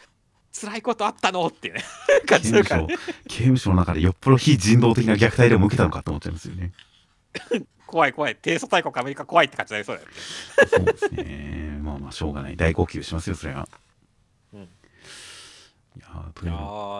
[0.60, 1.84] 辛いことあったのっていうね、
[2.28, 2.96] 感じするからね。、
[3.28, 6.72] 刑務所の中でよっぽど非人道的な虐待でも受けたのかと思っちゃいますよね。
[7.88, 10.14] 怖い怖い、低素大国アメリカ怖いって感じになりそうだよね。
[10.68, 11.80] そうですね。
[11.82, 12.56] まあまあ、しょうがない。
[12.56, 13.68] 大号泣しますよ、それは。
[14.54, 14.66] うんい
[16.00, 16.54] やーといや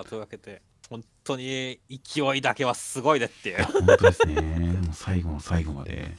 [0.10, 3.64] というわけで、本当に勢いだけはすごいねっていう。
[3.64, 4.42] 本当ですね。
[4.42, 6.18] もう最後の最後まで、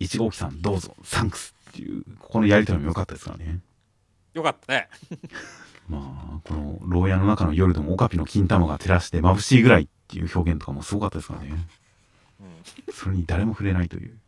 [0.00, 3.60] 1号機さんどうぞサンクスっていうここのやり取りも良かったですからね
[4.32, 4.88] よかったね
[5.88, 5.98] ま
[6.36, 11.66] あこの牢屋の中の夜でもオカピの金玉が照らして眩しいぐらいっていう表現とかもすごかったですからねうん
[12.92, 14.18] それに誰も触れないという。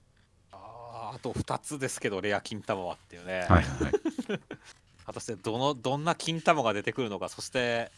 [0.52, 3.92] あーあと2つですけどレア金玉はっていうね、はいはいはい。
[5.04, 7.90] 果たしてどのどんな金玉が出てくるのかそして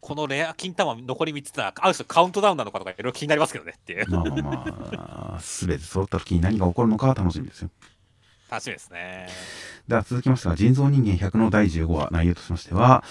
[0.00, 4.10] このレア金玉残り3つってのはある種カウントダウンなのかとかいろいろ気になりますけどねっていう。
[4.10, 7.70] まあまあまあ全て揃った時に何が起こるのかは楽しみですよ。
[8.50, 9.28] 楽しみですね。
[9.88, 13.04] では続きましては人造人間100の第15話内容としましては、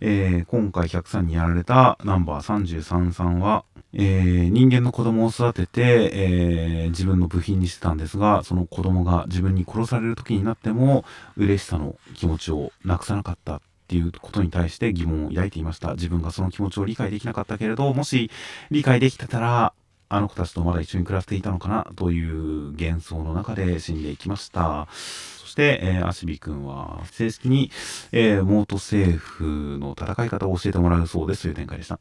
[0.00, 3.64] えー今回103にやられたナンバー33さんは、
[3.94, 11.04] えー人間の子供を育てて、えー自分の部品にしてたんですがその子供が自分に殺される時になっても
[11.36, 18.30] 嬉しさの気持ちをなくさなかったっていうことに対して疑問を抱いていました自分がその気持ちを理解できなかったけれどもし
[18.70, 19.72] 理解できてたら
[20.12, 24.86] あの子たちとまだ一緒に暮らしていたのかなという幻想の中で死んでいきました。
[24.92, 27.70] そして、えー、アシビ君は正式に、
[28.12, 31.98] えー、モート政府の戦い方を教えてもらうそうですという展開でした。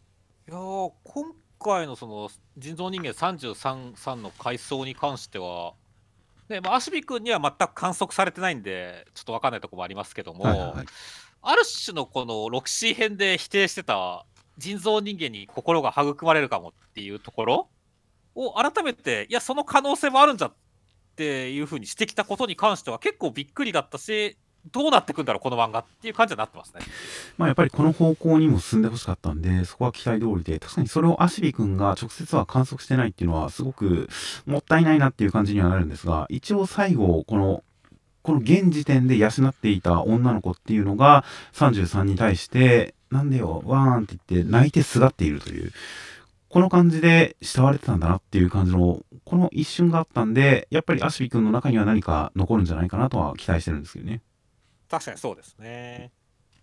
[0.47, 5.73] いやー今回のその人造人間33さんの階層に関しては、
[6.49, 10.85] ねまあ、アシビ君には全く観測されてないんでちょっと分かんないところもありますけども、はいはいはい。
[11.43, 14.25] ある種のこのロクシー編で否定してた
[14.57, 17.69] 人造人間に心が育まれるかもっていうところ
[18.35, 20.53] を改めていやその可能性もあるんじゃっ
[21.15, 24.37] ていうふうにしてきたことに関しては結構びっくりだったし
[24.71, 26.81] どうなってくんだろうこの漫画っていう感じになってますね。
[27.37, 34.09] まあやっぱりこの方向にも進んでほしかったんで、そこは期待通りで、確かにそれをアシビ君が直接は観測してないっていうのはすごく
[34.45, 37.63] もったいないなっていう感じにはなるんですが、一応最後、この、
[38.21, 41.23] この現時点で養っていた女の子っていうのが
[41.53, 45.71] 33に対して、なんでよ、わーんって言って泣いてすがっているという、
[46.49, 54.21] この感じで慕われてたんだなっていう感じの、この一瞬があったんで、やっぱりアシビ君の中には何か残るんじゃないかなとは期待してるんですけどね。
[54.91, 56.11] 確かにそうですね。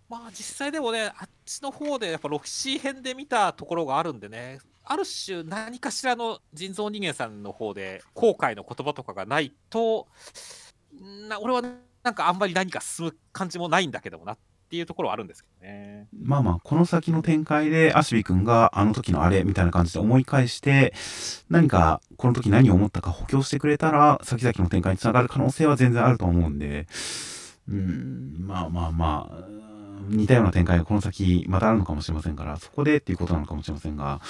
[0.07, 10.07] まあ実際でもね、あっちの方でやっぱロキシー編で見たところがあるんでね、ある種何かしらの人造人間さんの方で後悔の言葉とかがないと、
[11.27, 11.61] な俺は
[12.03, 14.37] なんかあんまり何か進む感じもないんだけどもなっ
[14.69, 16.07] ていうところはあるんですけどね。
[16.13, 20.93] まあまあ、この先の展開で、アシビ君があの時のあれみたいな感じで思い返して、
[21.49, 26.85] 何か、この時何を思ったか補強してくれたら、先々の展開につながる可能性は全然あると思うんで、
[27.69, 29.49] うーん、まあまあまあ、
[30.09, 34.21] 似たような展開がこの先またあるのかもしれませんから、そこでっていうことなのかもしれませんが、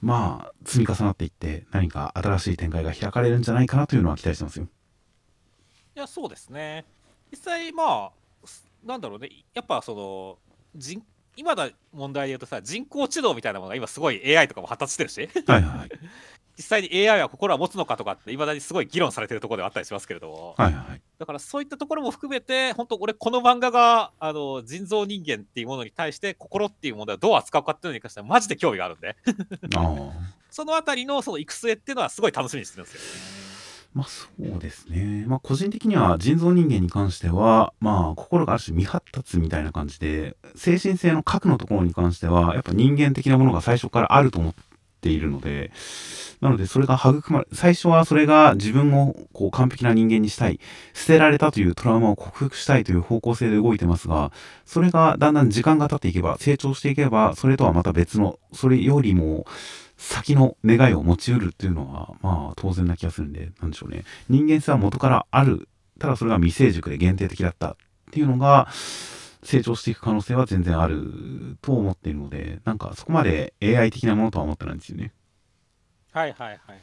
[0.00, 4.66] まあ、積み重なっていって、何か新しい展開が開かれるんじゃないかなというのは期待してますよ。
[5.94, 6.84] いや、そうですね。
[7.30, 8.10] 実際まあ、
[8.44, 10.38] すなんだろうね、やっぱその、
[10.74, 11.02] 人
[11.34, 15.88] 今だ問題で言うとさ、人工知能みたいなものが今すごい AI とかも発達してるし、はいはいはい。
[16.56, 21.00] 実際に AI は心は持つのかとかって、いまだにすごい議論されてるところではあったりしますけれども、はいはいはい。
[21.18, 29.16] だからそういったところも含めて、本当、俺、この漫画があの人造人間っていうものに対して、心っていうものをどう扱うかっていうのに関しては、マジで興味があるんで。
[30.50, 33.42] そのあたりのその育成っていうのは、すごい楽しみにしてるんですよね。
[33.94, 35.24] まあそうですね。
[35.26, 44.62] まあ個人的には人造人間に関しては、まあ心がある種未発達みたいな感じで、精神性の核のところに関しては、やっぱ人間的なものが最初からあると思って
[45.02, 45.72] ているので、
[46.40, 50.60] なのでそれが育まれ、最初はそれが自分をこう完璧な人間にしたい、
[50.94, 54.32] 捨てられたというトラウマを克服したいという方向性で動いてますが、
[54.64, 59.44] それがだんだん時間が経っていけば、成長していけば、それとはまた別の、それよりも、
[59.98, 64.04] 先の願いを持ち得るっていうのは、まあ当然な気がするんで、なんでしょうね。
[64.28, 65.68] 人間性は元からある。
[66.00, 67.76] ただそれが未成熟で限定的だったっ
[68.10, 68.68] ていうのが、
[69.42, 75.12] 成長していく可能性は全然あると思っているので、なんかそこまで AI 的なものとは思ってないんですよね。
[76.12, 76.82] はいはいはい。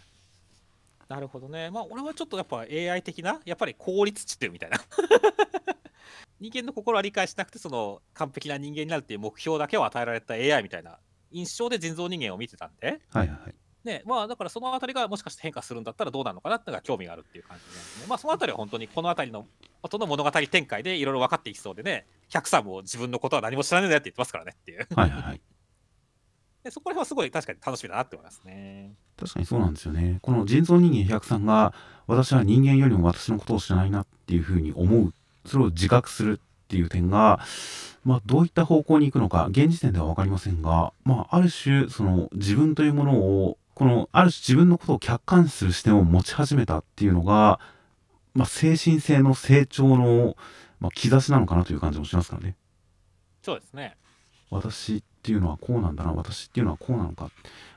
[1.08, 1.72] なるほどね。
[1.72, 4.78] まあ、俺はちょっとやっぱ AI 的な、やっぱり効率値っていうみたいな。
[6.40, 11.00] 人間の心は理解しなくて、その完璧な人間になるっていう目標だけを与えられた AI みたいな
[11.32, 13.56] 印象で人造人間を見てたんで、はいはいはい。
[13.84, 18.08] ね、まあだからそのあたりがもしかして変化するんだったらどうなのかなっていうのが興味があるっていう感じなんですね。
[18.08, 19.48] まあそのあたりは本当にこのあたりの
[19.82, 24.88] 後の物語展開でいろいろ分かっていきそうでね、100さんも自分のことは何も知らないんだよって言ってますからねっていう。
[24.96, 25.42] はいはいはい。
[26.64, 28.94] でそこら辺はすごい確かに楽しみだなって思いますね。
[29.18, 30.20] 確かにそうなんですよね。
[30.22, 31.74] この人造人間100さんが、
[32.08, 35.14] 私は人間よりも私のことを知らないなっていうふうに思う。
[35.46, 37.40] それを自覚するっていう点が、
[38.04, 47.60] まあどういった方向に行くのか、現時点ではわかりませんが、まあある種、その自分というものを、このある種自分のことを客観視する視点を持ち始めたっていうのが、
[48.34, 50.36] まあ精神性の成長の、
[50.80, 52.56] まあ、兆しなのかなという感じもしますからね。
[53.42, 53.98] そうですね。
[54.50, 57.30] 私っていうのはこうなんだな私っていうのはこうなのか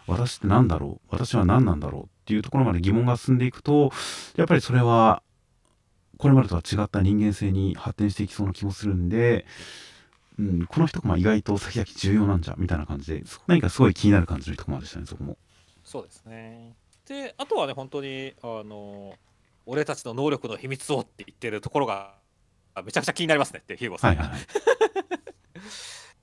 [0.06, 3.90] 私って何だろう私は何なんだろうっていうところまで疑問が進んでいくと
[4.36, 5.22] やっぱりそれは
[6.18, 9.44] これまでとは違った人間性に発展していきそうな気もするんで、
[10.38, 15.36] うん、この一コマ意外と先々重要なんじゃみたいな感じで何かすごい気になる感じの一コマでしたねそこも
[15.84, 16.74] そうですね
[17.08, 19.14] であとはね本当にあの
[19.66, 22.14] 俺たちの能力の秘密をって言ってるところが
[22.84, 24.42] めちゃくちゃ気になりますねってヒューゴさん、はいはい、い。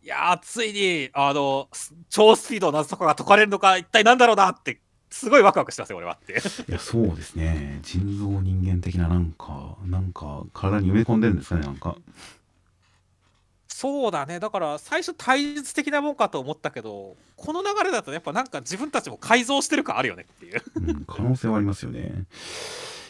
[0.07, 1.69] やついにあの
[2.09, 6.33] 超スピードの謎とかが解かれるのか一体なんだろうなってすごいワクワクしてますよ俺はって。
[6.33, 7.79] いやそうですね。
[7.81, 11.95] 人造人間的ななんかなんか体に埋め込んでるんですかねなんか。
[13.67, 14.39] そうだね。
[14.39, 20.61] だから最初対立的なもんかと思ったけどこの流れだとやっぱなんか自分たちも改造してる感あるよねっていう。
[20.75, 22.25] うん、可能性はありますよね。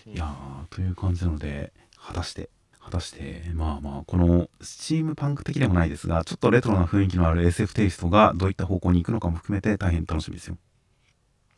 [0.05, 0.33] いや
[0.69, 2.49] という感じなので果たして
[2.89, 10.57] 果たしてまあまあこのスチームパンク的でもないですがちょっとレトロな雰囲気のある SF テイストがどういった方向に行くのかも含めて大変楽しみですよ。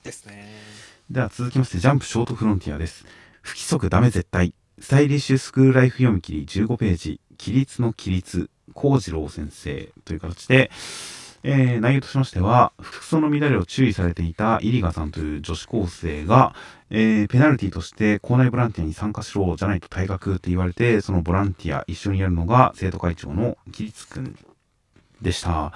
[0.04, 0.50] ですね。
[1.10, 3.06] では続きましてジャンプショートフロンティアです。
[3.42, 4.54] 不規則ダメ絶対。
[4.80, 7.22] スタイリッシュスクールライフ読み切り15ページ。
[7.40, 8.50] 規律の規律。
[8.74, 10.72] 幸次郎先生という形で、
[11.44, 16.56] えー、内容としましては、服装の乱れを注意されていたイリガさんという女子高生が、
[16.90, 24.36] えー、ペナルティとして校内ボランティアに参加しろじゃないと退学って言われて、そのボランティア一緒にやるのが生徒会長のキリツくん
[25.22, 25.74] でした。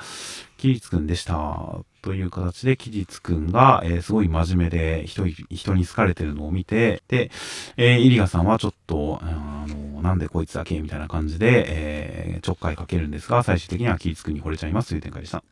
[0.57, 1.79] キリツくんでした。
[2.01, 7.31] という形で、キリツくんが、えー、すごい真面目で人、人に好かれてるのを見て、で、
[7.77, 10.79] えー、イリガさんはちょっと、あの、なんでこいつだけ？
[10.81, 15.43] みたいな感じで、えー、ちょっかいかけるんですが、最終的にはキリツくんに惚れちゃいますという展開でした。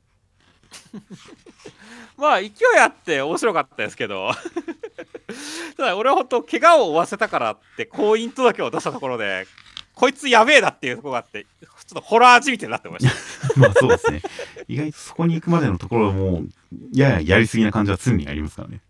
[2.18, 4.32] まあ、勢いあって面白かったですけど
[5.78, 9.48] ただ俺は本当、怪我を負わせたからって、婚姻届を出したところで、
[9.96, 13.14] こいつやべえなっていうところがあって、ちょっとホラーじみてるなって思いまし
[13.54, 13.60] た。
[13.60, 14.22] まあそうですね。
[14.68, 16.44] 意外とそこに行くまでのところも、
[16.92, 18.82] やややりすぎな感じは常にありますからね。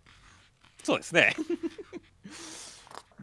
[0.84, 1.36] そうですね。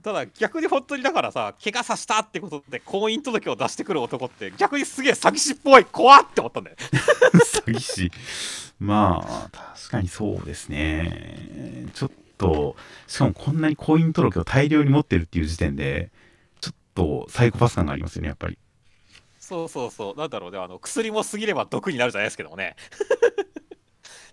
[0.02, 6.76] ただ逆に本当にだからさ怪我させたってことで婚姻届を出してくる男って逆にすげえ詐欺師っぽい怖って思ったんだよ。
[7.34, 8.10] 詐欺師。
[8.78, 11.88] まあ確かにそうですね。
[11.94, 16.10] ちょっとしかもこんなに婚姻届を大量に持ってるっていう時点で
[16.94, 18.58] とサイコパス感がありますよねやっぱり。
[19.38, 20.18] そうそうそう。
[20.18, 20.58] なんだろうね。
[20.58, 22.76] あの薬も過ぎれば毒になるじゃないですけどもね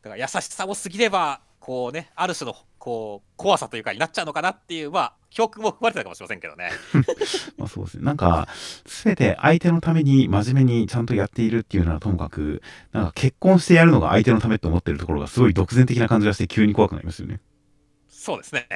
[0.07, 6.71] だから優しさも過ぎればこうねある種のこう怖さというかになっちゃうのかなっていうまあ教訓も含まれてたかもしれませんけどね。
[7.57, 8.05] まあそうですね。
[8.05, 8.47] なんか
[8.85, 12.61] 全て相手のために真面目にちゃんとやっているっていうのはともかく
[12.93, 17.41] なんか結婚してやるのが相手のためって思ってるところがすごい独善的な感じがして急に怖くなりますよね。
[18.07, 18.67] そうですね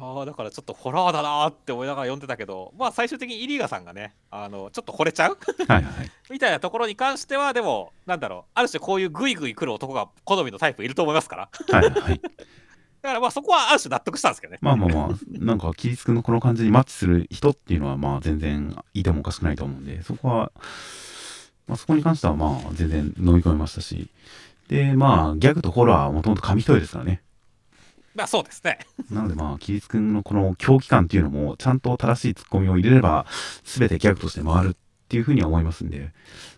[0.00, 5.38] あだからちょっとホラーだなって思いながら読んでたけどまあ最終的にイリーガさんがねあのちょっと惚れちゃう？
[5.68, 11.48] はい、はい、 みたいなところに関してはでもなんだろうある種こういうグイグイ来る男が好みのタイプいると思いますから。
[11.70, 12.20] はい、はい、
[13.02, 14.58] だからまあそこはある種納得したんですけどね。
[14.60, 20.52] まあまあまあなんかキリス君のこの感じにマッチする人っていうのはまあ全然いてもおかしくないと思うんでそこは、
[21.66, 24.08] まあ、そこに関してはまあ全然飲み込めましたし。
[24.68, 27.22] でまあギャグとホラーはもともと紙一重ですからね
[28.16, 28.78] まあそうですね。
[29.10, 33.26] なのでまあ、キリス君のこの狂気感っていうのも、ちゃんと正しいツッコミを入れれば、
[33.62, 36.12] すべてギャグとして回るっていうふうには思いますんで、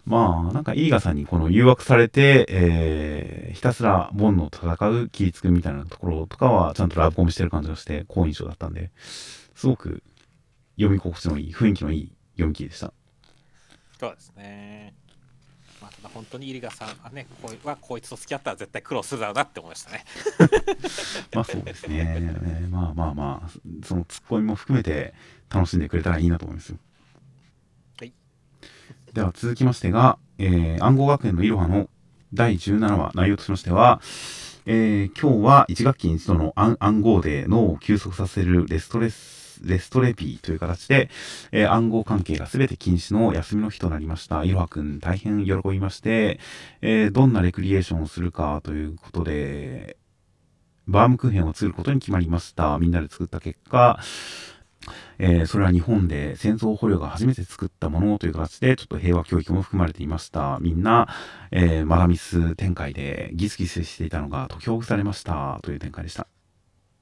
[0.06, 8.90] まあ、なんかイーガさんにこの誘惑されて、えー、ひたすらボンの戦うキリス君みたいなところとかは、ちゃんとラブコメしてる感じがして、好印象だったんで、
[9.54, 10.02] すごく
[10.76, 12.92] 読み心地のいい、雰囲気のいい読み切りでした。
[13.98, 14.94] そうですね。
[16.08, 20.04] まあ、本当にイリガさんはねこはこいつと付き合ったら絶対苦労するだろうなって思いましたね。
[21.34, 22.34] まあそうですね。
[22.70, 23.50] まあまあまあ
[23.84, 25.12] そのツッコミも含めて
[25.50, 26.78] 楽しんでくれたらいいなと思いますよ。
[27.98, 28.12] はい。
[29.12, 31.88] では続きましてが、えー、暗号学園のいろはの
[32.32, 34.00] 第17話内容としましては
[34.70, 41.10] えー、今日は1学期に一度の暗号で脳を休息させるレストレスレストレピーという形で、
[41.52, 44.44] えー、暗号関係が全て禁止の休みの日となりました。
[44.44, 46.40] いろはくん大変喜びまして、
[46.80, 49.96] えー、どんなレクリエーションをするかということで、
[50.86, 52.78] バームクーヘンを作ることに決まりました。
[52.78, 54.00] みんなで作った結果、
[55.18, 60.58] えー、それは日本で戦争捕虜が初めて作ったものという形で、ちょっと平和教育も含まれていました。
[60.60, 61.08] みんな、
[61.50, 66.26] えー、マダミス展開でギスギスしていたのが解きほぐされましたという展開でした。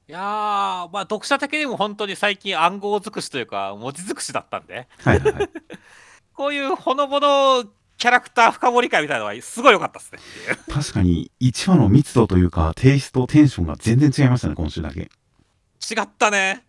[0.09, 5.49] いやー、まあ、読者的にも本当に最近暗号尽くしというか、文字尽くしだったんで、はいはい、
[6.33, 7.65] こういうほのぼの
[7.97, 10.19] キャラクター深掘り会みたいなのはすごい良かったですね。
[10.71, 15.01] 確かに、1話の密度というか、テイスト、テンションが全然違いましたね、今週だけ。
[15.01, 15.09] 違
[16.01, 16.63] ったね。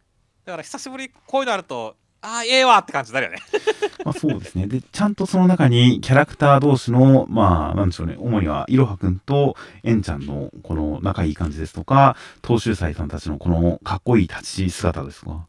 [0.45, 3.39] だから久しぶりこういうのあると、ああ、ええわって感じになるよね。
[4.05, 4.67] まあそうですね。
[4.67, 8.17] で、ちゃんとその中にキャラクター同士の、まあ、なんでしょうね。
[8.19, 15.47] 主にはいろはくんとえんちゃんのこの仲いい感じですとか、東秀斎さんたちのこのかっこいい立ち姿ですとか。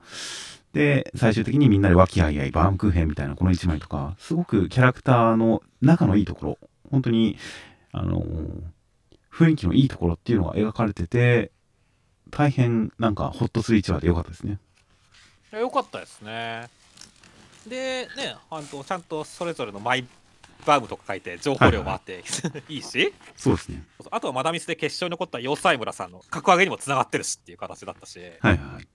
[0.73, 6.57] で、最終的にみんなで和気あいあいバームクーヘンみたいなこの一枚とか、すごくキャラクターの仲のいいところ、
[6.91, 7.37] 本当に、
[7.91, 8.23] あの
[9.33, 11.51] 雰囲気のいいところっていうのが描かれてて、
[12.29, 14.59] 大変なんかホッとする一話でよかったですね。
[15.51, 16.69] よかったですね。
[17.67, 20.05] で、ね、あのちゃんとそれぞれのマイ
[20.65, 23.83] バームとか書いて、情報量もあって、はい、いいし、そうですね。
[24.11, 28.87] あとはマダミスで決勝に残った要塞村さんの格上げにもつながってるしっていう形だったし、はいはい。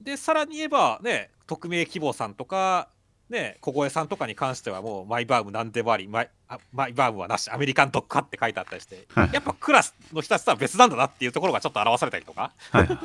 [0.00, 2.88] で、さらに言えば、ね、匿名希望さんとか、
[3.28, 12.98] ね、小越さんとかに関してはもうマイバームなんでもありマイあマイバームはなしアメリカンドッグかって書いてあったりして、はい、やっぱクラスの人たちとは別なんだなっていうところがちょっと表されたりとか、はいはい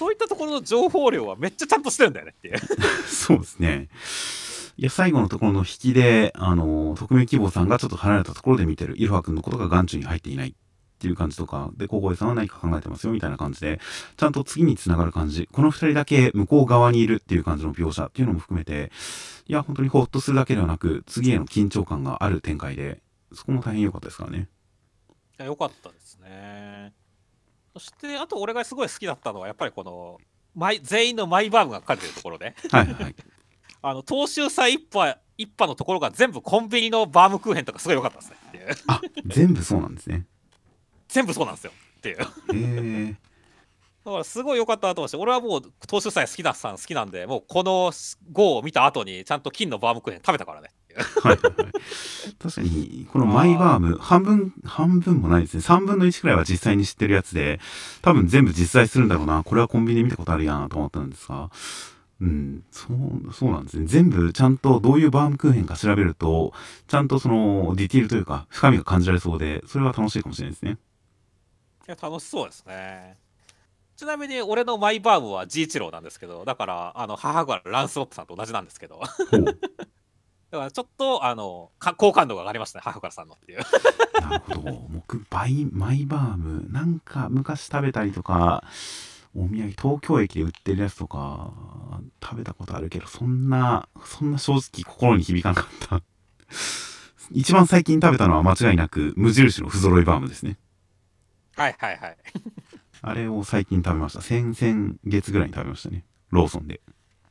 [0.00, 2.58] そういったところの情報量はめっちゃちゃんとしてるんだよねっていう
[3.06, 3.90] そうですね
[4.78, 10.52] いや最後のところの引きであの匿名希望さんがちょっと離れたところで見てるいろはくんのことが眼中に入っていないっ
[11.00, 13.80] ていう感じとか、で、小声さんは何か考えてますよみたいな感じで、
[14.18, 18.92] ちゃんと次につながる感じ、この二人だけ向こう側にいるっていう感じの描写っていうのも含めて、
[19.46, 23.00] いや、本当にほっとするだけではなく、次への緊張感がある展開で、
[23.32, 24.50] そこも大変良かったですからね。
[25.08, 25.99] いや、良かったで。
[27.74, 30.18] そして、あと俺がすごい好きだったのは、やっぱりこの、
[30.54, 33.14] マイ全員のマイバームが書かれてるところで、はいはい。
[33.82, 38.36] あの、東秀祭一派、一派のところが全部コンビニのバームクーヘンとかすごい良かったですね。
[38.88, 40.26] あ、全部そうなんですね。
[41.08, 43.16] 全部そうなんですよっていう。
[44.04, 50.70] だからすごい良かったなと思って俺はもう投手祭好きださん好きなんでもうこの5を見た後にちゃんと金のバームクーヘン食べたからね
[51.22, 51.38] はい、はい、
[52.38, 55.62] 確かにこのマイバーム半分半分もないですね。
[55.62, 57.60] 3分の1くらいは実際に知ってるやつで
[58.02, 59.44] 多分全部実在するんだろうな。
[59.44, 61.50] これはコンビニで見たことあるやなと思ったんですが。
[62.20, 63.86] うん、そう、そうなんですね。
[63.86, 66.52] 全部ちゃんとどういうバームクーヘンか調べると、
[66.86, 70.76] ちゃんとそのディティールというか深みが感じられそうで、それは楽しいかもしれないですね。
[71.90, 73.16] や楽しそうですね。
[73.96, 78.98] ちなみに俺のマイバームは G 一郎なんですけどだからあの母がランスロットさんと同じなんですけど
[80.50, 83.60] だからちょっとあの好感度が上がりましたね母からさんのっていう
[84.20, 88.64] なるほど僕バイマイバームなんか昔食べたりとか
[89.36, 91.52] お土産東京駅で売ってるやつとか
[92.22, 96.02] 食べたことあるけどそんなそんな正直心に響かなかった
[97.32, 100.58] 一番最近食べたのは間違いなく無印の不揃いバームですね
[101.60, 102.16] はいはいはい。
[103.02, 104.22] あれを最近食べました。
[104.22, 106.04] 先々月ぐらいに食べましたね。
[106.30, 106.80] ローソンで。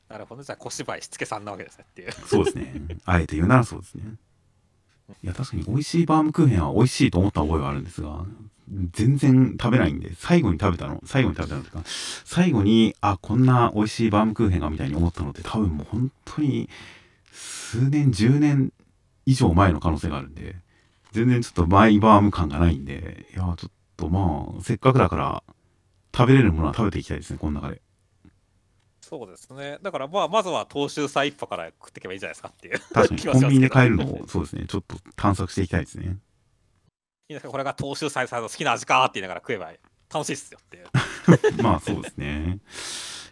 [0.09, 0.43] なるほど。
[0.43, 2.11] じゃあ小芝居しつけさんなわけですねっていう。
[2.11, 2.73] そうですね。
[3.05, 4.03] あえて言うならそうですね。
[5.23, 8.25] いや、確かに美味しいバームクーヘンは美味しいと思った覚えはあるんですが、
[8.91, 16.69] 全然食べないんで、最後に食べたの、最後に食べたのとか、最後に、あ、こんな美味しいバームクーヘンがみたいに思ったのって多分もう本当に
[17.31, 18.71] 数年、10年
[19.25, 20.55] 以上前の可能性があるんで、
[21.11, 25.43] 全然ちょっとマイバーム感がないんで、いや、ちょっとまあ、せっかくだから、
[26.15, 27.81] 食べれるものは食べていきたいですね、この中で。
[29.09, 29.79] そうですね。
[29.81, 32.79] だからまあ、まずは東州菜一派から食っていけばいいじゃないですかっていう。
[32.93, 36.05] 確かに、コンビニで買えるのを、そうですね、ちょっと探索していきたいですね。
[36.05, 36.09] い
[37.29, 39.71] いですか、これが東州菜さんの好きな味かって言いながら食えば
[40.13, 40.87] 楽しいっすよっていう。
[41.63, 42.59] まあ、そうですね。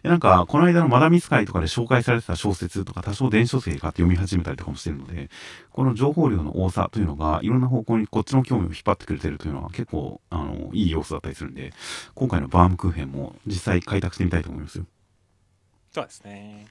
[0.01, 5.29] なんか、この間のマダミス会とかで紹介されてた小説とか多少電子書籍買って読み始めたりとかもしてるので、
[5.69, 11.71] この情報量の多さというのが、いろんな方向にこっちの興味を引っ張ってくれてるというのは結構、あの、いい要素だったりするんで、
[12.15, 14.85] 今回のバームクーヘンも実際開拓してみたいと思いますよ。
[15.91, 16.67] そうですね。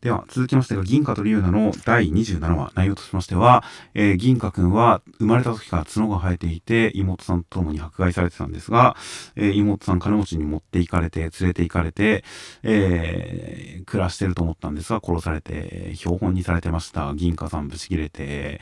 [0.00, 3.64] では、続きましてが、銀河と龍奈の第27話、内容としましては、
[3.94, 8.96] えー、銀河くんは生まれた時から角が生えていて、妹さんと共に迫害されてたんですが、
[9.36, 12.24] えー、妹さん金持ちに持って行かれて、連れて行かれて、
[12.62, 17.12] えー、暮らしてると思ったんですが、殺されて、標本にされてました。
[17.14, 18.60] 銀河さんぶち切れて、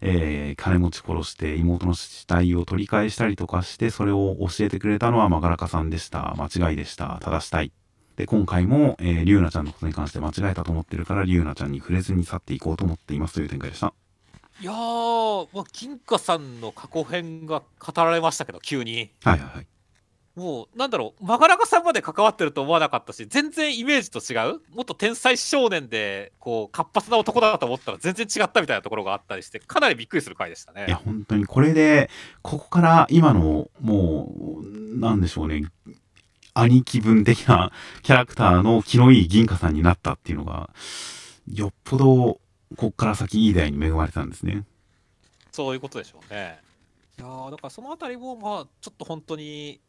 [0.00, 6.34] えー、金持ち殺して妹の死体を取り返したりとかして、それを教えてくれたのはマガラカさんでした。
[6.38, 7.18] 間違いでした。
[7.22, 7.79] 正したい。
[8.16, 13.92] で、今回も、えー、リュウナちゃんのことに関して間違えたと思ってるから、リュウナちゃんに触れずに去っていこうと思っていますという展開でした。
[14.60, 19.10] いやー、まあ、金貨さんの過去編が語られましたけど、急に。
[19.24, 19.66] はいはいはい。
[20.36, 30.86] もう、なんだろう、マガラカさんまで関わってると思わなかったし、全然イメージと違う、もっと天才少年で、こう、活発な男だと思ったら全然違ったみたいなところがあったりして、かなりびっくりする回でしたね。
[30.86, 32.10] いや、本当にこれで、
[32.42, 35.64] ここから今の、もう、なんでしょうね、
[36.54, 37.72] 兄貴分的な
[38.02, 40.70] キャラクターの気のいい銀貨さんになったっていうのが、
[41.52, 42.40] よっぽど、
[42.76, 44.64] こっから先いい代に恵まれたんですね。
[45.52, 46.60] そういうことでしょうね。
[47.18, 49.80] いやだからそのあたりも、まあ、ちょっと本当に、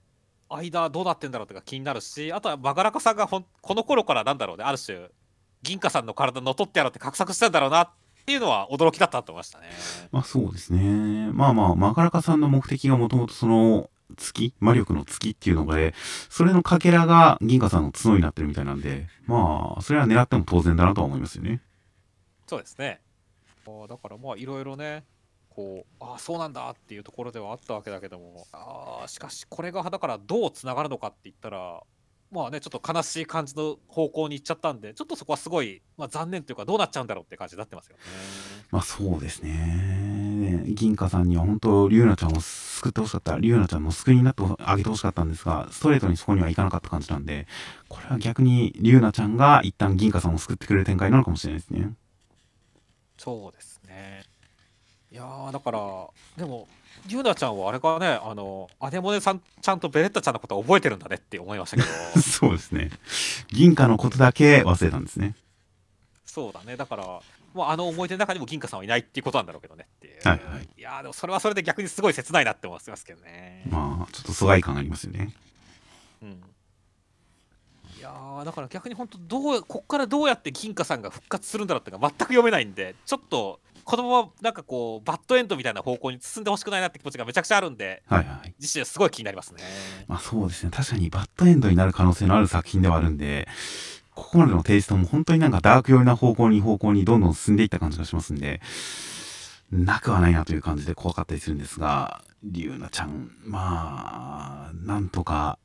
[0.49, 5.09] 間どうなってんだろうとか気になるし、あとはマガラカさんがほんこの頃からなんだろうね、ある種、
[5.63, 7.89] 銀貨さんの体乗っ取ってやろうって画策したんだろうなっ
[8.25, 9.67] ていうのは驚きだったと思いましたね。
[10.11, 11.31] まあそうですね。
[11.31, 14.53] まあまあ、マカラカさんの目的がもともとその、月？
[14.59, 15.93] 魔力の月っていうので、
[16.29, 21.61] それのかけらが銀河さんの角になってるみたいなんで、まあ、それは狙っても当然だなとは思いますよね。
[22.47, 23.01] そうですね。
[23.65, 25.03] あだからまあいろいろね、
[25.49, 31.81] こう、ああ、そうなんだっていうところではあったわけだけども、ああ、しかしこれがだからどうつながるのかって言ったら、
[32.31, 38.01] まあね、ちょっと悲しい感じの方向に行っちゃったんで、ちょっとそこはすごい、まあ、残念というか、どうなっちゃうんだろうって感じになってますよね。
[38.71, 40.30] まあそうですね。
[40.65, 43.37] 銀貨さんには本当、リュウナちゃんを救ってほしかった。
[43.37, 47.47] リュウナちゃんも救いになってあげてほしかったんですが、ストレートにそこにはいかなかった感じなんで、
[47.89, 51.93] これは逆にリュウナちゃんが一旦銀貨さんを救ってくれる展開なのかもしれないですね。
[53.17, 54.23] そうですね。
[55.11, 55.79] いやー、だから、
[56.37, 56.67] でも、
[57.07, 61.87] リュウナちゃんはあれかね、あの、アネモネさん、ちゃんとベレッタちゃんのこと覚えてるんだねって思いましたけど。
[62.21, 62.91] そうですね。
[63.49, 65.35] 銀貨のことだけ忘れたんですね。
[66.25, 66.77] そうだね。
[66.77, 67.21] だから、
[67.53, 70.27] もうあの思い出の中にも銀貨さんはいないっていうことなんだろうけどねっていう。
[70.27, 70.69] はいはい。
[70.77, 73.63] いやーでもそれはそれで逆にすごい切ないなって思いますけどね。
[73.69, 75.33] まあ、ちょっと疎外感ありますよね。
[76.21, 76.41] うん。
[77.97, 88.55] いやーだから逆に本当どう、こっからどうやって銀貨さんが復活するんだろうっていうのが全く読めないんで、ちょっと、このままなんかこう、バッドエンドみたいな方向に進んでほしくないなって気持ちがめちゃくちゃあるんで、はいはい。
[88.59, 89.61] 自身はすごい気になりますね。
[90.07, 90.71] まあそうですね。
[90.71, 93.47] 確かにバッドエンドになる可能性のある作品ではあるんで、
[94.15, 98.61] ここまでのテイストも本当になんかダーク寄りな方向に方向にどんどん進んでいった感じがしますんで、
[99.71, 105.57] なくはないなという感じで怖かったりするんですが、リュウナちゃん、まあ、なんとか、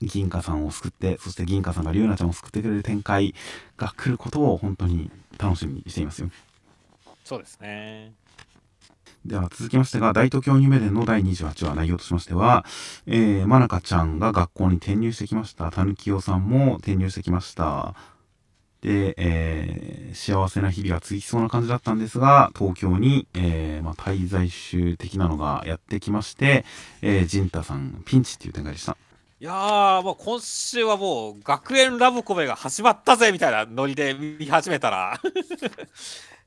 [0.00, 3.34] 銀貨さんを救って、そして銀貨さんがリュウナちゃんを救ってくれる展開
[3.76, 6.30] が来ることを本当に楽しみにしていますよ。
[7.24, 8.12] そうですね。
[9.24, 12.64] では続きましてが、大東京夢伝の第28話内容としましては、
[13.06, 15.70] えー、まなかちゃんが学校に転入してきました。
[15.70, 17.94] たぬきよさんも転入してきました。
[18.80, 26.64] で、えー、幸せな日々が続きそうな感じだったんですが、東京に、えー、まあ、滞在集的なのがやってきまして、
[27.00, 28.96] えー、ジンタさん、ピンチっていう展開でした。
[29.40, 35.20] いやー、もう今週はもう学園ラブコメが始まったぜみたいなノリで見始めたら、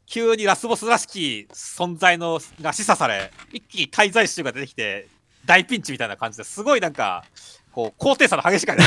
[0.05, 5.07] 急にラスボスらしき存在のが示唆され、一気に滞在集が出てきて、
[5.45, 7.25] 大ピンチみたいな感じですごいなんか、
[7.71, 8.83] こう、高低差の激しい感じ。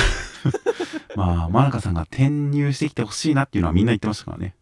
[1.15, 4.55] まあ、まなかさんが転入してきてほしいなっていうのはみんな言ってましたからね。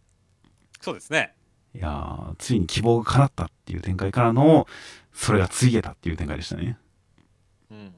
[0.81, 1.35] そうですね。
[1.75, 4.67] いやー、ついに希望が叶ったっていう展開からの、
[5.13, 6.79] それがついえたっていう展開でしたね。
[7.71, 7.95] うん。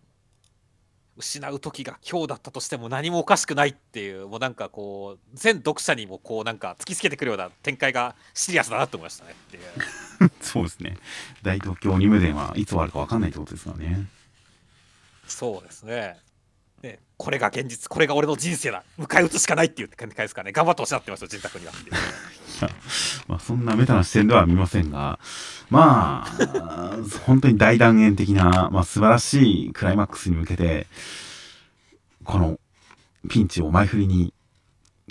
[1.18, 10.30] 失う時が今日だったとしても何もおかしくないっていう、もうなんかこう、全読者にもこうなんか突きつけてくるような展開がシリアスだなと思いましたねっていう。
[10.40, 10.96] そうですね。
[11.42, 14.06] 大東京ニム伝はいつ終わるか分かんないってことですからね。
[15.26, 16.16] そうですね。
[17.18, 21.72] これが現実、これが俺の人生だ、迎え撃つしかないっていう感じですかね、頑張っておっしゃってますよ、人宅には。
[23.26, 25.18] まあ、そんなメタな視点では見ませんが、
[25.68, 26.96] まあ、
[27.26, 30.86] 本当に大断言的な、まあ、素晴らしいクライマックスに向けて、
[32.22, 32.60] この
[33.28, 34.32] ピンチを前振りに、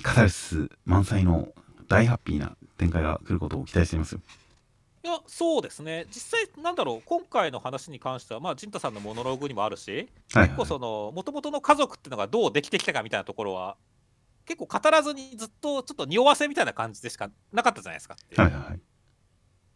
[0.02, 1.50] カタルシス満載の
[1.90, 4.22] 大ハッピーな展開が来ることを期待していますよ。
[5.08, 13.78] いや、そうですね、実際、なんだろう、今回の話に関しては、まあ、陣太さんのモノローグにもあるし、はい、結構その、もともとの家族っていうのがどうできてきたかみたいなところは、
[14.46, 18.18] 結構語らずにずっとちょっと匂わせみたいな感じでしかなかったじゃないですか。
[18.36, 18.80] はいはい。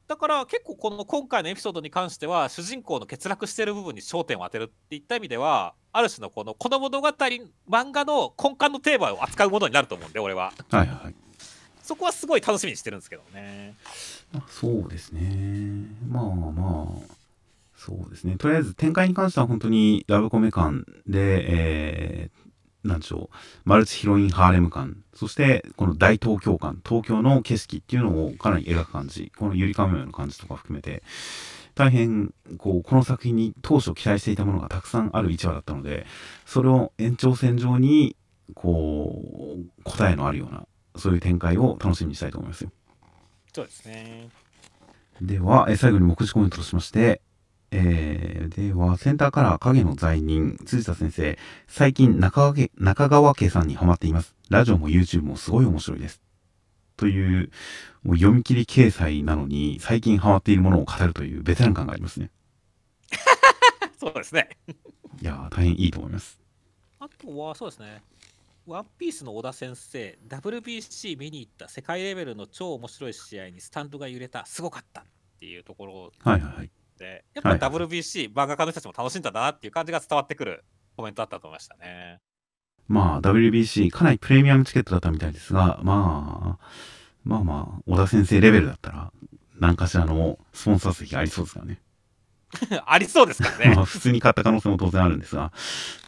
[0.08, 11.16] だから結構この今回のエピソードに関しては主人公の欠落している部分に焦点を当てるっていった意味ではある種のこのこの物語漫画の根幹のテーマを扱うものになると思うんで俺ははいはい。
[11.82, 13.76] そこはすごい楽しみにしてるんですけどね
[14.48, 15.86] そうですね。
[16.08, 17.14] まあまあ、
[17.76, 18.38] そうですね。
[18.38, 23.36] とりあえず展開に関しては本当にラブコメ感で、えー、なんでしょう、
[23.66, 31.04] マルチヒロインハーレム感、そしてこの大東京感、東京の景色っていうのをかなり描く感じ、このゆりかもめの感じとか含めて、
[31.76, 36.06] 大変、こう、この作品に当初期待していたものがたくさんある1話だったので、
[36.46, 38.16] それを延長線上に、
[38.54, 40.66] こう、答えのあるような、
[40.98, 42.72] そういう展開を楽しみにしたいと思いますよ。
[43.54, 44.30] そうですね
[45.22, 47.22] では、えー最後に目次コメントとしまして、
[47.72, 51.38] えー、では、センターカラー影の罪人、辻田先生、
[51.68, 54.36] 最近中川家、中川家さんにハマっています。
[54.50, 56.22] ラジオも YouTube もすごい面白いです。
[56.98, 57.52] という、
[58.04, 62.30] もう読み切り掲載なのに、最近ハマっているものを語るというベテラン感がありますね。
[64.00, 64.50] そうですね
[65.22, 66.40] いやー、大変いいと思います。
[67.00, 68.04] あとはそうですね
[68.68, 75.04] ワンピースの小田先生 WBC 見に行った世界レベルの超面白い試合にスタンドが揺れたすごかったっ
[75.40, 76.72] ていうところはいはいはい。
[77.00, 80.64] でやっぱ WBC、漫画家の人たちも楽しんだなっていう感じが伝わってくる
[80.96, 82.20] コメントだったと思いましたね
[82.88, 86.66] まあ、WBC、かなりプレミアムチケットだったみたいですが、まあ、
[87.24, 89.14] まあまあ、小田先生レベルだったら、
[89.60, 91.80] 何かしらのスポンサー席ありそうですからね。
[92.86, 93.76] ありそうですからね。
[93.76, 95.54] まあ、普通に買った可能性も当然あるんですが、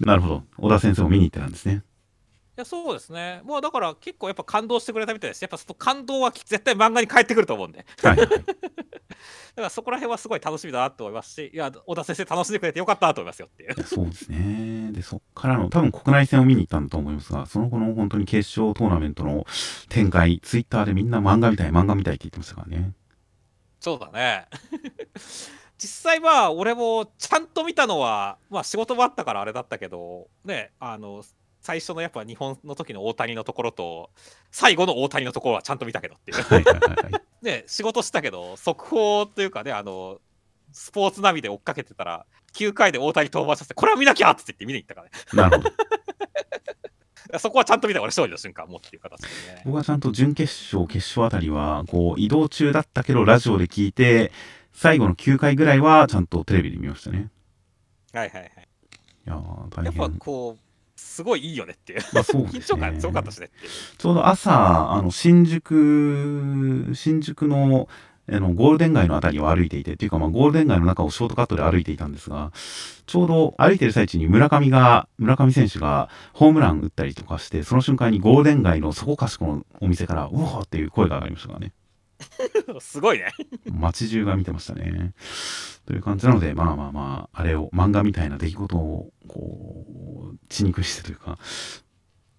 [0.01, 0.43] なるほど。
[0.57, 1.83] 小田先生も見に行ってたんですね。
[2.55, 3.41] いやそうですね。
[3.45, 5.41] もうだから結構やっぱ感動してくれたみたいです。
[5.41, 7.83] やっぱその感動は絶対漫画に返ってくると思うんで。
[8.03, 8.27] はい、はい。
[8.29, 8.41] だか
[9.55, 13.83] らそこら辺はすごい楽しみだなと思いますし、いや、小田先生楽しんでくれてよかったと思いますよっていう。
[13.83, 14.91] そうですね。
[14.91, 19.45] で、そっからの、多分国内戦を見に行ったんだと思いますが、その後の本当に決勝トーナメントの
[19.89, 22.93] 展開、ツイッターでみんな漫画みたい、漫画みたいって言ってましたからね。
[23.79, 24.47] そうだね。
[25.77, 31.23] 実際まあ俺もちゃんと見たのはまあ仕事もあったからあれだったけどねあの
[31.63, 34.09] 最初のやっぱ日本の時の大谷のところと
[34.51, 40.19] 最後の大谷のところはちゃんと見たけどっていう仕事したけど速報というかねあの
[40.73, 45.71] スポーツナビで追っかけてたら9回で大谷登板させてこれは見なきゃって言って見に行ったからねなるほど。
[47.39, 54.31] そこはちゃんと見た俺勝利の瞬間もっていう形でね僕はちゃんと準決勝、決勝あたりは、こう、移動中だったけど、ラジオで聞いて、
[54.71, 57.31] 最後の9回ぐらいは、ちゃんとテレビで見ましたね。
[58.11, 58.51] はいはいはい
[59.25, 60.17] いややっぱ変。
[60.19, 60.62] こう
[61.03, 62.01] すごいいいよねっていう。
[62.13, 62.49] まあそうね。
[62.53, 63.49] 緊張感強かったしね
[63.97, 67.87] ちょうど朝、あの、新宿、新宿の、
[68.31, 72.51] あの、ゴールデン街のあたりを歩いていて、っていうか、まあ、ゴールデン街の中をショートカットで歩いていたんですが、
[73.05, 81.73] ちょうど歩いてる最中に村上が、村上選手がホームラン打ったりとかして、その瞬間にゴールデン街のそこかしこのお店から、うおーっていう声が上がりましたからね。
[82.79, 83.31] すごいね
[83.71, 85.13] 街中が見てましたね。
[85.85, 91.37] という感じなので、まあまあまあ、あれを、漫画みたいな出来事を、こう、血肉にしてというか、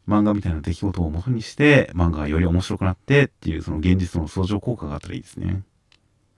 [0.09, 5.63] 漫画みたいな出来事を元にして、漫画がより面白くなってっていう、その現実の相乗効果があったらいいですね。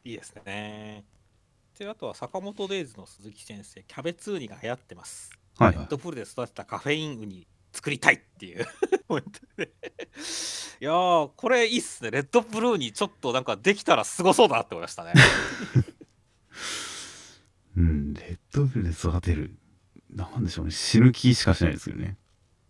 [0.05, 1.05] いいですね。
[1.79, 5.31] で、あとは坂本デイズの鈴木先生、キャベツウニが流行ってます。
[5.59, 5.77] はいはい。
[5.79, 7.47] レッドプールで育てたカフェインウニ
[7.77, 8.65] 作りたいっていう。
[10.81, 12.11] いやー、これいいっすね。
[12.11, 15.13] レッドブルーにちょっとなんかできたらすごそうだなって思いましたね。
[17.77, 19.55] うん、レッドブルで育てる。
[20.11, 20.71] なんでしょうね。
[20.71, 22.17] 死ぬ気しかしないですよね。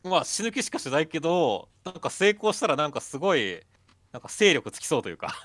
[0.03, 3.63] まあ死ぬ気しかしないけど、なんか成功したらなんかすごい、
[4.13, 5.41] なんか勢力つきそうというか。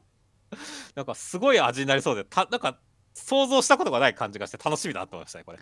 [0.94, 2.78] なんかすごい味になりそうで、たなんか
[3.14, 5.58] 想像したことがない感じがして楽しみだなと思いましたね、これ。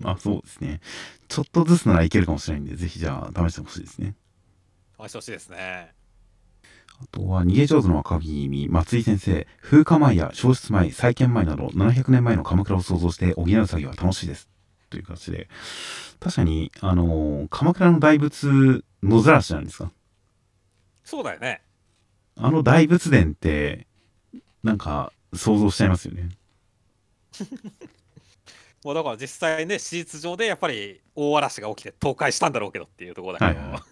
[0.00, 0.80] ま あそうですね。
[1.28, 4.14] ちょっとずつならいけるかもしれないんで、ぜひじゃあ試してほしいですね。
[5.00, 5.92] 試してほしいですね。
[7.00, 14.48] あとは、逃げ上手の若君、松井先生、風化前や消失前、再建前など、700年前の鎌倉を想像して補う作業は楽しいです。
[14.90, 15.48] という形で。
[16.18, 19.92] 確かに、あのー鎌倉の大仏、野ざらしないですか。
[21.04, 21.62] そうだよね。
[22.36, 23.86] あの大仏殿って、
[24.64, 26.30] なんか、想像しちゃいますよね。
[28.84, 33.70] もうだから実際ね、史実上でやっぱり大嵐が起きて倒壊したんだろうけどっていうところだけど、はい。
[33.72, 33.82] は い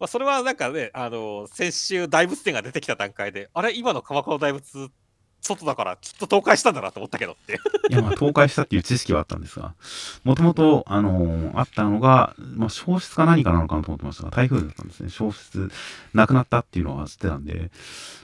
[0.00, 4.90] まあそれはなんかね、あの先週大仏殿が出てきた段階で、あれ、今の鎌倉の大仏、
[5.56, 7.58] 外だからきっと倒壊したんだなと思ったけどって
[7.90, 9.74] いや、まあ、倒壊したっていう知識はあったんですが、
[10.24, 15.10] もともと、あのーあったのが、まあ、消失か何かなのかなと思ってましたが、台風だったんですね。
[15.10, 15.70] 消失、
[16.14, 17.70] なくなったっていうのは知ってたんで、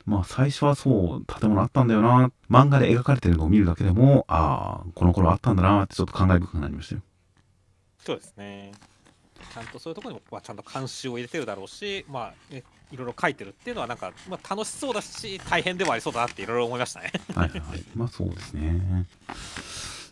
[0.07, 7.01] まあ、最初はそう、建物あったんだよな、漫画で描かれてるのを見るだけでも、ああ、この頃あったんだなってちょっと感慨深くなりましたよ。
[8.05, 8.73] そうですね。
[9.57, 12.63] ちゃんとそういうところにも、まあ、ちゃんと監修を入れてるだろうし、まあ、ね、
[12.93, 17.11] いろいろ書いてるっていうのは、なんか、まあ、楽しそうだし、大変でもありそうだなっていろいろ思いましたね。
[17.35, 17.85] はいはいはい。
[17.95, 19.07] まあそうですね。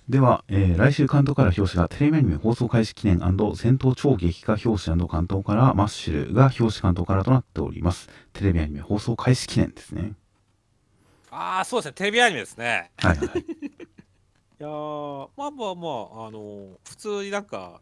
[0.09, 8.09] では、えー来週関東から表紙がテレビアニメ放送開始記念戦闘超激化表紙関東からマッシュルが表紙関東からとなっております。
[8.33, 10.13] テレビアニメ放送開始記念ですね。
[11.31, 12.91] ああ、そうですね、テレビアニメですね。
[12.97, 13.39] はいはいはい。
[13.45, 13.45] い
[14.63, 17.81] やーまあまあまあ、あのー普通になんか、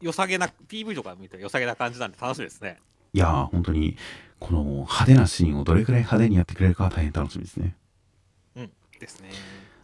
[0.00, 2.78] 良さげな、PV とか見て良さげな感じなんで楽しみですね。
[3.12, 3.96] いやー、本当に、
[4.38, 7.76] この派手なシーンをどれくらい派手にやってくれるかは大変楽しみですね。
[9.00, 9.30] ですね。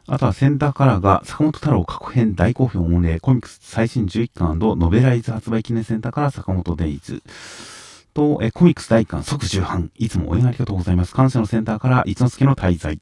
[0.06, 7.22] あとはセンターカラーが坂本太郎過去編大好評御礼コミックス最新11巻ノベライズ発売記念センターから坂本デイズ。
[8.14, 9.90] と、えコミックス第1巻即重版。
[9.96, 11.12] いつも応援ありがとうございます。
[11.12, 12.94] 感謝のセンターから一之輔の滞在。
[12.94, 12.98] っ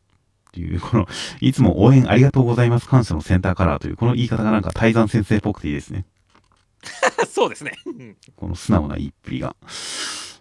[0.55, 1.07] ていう、この、
[1.41, 2.89] いつも応援ありがとうございます。
[2.89, 6.05] 感謝のセンターカラーという、この言い方がなんか泰山先生っぽくていいですね。
[7.29, 7.73] そうですね。
[8.37, 9.57] この素直な言いっぷりが。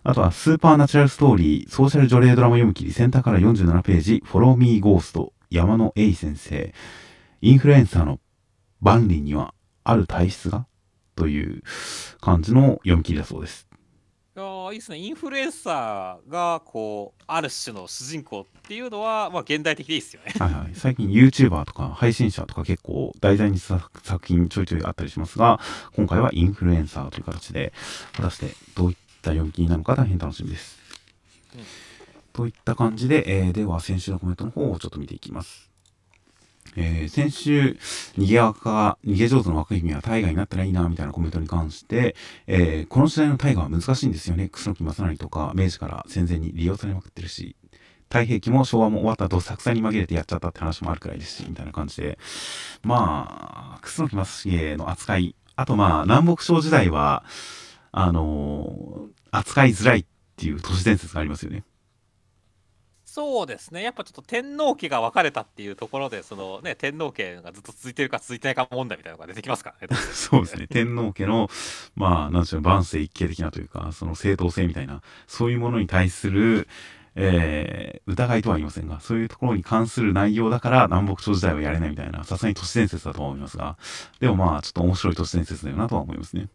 [0.04, 6.74] あとは、スーパーナチュラルストーリー、ソーシャル除霊ドラマ読み切り、センターから47ページ、フォローミーゴースト、山野栄先生、
[7.42, 8.20] インフルエンサーの
[8.82, 9.54] 万里には
[9.84, 10.66] ある体質が？
[11.16, 11.62] という
[12.20, 13.68] 感じの読み切りだそうです。
[14.36, 14.98] いやーいいですね。
[14.98, 20.34] インフルエンサーが、こう、ある種の主人公っていうのは、まあ、現代的でいいですよね。
[20.40, 20.72] はいはい。
[20.74, 25.60] 最近 YouTuber とか配信者とか結構題材にした作品ちょいちょいあったりしますが、
[25.96, 27.74] 今回はインフルエンサーという形で、
[28.14, 30.80] 果たしてどういった読み切りなのか大変楽しみです。
[31.56, 31.62] うん
[32.34, 35.73] といった感じで、えーでは先週のコメントの方をちょっと見ていきます。
[36.76, 37.78] えー先週、
[38.18, 42.16] 逃げ若、逃げ上手の若姫は大河になったらいいな、みたいなコメントに関して、
[42.48, 44.50] えーこの時代の大河は難しいんですよね。
[44.50, 47.56] 楠木正成とか明治から戦前に利用されまくってるし、
[48.10, 52.20] 太平記も昭和も終わった後、作戦に紛れてやっちゃったって話もあるくらいですし、みたいな感じで、
[52.84, 57.24] まあ、楠木正成の扱い、あとまあ、南北朝時代は、
[57.92, 60.06] あのー扱いづらいっ
[60.38, 61.64] ていう都市伝説がありますよね。
[63.14, 63.84] そうですね。
[63.84, 69.96] やっぱちょっと天皇家が分かれたっていうところで、そのね、天皇家がずっと続いてるか続いてないか問題みたいなのが出てきますからね。
[70.12, 70.66] そうですね。
[70.66, 71.48] 天皇家の、
[71.96, 76.68] まあ、なんでしょう、万世一系的なというか、その正当性みたいな、そういうものに対する、
[77.14, 83.78] えー、疑いとは言いませんが、そういうところに関する内容だから、南北朝時代はやれないみたいな、さすがに都市伝説だとは思いますが、
[84.22, 86.48] でもまあ、ちょっと面白い都市伝説だよなとは思いますね。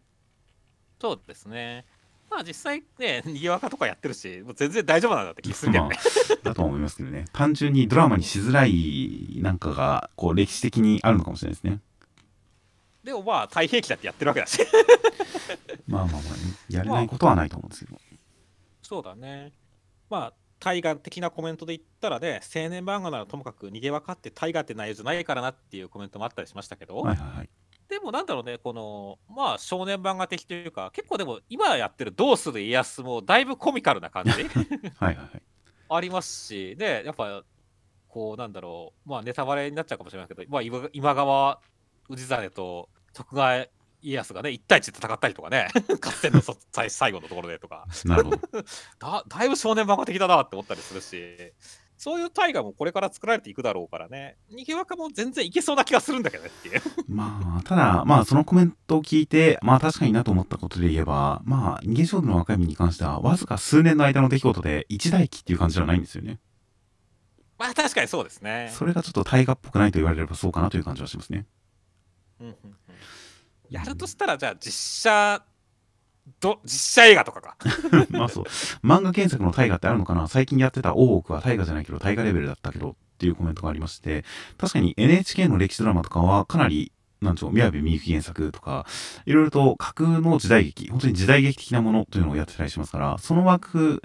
[1.01, 1.87] そうですね。
[2.31, 5.97] まあ実際ね、 にぎわかとかやってるし、もう全然大丈夫なんだって気するけどね。
[6.43, 7.25] だとは思いますけどね。
[7.33, 11.81] 単純にドラマにしづらい、なんかが、こう、歴史的にあるのかもしれないですね。
[13.05, 14.59] でもまあ太平記だってやってるわけだし。
[15.89, 16.23] まあまあまあ、
[16.69, 17.99] やれないことはないと思うんですけど。
[18.83, 19.53] そうだね。
[20.11, 27.49] まあ、大河的なコメントで言ったらね、青年漫画ならともかく逃げ分かって大河って内容じゃないからなっていうコメントもあったりしましたけど、はいはいはい。
[27.89, 35.43] でもなんだろうね、この、まあ少年漫画的というか、結構でも今やってるどうする家康もだいぶコミカルな感じ はいはいはい。
[35.91, 37.43] ありますし、で、やっぱ、
[38.09, 41.61] こうなんだろう、まあネタバレになっちゃうかもしれないけど、まあ今今川
[42.09, 43.67] 氏真と徳川
[44.03, 45.69] 家康がね、1対1で戦ったりとかね、
[46.01, 48.39] 合戦のそ最最後のところでとか、なるほど。
[48.99, 51.53] だだいぶ少年漫画的だなって思ったりするし、
[51.99, 56.81] そういう大河もこれから作られていくだろうからね、逃げ若も全然いけそうな気がするんだけどねっていう。
[57.09, 66.39] まあ、ただ、まあ、そのコメントを聞いて、まあ、確かになと思ったことで言えば、まあ、逃げ上手の若君に関しては、わずか数年の間の出来事で、一代記っていう感じではないんですよね。
[67.59, 68.71] まあ確かにそうですね。
[68.73, 71.45] それがちょっと大河っぽくないと言われればそうかなという感じはしますね。
[72.41, 72.77] うんうんうん
[73.71, 75.43] やるとしたら、じゃあ実写、
[76.41, 77.57] ど実写映画とかか。
[78.11, 78.45] まあそう。
[78.85, 80.29] 漫画原作の大河ってあるのかな？
[80.29, 84.25] 最近やってた大奥は大河じゃないけど、大河レベルだったけどっていうコメントがありまして、
[84.57, 88.87] 確かに NHK の歴史ドラマとかはかなり、なんでしょう、宮部みゆき原作とか、
[89.27, 94.03] いろいろと架空の時代劇、本当に時代劇的なものというのをやってたりしますから、その枠、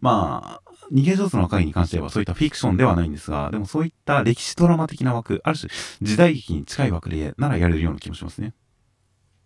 [0.00, 5.70] まあ、逃げ上手の若いに関してはそういったフィクションではないんですが、でもそういった歴史ドラマ的な枠、ある種
[6.02, 8.54] 時代劇に近い枠でならやれるような気もしますね。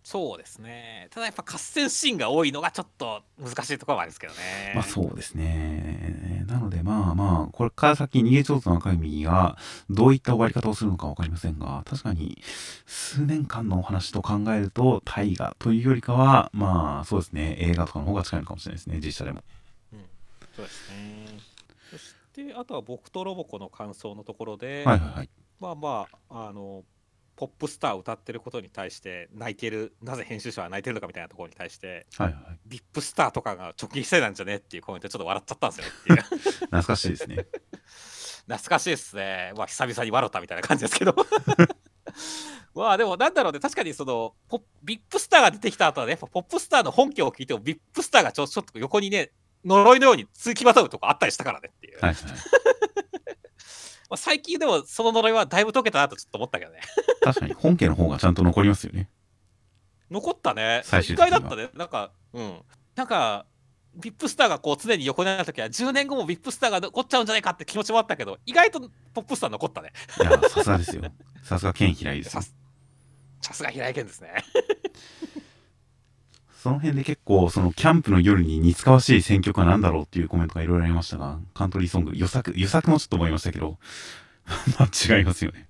[0.03, 1.07] そうですね。
[1.11, 4.73] ただやっぱ合戦シーンが多いのがちょっと難しいところはあるんですけどね。
[4.75, 6.43] まあそうですね。
[6.45, 9.57] なのでまあまあ、これから先逃げ上手の赤いが
[9.89, 12.37] どういった終わり方をするのかわかりませんが、確かに
[12.85, 19.41] 数年間のお話と考えると大河というよりかは、まあそうですね、映画とかの方が近いのかもしれないですね、実写でも。
[19.93, 19.99] うん、
[20.53, 21.27] そうですね。
[21.91, 25.29] そして、あとは僕とロボコの感想のところで、はいはいはい。
[25.61, 26.83] まあまあ、あの、
[27.35, 32.35] ポップスターを歌ってることに対して泣いてる、なぜ編集者は泣いてるのかみたいなところに対して、はいはい。
[32.67, 36.39] ビップスターとかが直撃世代なんじゃねっていうコメントでちょっと笑っちゃったんですよねっていう。
[36.65, 37.35] 懐かしいですね。
[38.45, 39.53] 懐かしいですね。
[39.55, 41.15] まあ久々に笑ったみたいな感じですけど。
[42.75, 49.31] まあでもなんだろうね、確かにそのポッビップスターが出てきた後はね、ポップスターの本家を聞いても、ビップスターがちょちょっと横にね、
[49.65, 51.99] 呪いのように続きまとうとこあったりしたからねっていう。
[51.99, 52.23] はいはい。
[54.09, 56.81] まあ、最近でもその呪いはだいぶ解けたなとちょっと思ったけどね。
[57.21, 59.09] 確かに本家の方がちゃんと残りますよね。
[60.11, 60.81] 残ったね。
[60.83, 61.69] 意最終的には外だったね。
[61.73, 62.61] なんか、うん。
[62.95, 63.45] なんか、
[63.95, 68.79] ビップスターがこう常に横になるときは、10年後もビップスターが残っちゃうんじゃないかって気持ちもあったけど、意外と
[69.13, 69.91] ポップスター残ったね。
[70.19, 71.03] いや、さすがですよ。
[71.43, 73.53] さすが剣平井ですよさ。
[73.53, 74.33] すが平井堅ですね。
[76.63, 83.79] その辺で結構、そのキャンプの夜に似つかわしい選曲は何だろうっていうコメントがいろいろありましたが、カントリーソング、予作、予作もちょっと思いましたけど、
[84.79, 85.67] まあ違いますよね。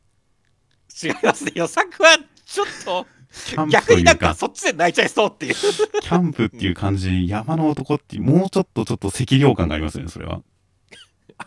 [1.03, 1.53] 違いますね。
[1.56, 3.07] 予作はちょっと、
[3.48, 5.56] キャンプ逆になんかそっちで泣いちゃいそうっていう。
[5.56, 10.44] キャンプっていう感じ、山の男っていう、もうちょっとちょっと赤涼感がありますよね、それは。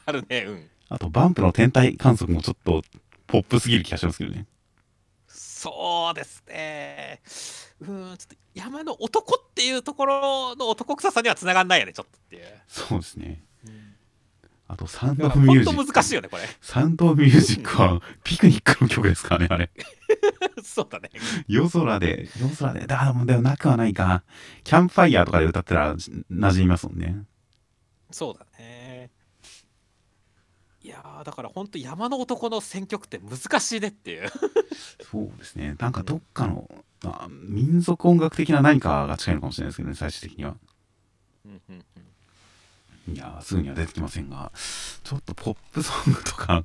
[0.06, 0.70] あるね、うん。
[0.88, 2.82] あと、バンプの天体観測もちょっと、
[3.28, 4.46] ポップすぎる気がしますけどね。
[5.28, 7.20] そうですね。
[7.80, 12.44] うーん、ちょっと山の男っていうところの男臭さにはつながんないよね、ちょっとっていう。
[12.66, 13.42] そうですね。
[14.68, 15.76] あと、サウンドオブミュージック。
[15.76, 19.70] 本当難しいよねこれサウンドオブミュージックは、ピクニックの曲ですからね、あれ。
[20.64, 21.10] そうだね
[21.46, 24.24] 夜空で、夜空で、だ、でもなくはないか。
[24.64, 27.16] キャンプファイヤーとかで歌ったら、馴染みますもんね。
[28.10, 28.85] そうだね
[30.86, 34.30] いやーだから本当山の男の選曲って難しいねっていう
[35.10, 35.74] そうですね。
[35.80, 36.70] なんかどっかの、
[37.04, 40.54] あ民族音楽的な何かが近いのかもしれないですけどね、最終的には。
[41.44, 41.84] うんうんうん
[43.14, 44.50] いやー、すぐには出てきませんが、
[45.04, 46.64] ちょっとポップソングとか、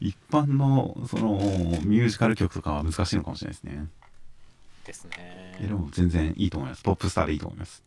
[0.00, 1.34] 一般の、その、
[1.84, 3.88] ミュージカル曲とかは難しいのかもしれないですね。
[4.86, 6.82] ですねでも全然いいと思います。
[6.82, 7.85] ポップスターでいいと思います。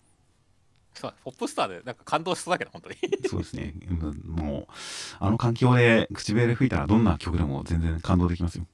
[0.94, 2.96] そうポップスターでなんか感動しそうだけど本当に
[3.30, 3.74] そうですね。
[3.90, 4.74] うんもう、
[5.20, 8.66] あの環境で口笛で吹いたらどんな曲でも全然感動できますよ。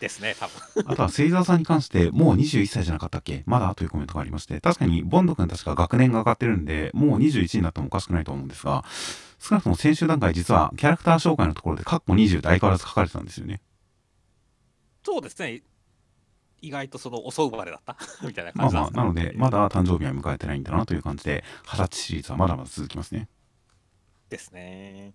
[0.00, 3.42] ですね多分あとは、芹沢さんに関して、もう21歳じゃなかったっけ？
[3.44, 8.82] まだというコメントがありまして、確かに、ボンド君確か学年が上がってるんで、もう21になってもおかしくないと思うんですが、
[9.38, 13.60] 少なくとも先週段階、実は、キャラクター紹介のところで、カッコ20で相変わらず書かれてたんですよね。
[15.04, 15.62] そうですね
[16.62, 17.96] 意外とその遅生まれだった？
[18.26, 23.28] みたいなまあ感じなまあ、なので、まだ誕生日は迎えてないんだなという感じで、二十歳シリーズはまだまだ続きますね。
[24.28, 25.12] ですね。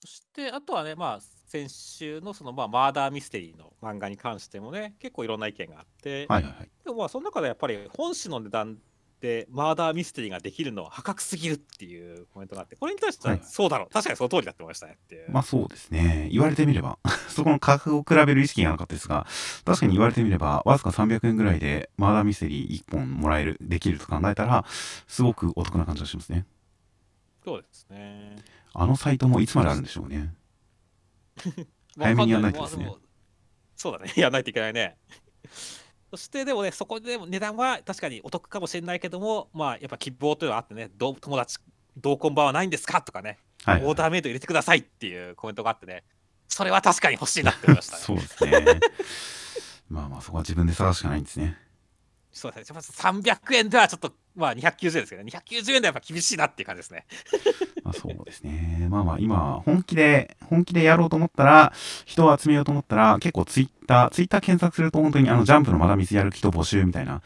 [0.00, 6.70] そしてあとはね、まあ、先週のその、まあ、マーダーミステリーの漫画に関してもね、結構いろんな意見があって、はいはいはい。
[6.84, 8.78] でもまあ、その中でやっぱり本誌の値段
[9.20, 15.30] でマーダーミステリーができるのは破格すぎるっていうコメントがあって、これに対してははいそうだろう、確かにその通りだって思いましたねっていう。
[15.30, 16.28] まあそうですね。
[16.30, 16.98] 言われてみれば、
[17.28, 19.26] そこの価格を比べる意識がなかったですが、
[19.64, 24.64] 確かに言われてみれば、わずか300円ぐらいで、マーダーミステリー1本もらえる、できると考えたら、
[25.06, 26.46] すごくお得な感じがしますね。
[27.44, 28.36] そうですね。
[28.74, 30.34] あのサイトもいつまであるんでしょうね。
[31.98, 32.92] 早めにやらないとですね
[33.76, 34.96] そうだね、 やらないといけないね。
[36.10, 41.58] そしてでもね、そこでも値段は確かにお得かもしれないけども、まあやっぱ希望というのはあってね、どう友達、
[41.96, 46.04] 同梱版はないんですかとかね、はい、オーダーメイド入れてくださいっていうコメントがあってね、
[46.48, 48.02] それは確かに欲しいなって思いましたね。
[48.04, 48.80] そうですね。
[49.88, 51.58] まあまあ、そこは自分で探すしかないんですね。
[52.36, 57.06] そうですね、300円ではちょっと、まあ290円ですけどね、290円ではやっぱ厳しいなっていう感じですね。
[57.82, 58.88] まあそうですね。
[58.90, 61.72] まあまあ、今、本気で、本気でやろうと思ったら、
[62.04, 67.22] 人を集めようと思ったら、結構ツイッター、ツイッター検索すると本当にあの、ジャンプのまだ水やる人募集みたいな、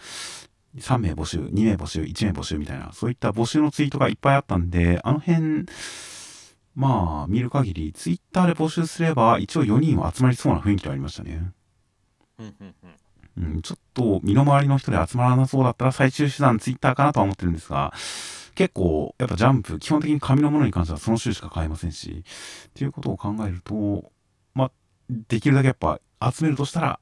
[0.78, 5.66] 3名募集、2名募集、1名募集みたいな、そういった募集のツイートがいっぱいあったんで、あの辺、
[6.76, 11.50] まあ、見る限り、ツイッターで募集すれば、一応4人は集まりそうな雰囲気がありましたね。
[12.38, 12.99] うんうんうん
[13.62, 17.92] ちょっと身の回りの人で集まらなそうだったら最終手段ツイッターかなとは思ってるんですが、
[18.54, 22.24] 結構やっぱジャンプ、基本的に紙のものに関してはその種しか買えませんし、
[22.68, 24.12] っていうことを考えると、
[24.54, 24.72] まあ、
[25.08, 26.00] できるだけやっぱ
[26.32, 27.00] 集めるとしたら、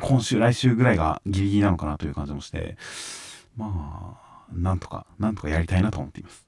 [0.00, 2.76] 今週、来週ぐらいがギリギリなのかなという感じもして、
[3.56, 6.46] まあ、なんとか、なんとかやりたいなと思っています。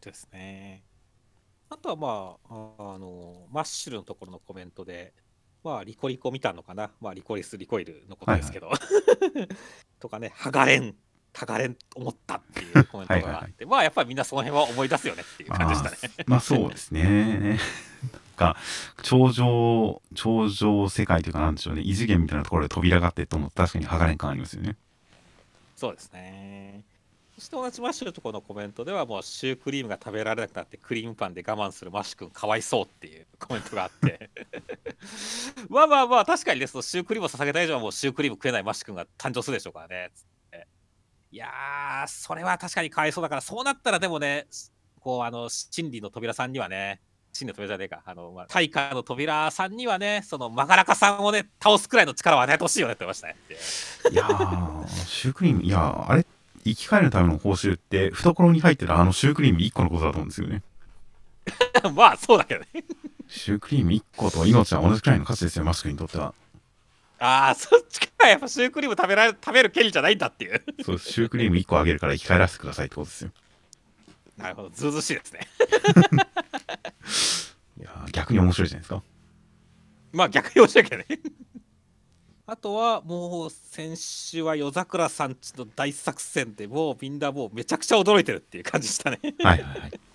[0.00, 0.84] ですね。
[1.68, 5.14] あとはま、ああの、マッシュルのところのコメントで、
[5.62, 6.90] まあ、リコリコ見たのかな。
[7.00, 8.70] まあ、リコリス、リコイルのことですけど。
[10.00, 10.94] とかね、剥がれん、
[11.32, 16.24] たがれん思ったっていうコメントがあって、はいはいはいまあ、やっぱりみんなその辺は思い出すよねっていう感じでしたね。
[16.26, 17.02] まあそうですね。
[17.02, 17.58] なん
[18.36, 18.56] か、
[19.02, 21.82] 超常、超常世界というかなんでしょうね。
[21.82, 24.76] 異次元みたいなところで扉があってと思うと確かにハガレン感ありますよね。
[25.76, 26.69] そうですね。
[27.40, 34.30] して同じマッシュのところのコメントでは、もうシュークリームが食べられなくなって、クリームパンで我慢するマッシュ君かわいそうっていうコメントがあって。
[35.68, 40.10] まあまあまあ、確かにね、そのシュークリームを捧げた以上はもうシュークリーム食えないマッシュ君が誕生するでしょうからね。
[40.14, 40.24] つっ
[41.32, 44.48] いやー、それは確かにかわいそうだから、そうなったらでもね、
[44.98, 47.00] こう、あの、真理の扉さんにはね、
[47.32, 53.36] 真理の扉じゃねえか、あの、まあ、大化の扉さんにはね、その、マガラカさんをね、倒すくらいの力を与えてほしいよねって思いましたね。
[54.10, 56.26] いやー、シュークリーム、いや、あれ、
[56.64, 60.62] 生き返るための報酬って、懐に入ってるあのシュークリーム1個のことだと思うんですよね。
[61.94, 62.66] まあ、そうだけどね。
[63.28, 66.34] シュークリーム1個と命は同じくらいの価値ですよ、マスクにとっては。
[67.20, 68.28] ああ、そっちか。
[68.28, 70.62] やっぱシュークリーム食べられ食べる権利じゃないんだっていう。
[70.82, 73.30] そうシュークリーム1個あげるから生き返らせてくださいってことですよ。
[74.36, 75.48] なるほど、ずうずうしいですね。
[77.78, 79.02] いやー、逆に面白いじゃないですか。
[80.12, 81.06] まあ逆に面白いけどね。
[82.50, 89.20] あとはもう先週は夜桜さんちの大作戦でもうみんなもうめちゃくちゃ驚いてるっていう感じでしたね。
[89.22, 89.92] いはいはいはい。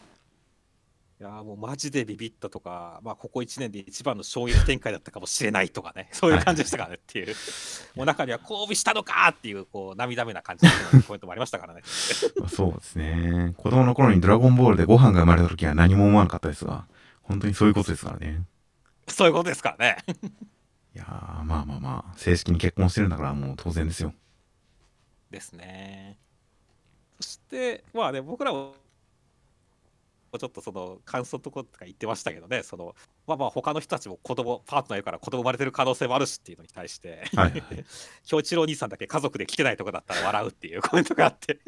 [1.18, 7.34] やーもうマジでビビったとか、まあここ1年で一番の衝撃展開だったかもしれないとかね、 そういう感じでしたからねっていう。
[7.96, 11.84] もう中には交尾したのかっていうこう涙目な感じのコメントもありましたからね。
[12.38, 13.54] まあそうですね。
[13.56, 16.86] 子供の頃にドラゴンボールでご飯が生まれた時は何も思わなかったですが、
[17.22, 18.44] 本当にそういうことですからね。
[19.08, 20.04] そういうことですからね。
[20.96, 24.14] いや、まあまあまあ、正式に結婚してるんだからもう当然ですよ。
[25.30, 26.18] ですね。
[27.20, 28.76] そして、まあね、僕らも、
[30.38, 32.94] ちょっとその感想とことか言ってましたけどね、その
[33.26, 37.64] まあまあ他の人たちも子供パートナーいるから子供生まれてる可能性もあるしっていうのに対して、はいはい。
[38.26, 41.60] 京一郎兄さんだけ家族で来てないとこだったら笑うっていうコメントがあって、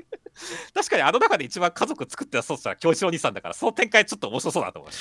[0.74, 4.92] 確かにあの中で一番家族作ってたそうしたら京一郎兄さんだから、その展開ちょっと面白そうだと思い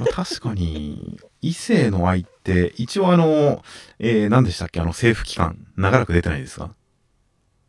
[0.00, 3.62] ま確かに、異性の愛って、一応あの、
[3.98, 6.74] えー、何でしたっけあの政府機関、長らく出てないですか？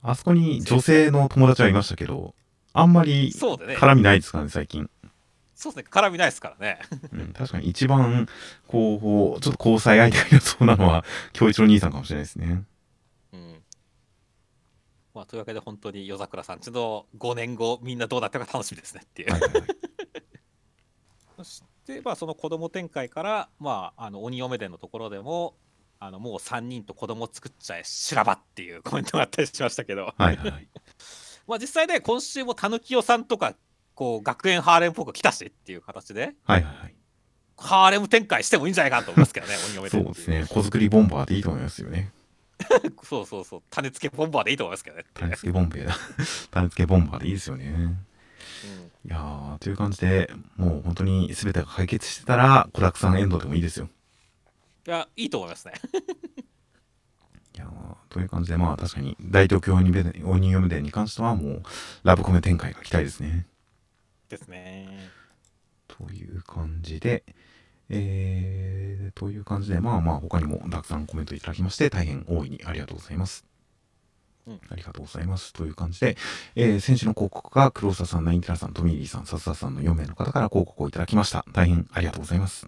[0.03, 2.33] あそこに女性の友達はいましたけど、
[2.73, 4.89] あんまり絡みないですからね、最近。
[5.61, 6.79] そうですね、絡みないですからね。
[7.13, 8.27] うん、確かに一番、
[8.67, 12.63] こう、ちょっと交際相手がいなそうなのは、京一郎兄さんかもしれないですね。
[13.31, 13.63] うん
[15.13, 19.63] まあ、というわけで本当に夜桜さんちの5年後みんなどうなったか楽しみですねっていう、はいはいはい。
[21.37, 25.53] そして、まあ、その子供展開から、まあ、あの鬼嫁伝のところでも
[25.99, 30.67] あのもう3人と子供作っちゃえ修羅場っていうコメントがあったりしましたけど、はいはい。
[31.45, 33.55] まあ、実際ね今週もたぬきよさんとか
[33.95, 36.95] こう学園ハーレムっぽく来たしっていう形ではいはいはい。
[37.57, 40.45] ハーレム展開してもいいんじゃないかなと思いますけどね鬼嫁そ伝うですね。
[40.49, 42.11] 子作りボンバーでいいと思いますよね。
[43.03, 45.95] そうそうそう種付けボンバーでいいと思いますけどね種付けボンベだ。
[46.51, 47.65] 種付けボンバーでいいですよね。
[47.65, 48.05] うん
[49.03, 53.89] いやー、という感じで、もう本当に全てが解決してたら、子だくさんエンドでもいいですよ。
[54.85, 55.73] いやいいと思いますね
[57.55, 61.63] いやーという感じで、まあ確かに、大東京鬼嫁伝に関してはもう、
[62.03, 63.47] ラブコメ展開が期待ですね。
[64.31, 65.09] ですね
[65.87, 67.23] という感じで、
[67.89, 73.45] えー、という感じで、まあまあ他にもたくさんコメントいただきまして、大変大いにありがとうございます。
[74.47, 75.53] うんありがとうございます。
[75.53, 76.17] という感じで、
[76.55, 81.45] えー、先週の広告が黒沢さん、ナインテラさん、トミーリーさん、笹田さんの4名の方から広告をいただきました。
[81.51, 82.67] 大変ありがとうございます。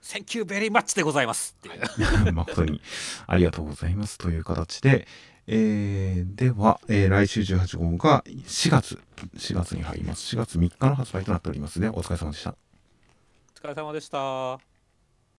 [0.00, 1.56] Thank you very much でございます
[2.34, 2.82] 誠に
[3.28, 4.18] ありがとうございます。
[4.18, 5.06] という形で、
[5.46, 8.98] えー、では、えー、来週18号が4月、
[9.36, 10.36] 4月に入ります。
[10.36, 11.88] 4月3日の発売となっておりますね。
[11.88, 12.50] お疲れ様でした。
[12.50, 14.71] お疲れ様でした。